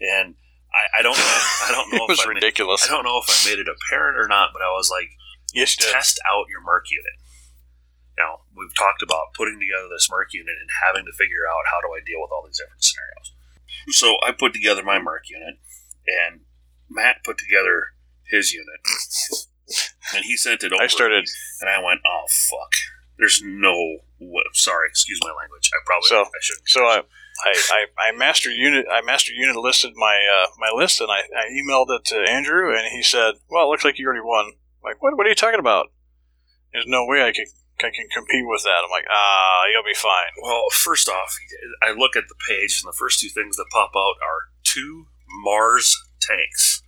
[0.00, 0.36] and
[0.74, 2.84] I, I don't know I don't know it was if I made, ridiculous.
[2.84, 5.10] I don't know if I made it apparent or not, but I was like,
[5.52, 7.16] yes, test out your Merc unit.
[8.18, 11.80] Now, we've talked about putting together this Merc unit and having to figure out how
[11.80, 13.32] do I deal with all these different scenarios.
[13.94, 15.56] So I put together my Merc unit,
[16.06, 16.40] and
[16.90, 17.94] Matt put together
[18.26, 18.80] his unit,
[20.14, 20.82] and he sent it over.
[20.82, 21.28] I started.
[21.60, 22.72] and I went, "Oh fuck!
[23.18, 24.42] There's no way.
[24.52, 25.70] Sorry, excuse my language.
[25.72, 27.02] I probably So- I shouldn't." So I,
[27.44, 28.86] I, I, I master unit.
[28.90, 32.74] I master unit listed my uh, my list, and I, I emailed it to Andrew,
[32.76, 35.16] and he said, "Well, it looks like you already won." I'm like, what?
[35.16, 35.86] What are you talking about?
[36.72, 37.46] There's no way I can
[37.78, 38.82] I can compete with that.
[38.84, 40.32] I'm like, ah, you'll be fine.
[40.42, 41.38] Well, first off,
[41.82, 45.06] I look at the page, and the first two things that pop out are two
[45.42, 46.82] Mars tanks.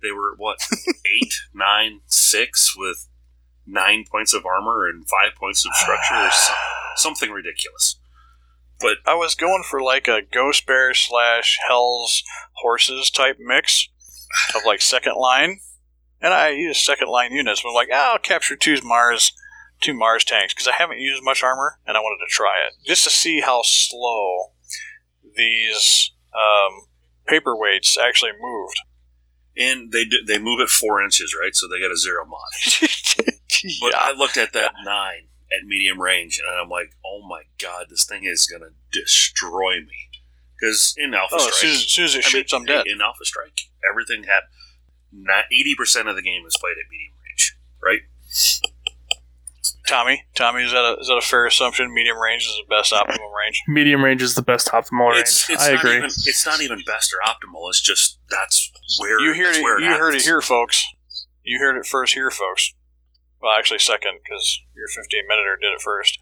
[0.00, 3.08] They were what eight, nine, six with
[3.66, 6.30] nine points of armor and five points of structure, or
[6.96, 7.98] something ridiculous.
[8.82, 12.22] But I was going for like a Ghost Bear slash Hell's
[12.54, 13.88] Horses type mix
[14.54, 15.60] of like second line,
[16.20, 17.62] and I used second line units.
[17.62, 19.32] But I'm like, ah, I'll capture two Mars,
[19.80, 22.74] two Mars tanks because I haven't used much armor, and I wanted to try it
[22.84, 24.52] just to see how slow
[25.36, 26.86] these um,
[27.28, 28.80] paperweights actually moved.
[29.56, 31.54] and they do, they move at four inches, right?
[31.54, 33.28] So they got a zero mod.
[33.80, 33.94] But.
[33.94, 38.04] I looked at that nine at medium range, and I'm like, oh my god, this
[38.04, 40.08] thing is gonna destroy me.
[40.58, 42.52] Because in Alpha Oh, as soon Strike, as, as soon as it I mean, shoots,
[42.52, 42.86] I'm dead.
[42.86, 44.42] In Alpha Strike, everything had
[45.12, 48.00] not eighty percent of the game is played at medium range, right?
[49.86, 51.92] Tommy, Tommy, is that a, is that a fair assumption?
[51.92, 53.60] Medium range is the best optimal range.
[53.68, 55.22] Medium range is the best optimal range.
[55.22, 55.96] It's, it's I not agree.
[55.96, 57.68] Even, it's not even best or optimal.
[57.68, 58.70] It's just that's
[59.00, 59.62] where You hear that's it.
[59.62, 60.84] where You heard it here, folks.
[61.42, 62.72] You heard it first here, folks.
[63.42, 66.18] Well, actually, second because your 15 minuter did it first.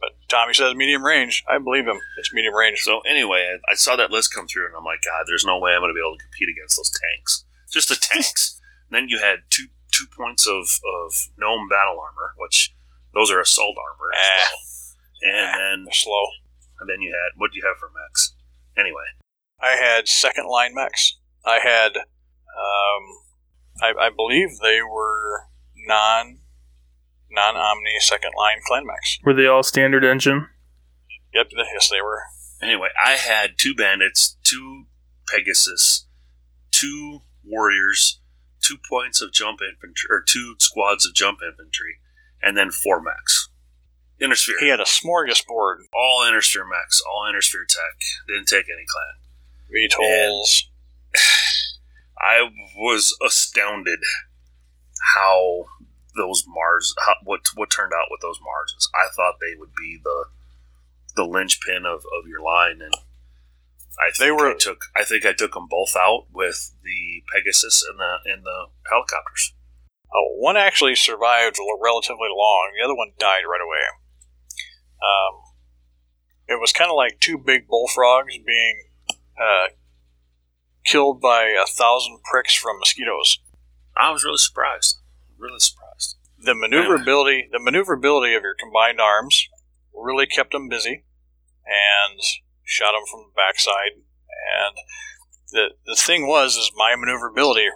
[0.00, 1.44] But Tommy says medium range.
[1.48, 1.98] I believe him.
[2.18, 2.80] It's medium range.
[2.80, 5.58] So anyway, I, I saw that list come through, and I'm like, God, there's no
[5.58, 7.44] way I'm going to be able to compete against those tanks.
[7.70, 8.60] Just the tanks.
[8.90, 12.74] and then you had two two points of of gnome battle armor, which
[13.14, 14.50] those are assault armor as Ah.
[14.50, 14.66] well.
[15.22, 16.24] And then slow.
[16.80, 18.34] and then you had what do you have for mechs?
[18.76, 19.04] Anyway,
[19.60, 21.18] I had second line mechs.
[21.44, 23.02] I had, um,
[23.82, 25.44] I, I believe they were
[25.86, 26.38] non
[27.30, 29.18] non omni second line clan mechs.
[29.24, 30.48] Were they all standard engine?
[31.32, 32.22] Yep, yes, they were.
[32.60, 34.86] anyway, I had two bandits, two
[35.28, 36.06] Pegasus,
[36.70, 38.20] two warriors,
[38.60, 41.98] two points of jump infantry, or two squads of jump infantry,
[42.42, 43.48] and then four mechs.
[44.20, 44.56] Inner Sphere.
[44.60, 48.00] He had a smorgasbord, all Inner Sphere mechs, all Inner Sphere tech.
[48.28, 49.88] Didn't take any clan.
[49.88, 50.64] VTOLs.
[52.18, 54.00] I was astounded
[55.14, 55.64] how
[56.16, 58.90] those Mars, how, what what turned out with those Marses.
[58.94, 60.24] I thought they would be the
[61.16, 62.94] the linchpin of, of your line, and
[63.98, 67.22] I think They were- I took I think I took them both out with the
[67.34, 69.52] Pegasus and the and the helicopters.
[70.12, 72.72] Oh, one actually survived relatively long.
[72.76, 73.84] The other one died right away.
[75.02, 75.42] Um,
[76.48, 78.82] it was kind of like two big bullfrogs being
[79.40, 79.68] uh,
[80.84, 83.38] killed by a thousand pricks from mosquitoes.
[83.96, 84.98] I was really surprised,
[85.38, 85.79] really surprised.
[86.42, 89.48] The maneuverability, the maneuverability of your combined arms,
[89.92, 91.04] really kept them busy,
[91.66, 92.20] and
[92.64, 94.00] shot them from the backside.
[94.00, 94.76] And
[95.52, 97.68] the the thing was is my maneuverability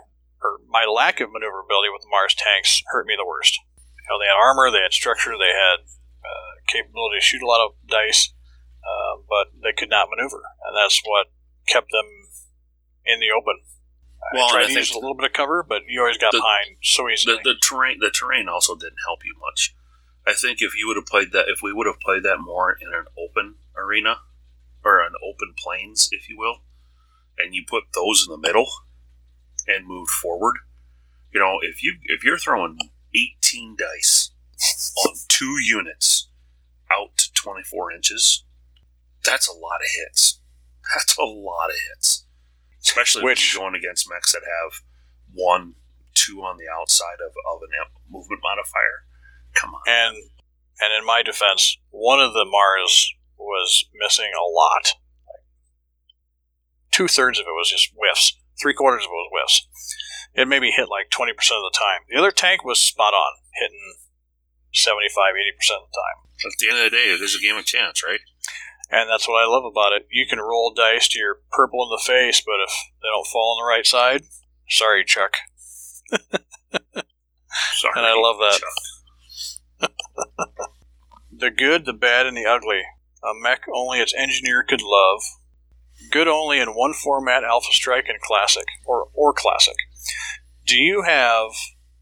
[0.42, 3.58] or my lack of maneuverability with the Mars tanks hurt me the worst.
[3.76, 5.88] You know, they had armor, they had structure, they had
[6.20, 8.32] uh, capability to shoot a lot of dice,
[8.84, 11.32] uh, but they could not maneuver, and that's what
[11.66, 12.08] kept them
[13.04, 13.64] in the open.
[14.32, 16.38] Well, I tried to use a little bit of cover, but you always got the-
[16.38, 17.36] behind so easily.
[17.44, 19.74] the, the terrain the terrain also didn't help you much.
[20.26, 22.72] I think if you would have played that, if we would have played that more
[22.80, 24.20] in an open arena
[24.84, 26.62] or an open plains, if you will,
[27.38, 28.66] and you put those in the middle
[29.66, 30.56] and moved forward,
[31.32, 32.78] you know, if you if you're throwing
[33.14, 34.30] 18 dice
[35.06, 36.28] on two units
[36.90, 38.44] out to 24 inches,
[39.24, 40.40] that's a lot of hits.
[40.94, 42.26] That's a lot of hits,
[42.84, 44.80] especially Which- when you're going against mechs that have
[45.32, 45.74] one,
[46.14, 49.04] two on the outside of, of an amp- movement modifier.
[49.54, 49.82] Come on.
[49.86, 50.16] And
[50.80, 54.94] and in my defense, one of the Mars was missing a lot.
[56.90, 58.36] Two thirds of it was just whiffs.
[58.60, 59.68] Three quarters of it was whiffs.
[60.34, 62.02] It maybe hit like twenty percent of the time.
[62.08, 63.94] The other tank was spot on, hitting
[64.72, 66.18] 75 80 percent of the time.
[66.50, 68.20] At the end of the day, it is a game of chance, right?
[68.94, 70.06] And that's what I love about it.
[70.12, 72.70] You can roll dice to your purple in the face, but if
[73.02, 74.22] they don't fall on the right side,
[74.68, 75.32] sorry, Chuck.
[76.10, 77.94] Sorry.
[77.96, 79.88] And I love that.
[81.36, 82.82] The good, the bad, and the ugly.
[83.24, 85.20] A mech only its engineer could love.
[86.12, 89.74] Good only in one format, Alpha Strike and Classic, or or Classic.
[90.64, 91.50] Do you have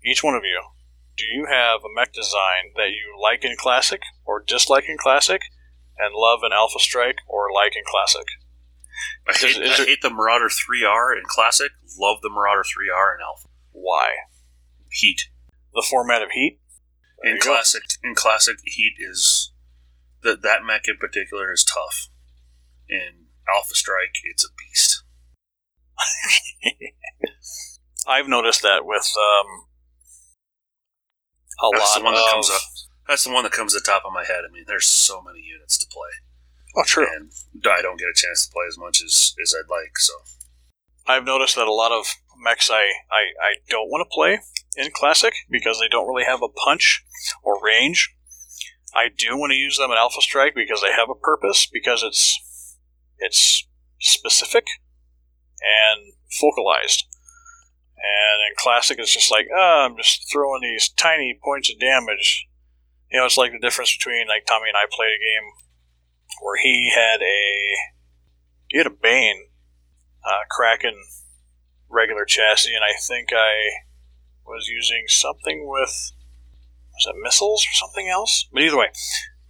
[0.05, 0.63] each one of you?
[1.17, 5.41] Do you have a mech design that you like in Classic or dislike in Classic,
[5.99, 8.27] and love in Alpha Strike or like in Classic?
[9.29, 11.71] I hate, Is- is I hate the Marauder 3R in Classic.
[11.99, 13.49] Love the Marauder 3R in Alpha.
[13.73, 14.09] Why?
[14.91, 15.29] Heat.
[15.75, 16.59] The format of Heat.
[17.23, 17.53] There In you go.
[17.53, 19.53] Classic, in Classic, Heat is
[20.23, 22.09] that that mech in particular is tough.
[22.89, 25.03] In Alpha Strike, it's a beast.
[28.07, 29.47] I've noticed that with um,
[31.63, 32.31] a That's lot the one that of.
[32.33, 32.63] comes up.
[33.09, 34.43] That's the one that comes to the top of my head.
[34.49, 36.09] I mean, there's so many units to play,
[36.77, 37.07] Oh, true.
[37.15, 37.31] and
[37.67, 39.99] I don't get a chance to play as much as, as I'd like.
[39.99, 40.13] So
[41.07, 42.07] I've noticed that a lot of
[42.39, 44.39] mechs I, I, I don't want to play
[44.77, 47.05] in Classic because they don't really have a punch
[47.43, 48.15] or range.
[48.95, 52.03] I do want to use them in Alpha Strike because they have a purpose, because
[52.03, 52.39] it's
[53.19, 53.67] it's
[54.01, 54.65] specific
[55.61, 57.05] and focalized.
[57.97, 62.47] And in Classic, it's just like, ah, I'm just throwing these tiny points of damage.
[63.13, 65.53] You know, it's like the difference between like Tommy and I played a game
[66.41, 67.75] where he had a
[68.69, 69.49] he had a Bane
[70.25, 70.95] uh, Kraken
[71.91, 73.71] regular chassis, and I think I
[74.47, 76.13] was using something with
[76.95, 78.49] was it missiles or something else?
[78.53, 78.91] But either way,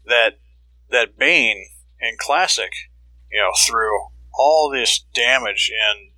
[0.07, 0.39] that
[0.91, 1.67] that Bane
[2.01, 2.73] in Classic,
[3.31, 6.11] you know, threw all this damage in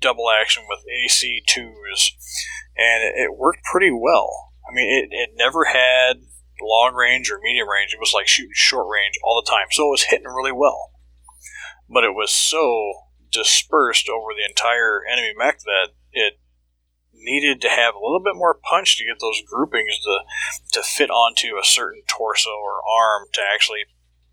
[0.00, 2.16] double action with AC twos,
[2.76, 4.50] and it, it worked pretty well.
[4.68, 6.22] I mean, it, it never had
[6.62, 7.92] long range or medium range.
[7.92, 10.92] It was like shooting short range all the time, so it was hitting really well.
[11.88, 12.92] But it was so
[13.30, 16.40] dispersed over the entire enemy mech that it
[17.12, 20.20] needed to have a little bit more punch to get those groupings to
[20.72, 23.84] to fit onto a certain torso or arm to actually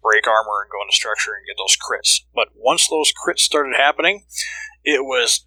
[0.02, 2.22] break armor and go into structure and get those crits.
[2.34, 4.26] But once those crits started happening,
[4.84, 5.46] it was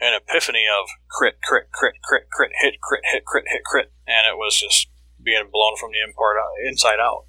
[0.00, 4.26] an epiphany of crit, crit, crit, crit, crit, hit, crit, hit, crit, hit, crit, and
[4.26, 4.88] it was just
[5.24, 7.24] being blown from the impart out, inside out.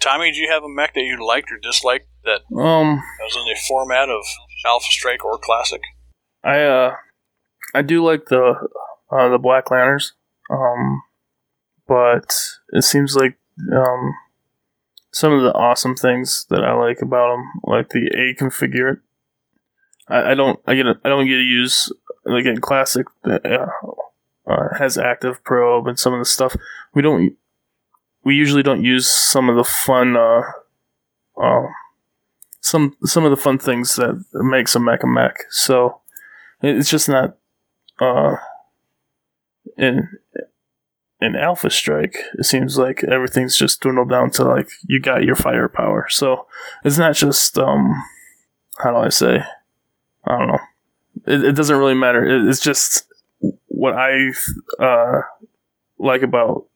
[0.00, 3.44] Tommy, did you have a mech that you liked or disliked that Um, was in
[3.44, 4.22] the format of
[4.66, 5.80] Alpha Strike or Classic?
[6.42, 6.94] I uh,
[7.74, 8.68] I do like the
[9.10, 10.12] uh, the Black Lanterns,
[10.50, 11.02] um,
[11.88, 12.36] but
[12.72, 13.38] it seems like
[13.72, 14.14] um,
[15.12, 19.00] some of the awesome things that I like about them, like the A configure.
[20.08, 21.90] I, I don't I get I don't get to use
[22.26, 23.66] like in Classic uh,
[24.46, 26.56] uh, has active probe and some of the stuff
[26.94, 27.36] we don't.
[28.24, 30.16] We usually don't use some of the fun.
[30.16, 30.42] Uh,
[31.40, 31.66] uh,
[32.60, 35.36] some some of the fun things that makes a mech a mech.
[35.50, 36.00] So
[36.62, 37.36] it's just not
[38.00, 38.36] uh
[39.76, 40.08] in
[41.20, 42.16] in Alpha Strike.
[42.38, 46.06] It seems like everything's just dwindled down to like you got your firepower.
[46.08, 46.46] So
[46.84, 48.02] it's not just um
[48.78, 49.42] how do I say
[50.24, 50.58] I don't know.
[51.26, 52.24] It, it doesn't really matter.
[52.24, 53.06] It, it's just
[53.84, 54.30] what I
[54.82, 55.20] uh
[55.98, 56.66] like about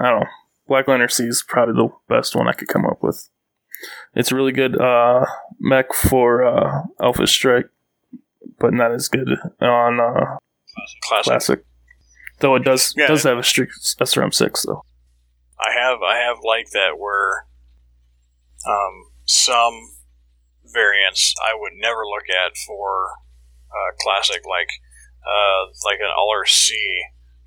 [0.00, 0.26] I don't know.
[0.66, 3.28] Black Lanner C is probably the best one I could come up with.
[4.14, 5.26] It's a really good uh,
[5.60, 7.66] mech for uh, Alpha Strike,
[8.58, 9.28] but not as good
[9.60, 10.36] on uh,
[11.02, 11.24] Classic.
[11.30, 11.64] Classic.
[12.40, 13.08] Though it does Yeah.
[13.08, 13.68] does have a Streak
[14.00, 14.82] SRM six though.
[15.60, 17.46] I have I have like that where
[18.66, 18.94] um,
[19.26, 19.74] some
[20.72, 23.10] variants I would never look at for
[23.70, 24.70] uh, classic, like
[25.22, 26.74] uh, like an LRC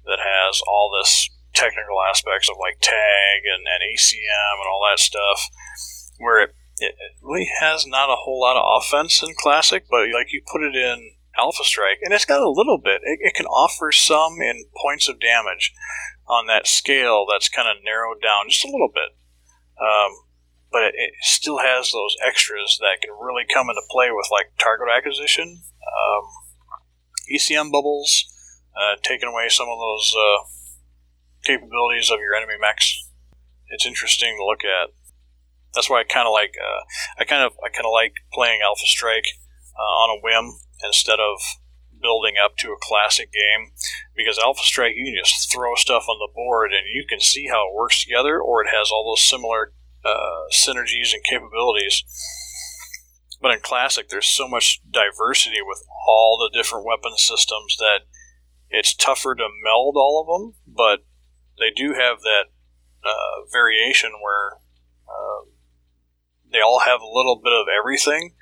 [0.06, 5.00] that has all this technical aspects of like tag and, and ECM and all that
[5.00, 5.50] stuff,
[6.20, 10.32] where it, it really has not a whole lot of offense in classic, but like
[10.32, 13.02] you put it in Alpha Strike, and it's got a little bit.
[13.04, 15.74] It, it can offer some in points of damage
[16.28, 19.16] on that scale that's kind of narrowed down just a little bit.
[19.80, 20.26] Um,
[20.72, 24.88] but it, still has those extras that can really come into play with like target
[24.92, 26.24] acquisition, um,
[27.32, 28.26] ECM bubbles,
[28.76, 30.44] uh, taking away some of those uh,
[31.44, 33.10] capabilities of your enemy mechs.
[33.70, 34.94] It's interesting to look at.
[35.74, 36.84] That's why I kind of like uh,
[37.20, 39.28] I kind of I kind of like playing Alpha Strike
[39.78, 41.40] uh, on a whim instead of
[42.02, 43.72] building up to a classic game
[44.16, 47.48] because Alpha Strike you can just throw stuff on the board and you can see
[47.48, 49.74] how it works together or it has all those similar
[50.06, 52.04] uh, synergies and capabilities.
[53.46, 58.00] But in Classic, there's so much diversity with all the different weapon systems that
[58.72, 61.06] it's tougher to meld all of them, but
[61.60, 62.46] they do have that
[63.06, 64.54] uh, variation where
[65.08, 65.46] uh,
[66.52, 68.34] they all have a little bit of everything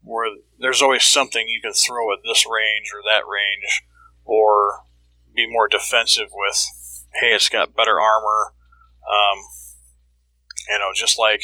[0.00, 0.28] where
[0.58, 3.82] there's always something you can throw at this range or that range,
[4.24, 4.86] or
[5.34, 6.66] be more defensive with.
[7.20, 8.54] Hey, it's got better armor.
[9.04, 9.44] Um,
[10.70, 11.42] you know, just like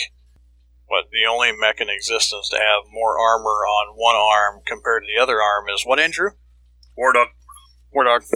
[0.89, 5.07] what the only mech in existence to have more armor on one arm compared to
[5.07, 6.31] the other arm is what, Andrew?
[6.97, 7.29] War Dog.
[7.93, 8.23] War Dog.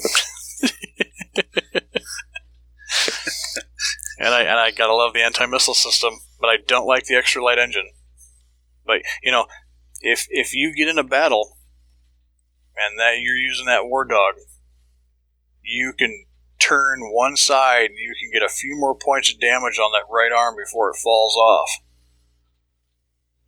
[4.19, 7.17] and I and I gotta love the anti missile system, but I don't like the
[7.17, 7.91] extra light engine.
[8.87, 9.47] But you know,
[10.01, 11.57] if if you get in a battle
[12.77, 14.35] and that you're using that war dog,
[15.63, 16.27] you can
[16.59, 20.13] turn one side and you can get a few more points of damage on that
[20.13, 21.71] right arm before it falls off.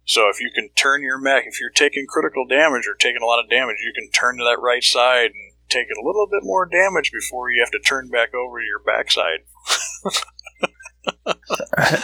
[0.04, 3.26] So if you can turn your mech, if you're taking critical damage or taking a
[3.26, 6.42] lot of damage, you can turn to that right side and take a little bit
[6.42, 9.44] more damage before you have to turn back over to your backside.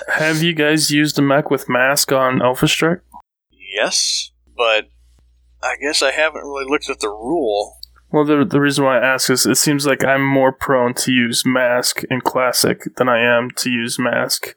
[0.14, 3.02] have you guys used a mech with MASC on Alpha Strike?
[3.50, 4.90] Yes but
[5.62, 7.78] I guess I haven't really looked at the rule.
[8.12, 11.12] Well, the, the reason why I ask is it seems like I'm more prone to
[11.12, 14.54] use MASC in Classic than I am to use MASC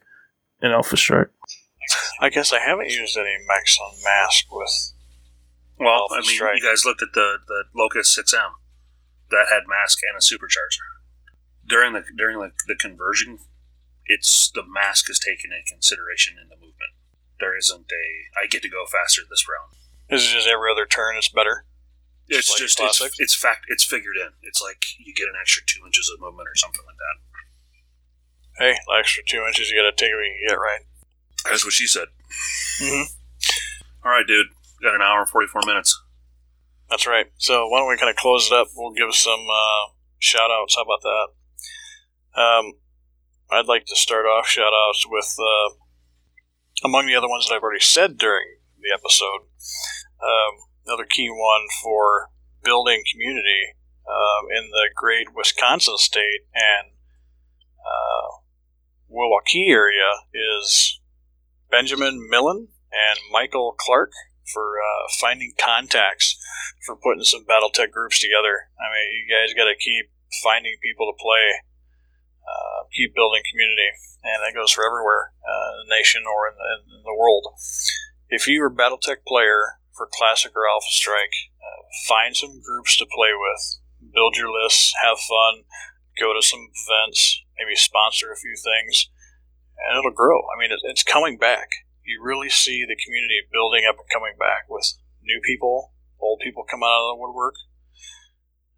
[0.60, 1.28] in Alpha Strike.
[2.20, 4.92] I guess I haven't used any mechs on MASC with.
[5.78, 6.62] Well, I mean, Strike.
[6.62, 8.52] you guys looked at the, the Locust 6M
[9.30, 10.86] that had MASC and a supercharger.
[11.66, 13.38] During the during the, the conversion,
[14.06, 16.92] it's the MASC is taken in consideration in the movement.
[17.40, 18.04] There isn't a
[18.38, 19.74] I get to go faster this round.
[20.10, 21.64] This Is just every other turn is better?
[22.28, 24.32] It's like just it's, it's fact it's figured in.
[24.42, 27.16] It's like you get an extra two inches of movement or something like that.
[28.56, 30.80] Hey, like extra two inches, you got to take what you can get, right?
[31.44, 32.08] That's what she said.
[32.80, 33.12] Mm-hmm.
[34.04, 34.46] All right, dude.
[34.82, 36.00] Got an hour and forty four minutes.
[36.90, 37.26] That's right.
[37.38, 38.68] So why don't we kind of close it up?
[38.76, 40.76] We'll give some uh, shout outs.
[40.76, 42.40] How about that?
[42.40, 42.72] Um,
[43.50, 45.74] I'd like to start off shout outs with uh,
[46.84, 49.48] among the other ones that I've already said during the episode.
[50.20, 50.54] Um,
[50.86, 52.30] another key one for
[52.62, 53.74] building community
[54.08, 56.92] um, in the great Wisconsin state and
[57.80, 58.36] uh,
[59.10, 61.00] Milwaukee area is
[61.74, 64.12] Benjamin Millen and Michael Clark
[64.46, 66.38] for uh, finding contacts
[66.86, 68.70] for putting some BattleTech groups together.
[68.78, 70.06] I mean, you guys got to keep
[70.42, 71.58] finding people to play,
[72.46, 73.90] uh, keep building community,
[74.22, 77.58] and that goes for everywhere uh, in the nation or in the, in the world
[78.34, 83.06] if you're a BattleTech player for Classic or Alpha Strike, uh, find some groups to
[83.06, 85.62] play with, build your lists, have fun,
[86.18, 89.08] go to some events, maybe sponsor a few things,
[89.78, 90.38] and it'll grow.
[90.38, 91.68] I mean, it's coming back.
[92.04, 96.64] You really see the community building up and coming back with new people, old people
[96.68, 97.54] coming out of the woodwork.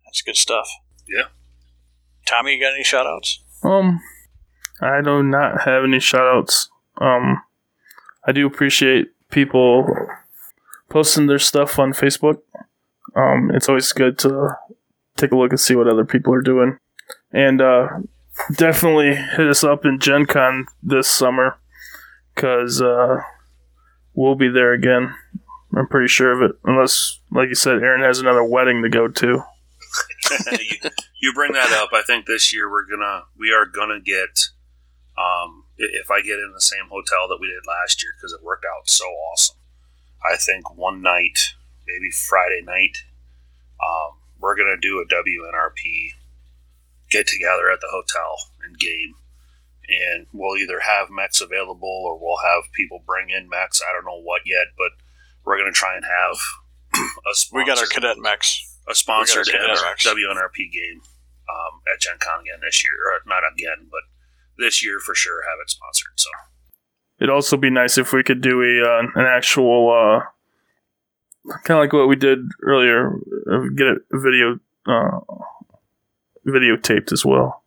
[0.04, 0.68] That's good stuff.
[1.08, 1.26] Yeah.
[2.26, 3.42] Tommy, you got any shout outs?
[3.62, 4.00] Um,
[4.80, 6.68] I do not have any shout outs.
[7.00, 7.42] Um,
[8.26, 9.86] I do appreciate people
[10.88, 12.40] posting their stuff on Facebook.
[13.14, 14.56] Um, it's always good to
[15.16, 16.78] take a look and see what other people are doing.
[17.32, 17.88] And uh,
[18.54, 21.58] definitely hit us up in Gen Con this summer
[22.34, 23.22] because uh,
[24.14, 25.14] we'll be there again.
[25.76, 26.56] I'm pretty sure of it.
[26.64, 29.26] Unless, like you said, Aaron has another wedding to go to.
[30.52, 30.90] you,
[31.20, 31.90] you, bring that up.
[31.92, 34.48] I think this year we're gonna we are gonna get
[35.16, 38.44] um, if I get in the same hotel that we did last year because it
[38.44, 39.56] worked out so awesome.
[40.30, 41.38] I think one night,
[41.86, 42.98] maybe Friday night,
[43.80, 46.12] um, we're gonna do a WNRP
[47.10, 49.14] get together at the hotel and game,
[49.88, 53.80] and we'll either have mechs available or we'll have people bring in mechs.
[53.82, 54.90] I don't know what yet, but
[55.44, 56.36] we're gonna try and have
[56.94, 58.78] a We got our cadet mechs.
[58.88, 61.00] a sponsored cadet NR WNRP game
[61.48, 64.02] um, at Gen Con again this year, or not again, but
[64.58, 66.12] this year for sure have it sponsored.
[66.16, 66.30] So
[67.20, 71.84] It'd also be nice if we could do a uh, an actual uh, kind of
[71.84, 73.14] like what we did earlier,
[73.50, 75.20] uh, get a video uh,
[76.46, 77.62] videotaped as well.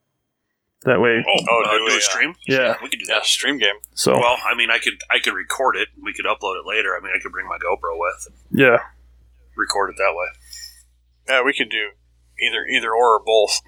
[0.83, 2.35] That way, oh, Oh, uh, do do we, a uh, stream?
[2.47, 2.75] Yeah.
[2.81, 3.25] we could do Yeah, that.
[3.25, 3.75] stream game.
[3.95, 5.89] so Well, I mean, I could I could record it.
[6.01, 6.95] We could upload it later.
[6.95, 8.77] I mean, I could bring my GoPro with and yeah,
[9.57, 10.27] record it that way.
[11.27, 11.89] Yeah, we could do
[12.41, 13.59] either either or or both.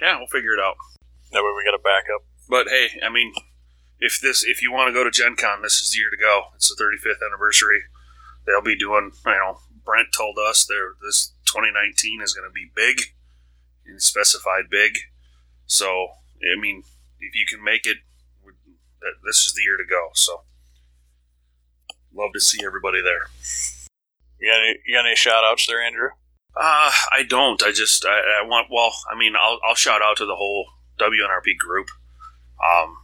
[0.00, 0.76] Yeah, we'll figure it out.
[1.32, 2.22] That way we got a backup.
[2.48, 3.32] But hey, I mean,
[3.98, 6.16] if this if you want to go to Gen Con, this is the year to
[6.16, 6.42] go.
[6.54, 7.80] It's the 35th anniversary.
[8.46, 12.70] They'll be doing, you know, Brent told us there this 2019 is going to be
[12.74, 13.12] big,
[13.88, 14.98] and specified big.
[15.66, 16.08] So,
[16.42, 16.82] I mean,
[17.20, 17.98] if you can make it,
[19.24, 20.10] this is the year to go.
[20.14, 20.42] So,
[22.14, 23.28] love to see everybody there.
[24.40, 26.10] You got any, you got any shout outs there, Andrew?
[26.56, 27.62] Uh, I don't.
[27.62, 28.68] I just I, I want.
[28.70, 30.66] Well, I mean, I'll I'll shout out to the whole
[30.98, 31.88] WNRP group.
[32.58, 32.96] Um,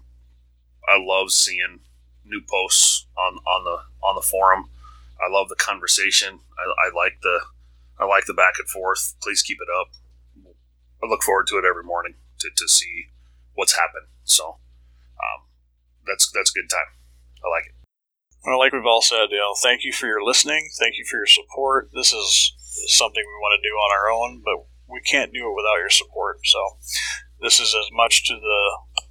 [0.88, 1.80] I love seeing
[2.24, 4.70] new posts on on the on the forum.
[5.20, 6.40] I love the conversation.
[6.58, 7.40] I, I like the
[7.98, 9.14] I like the back and forth.
[9.22, 9.88] Please keep it up.
[11.04, 13.12] I look forward to it every morning to, to see
[13.54, 14.08] what's happened.
[14.24, 14.58] So,
[15.20, 15.46] um,
[16.06, 16.96] that's that's a good time.
[17.44, 17.74] I like it.
[18.44, 20.68] Well, like we've all said, you know, thank you for your listening.
[20.78, 21.90] Thank you for your support.
[21.94, 22.52] This is
[22.88, 25.90] something we want to do on our own, but we can't do it without your
[25.90, 26.38] support.
[26.44, 26.60] So
[27.40, 28.60] this is as much to the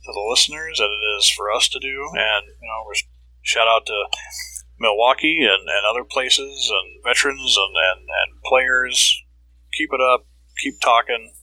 [0.05, 2.09] to the listeners as it is for us to do.
[2.13, 3.01] And you know, we're
[3.41, 4.05] shout out to
[4.79, 9.23] Milwaukee and, and other places and veterans and, and, and players.
[9.77, 10.25] Keep it up.
[10.61, 11.33] Keep talking.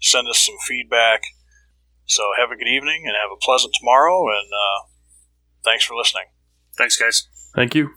[0.00, 1.22] Send us some feedback.
[2.06, 4.28] So have a good evening and have a pleasant tomorrow.
[4.28, 4.86] And uh,
[5.64, 6.24] thanks for listening.
[6.76, 7.28] Thanks, guys.
[7.54, 7.96] thank you.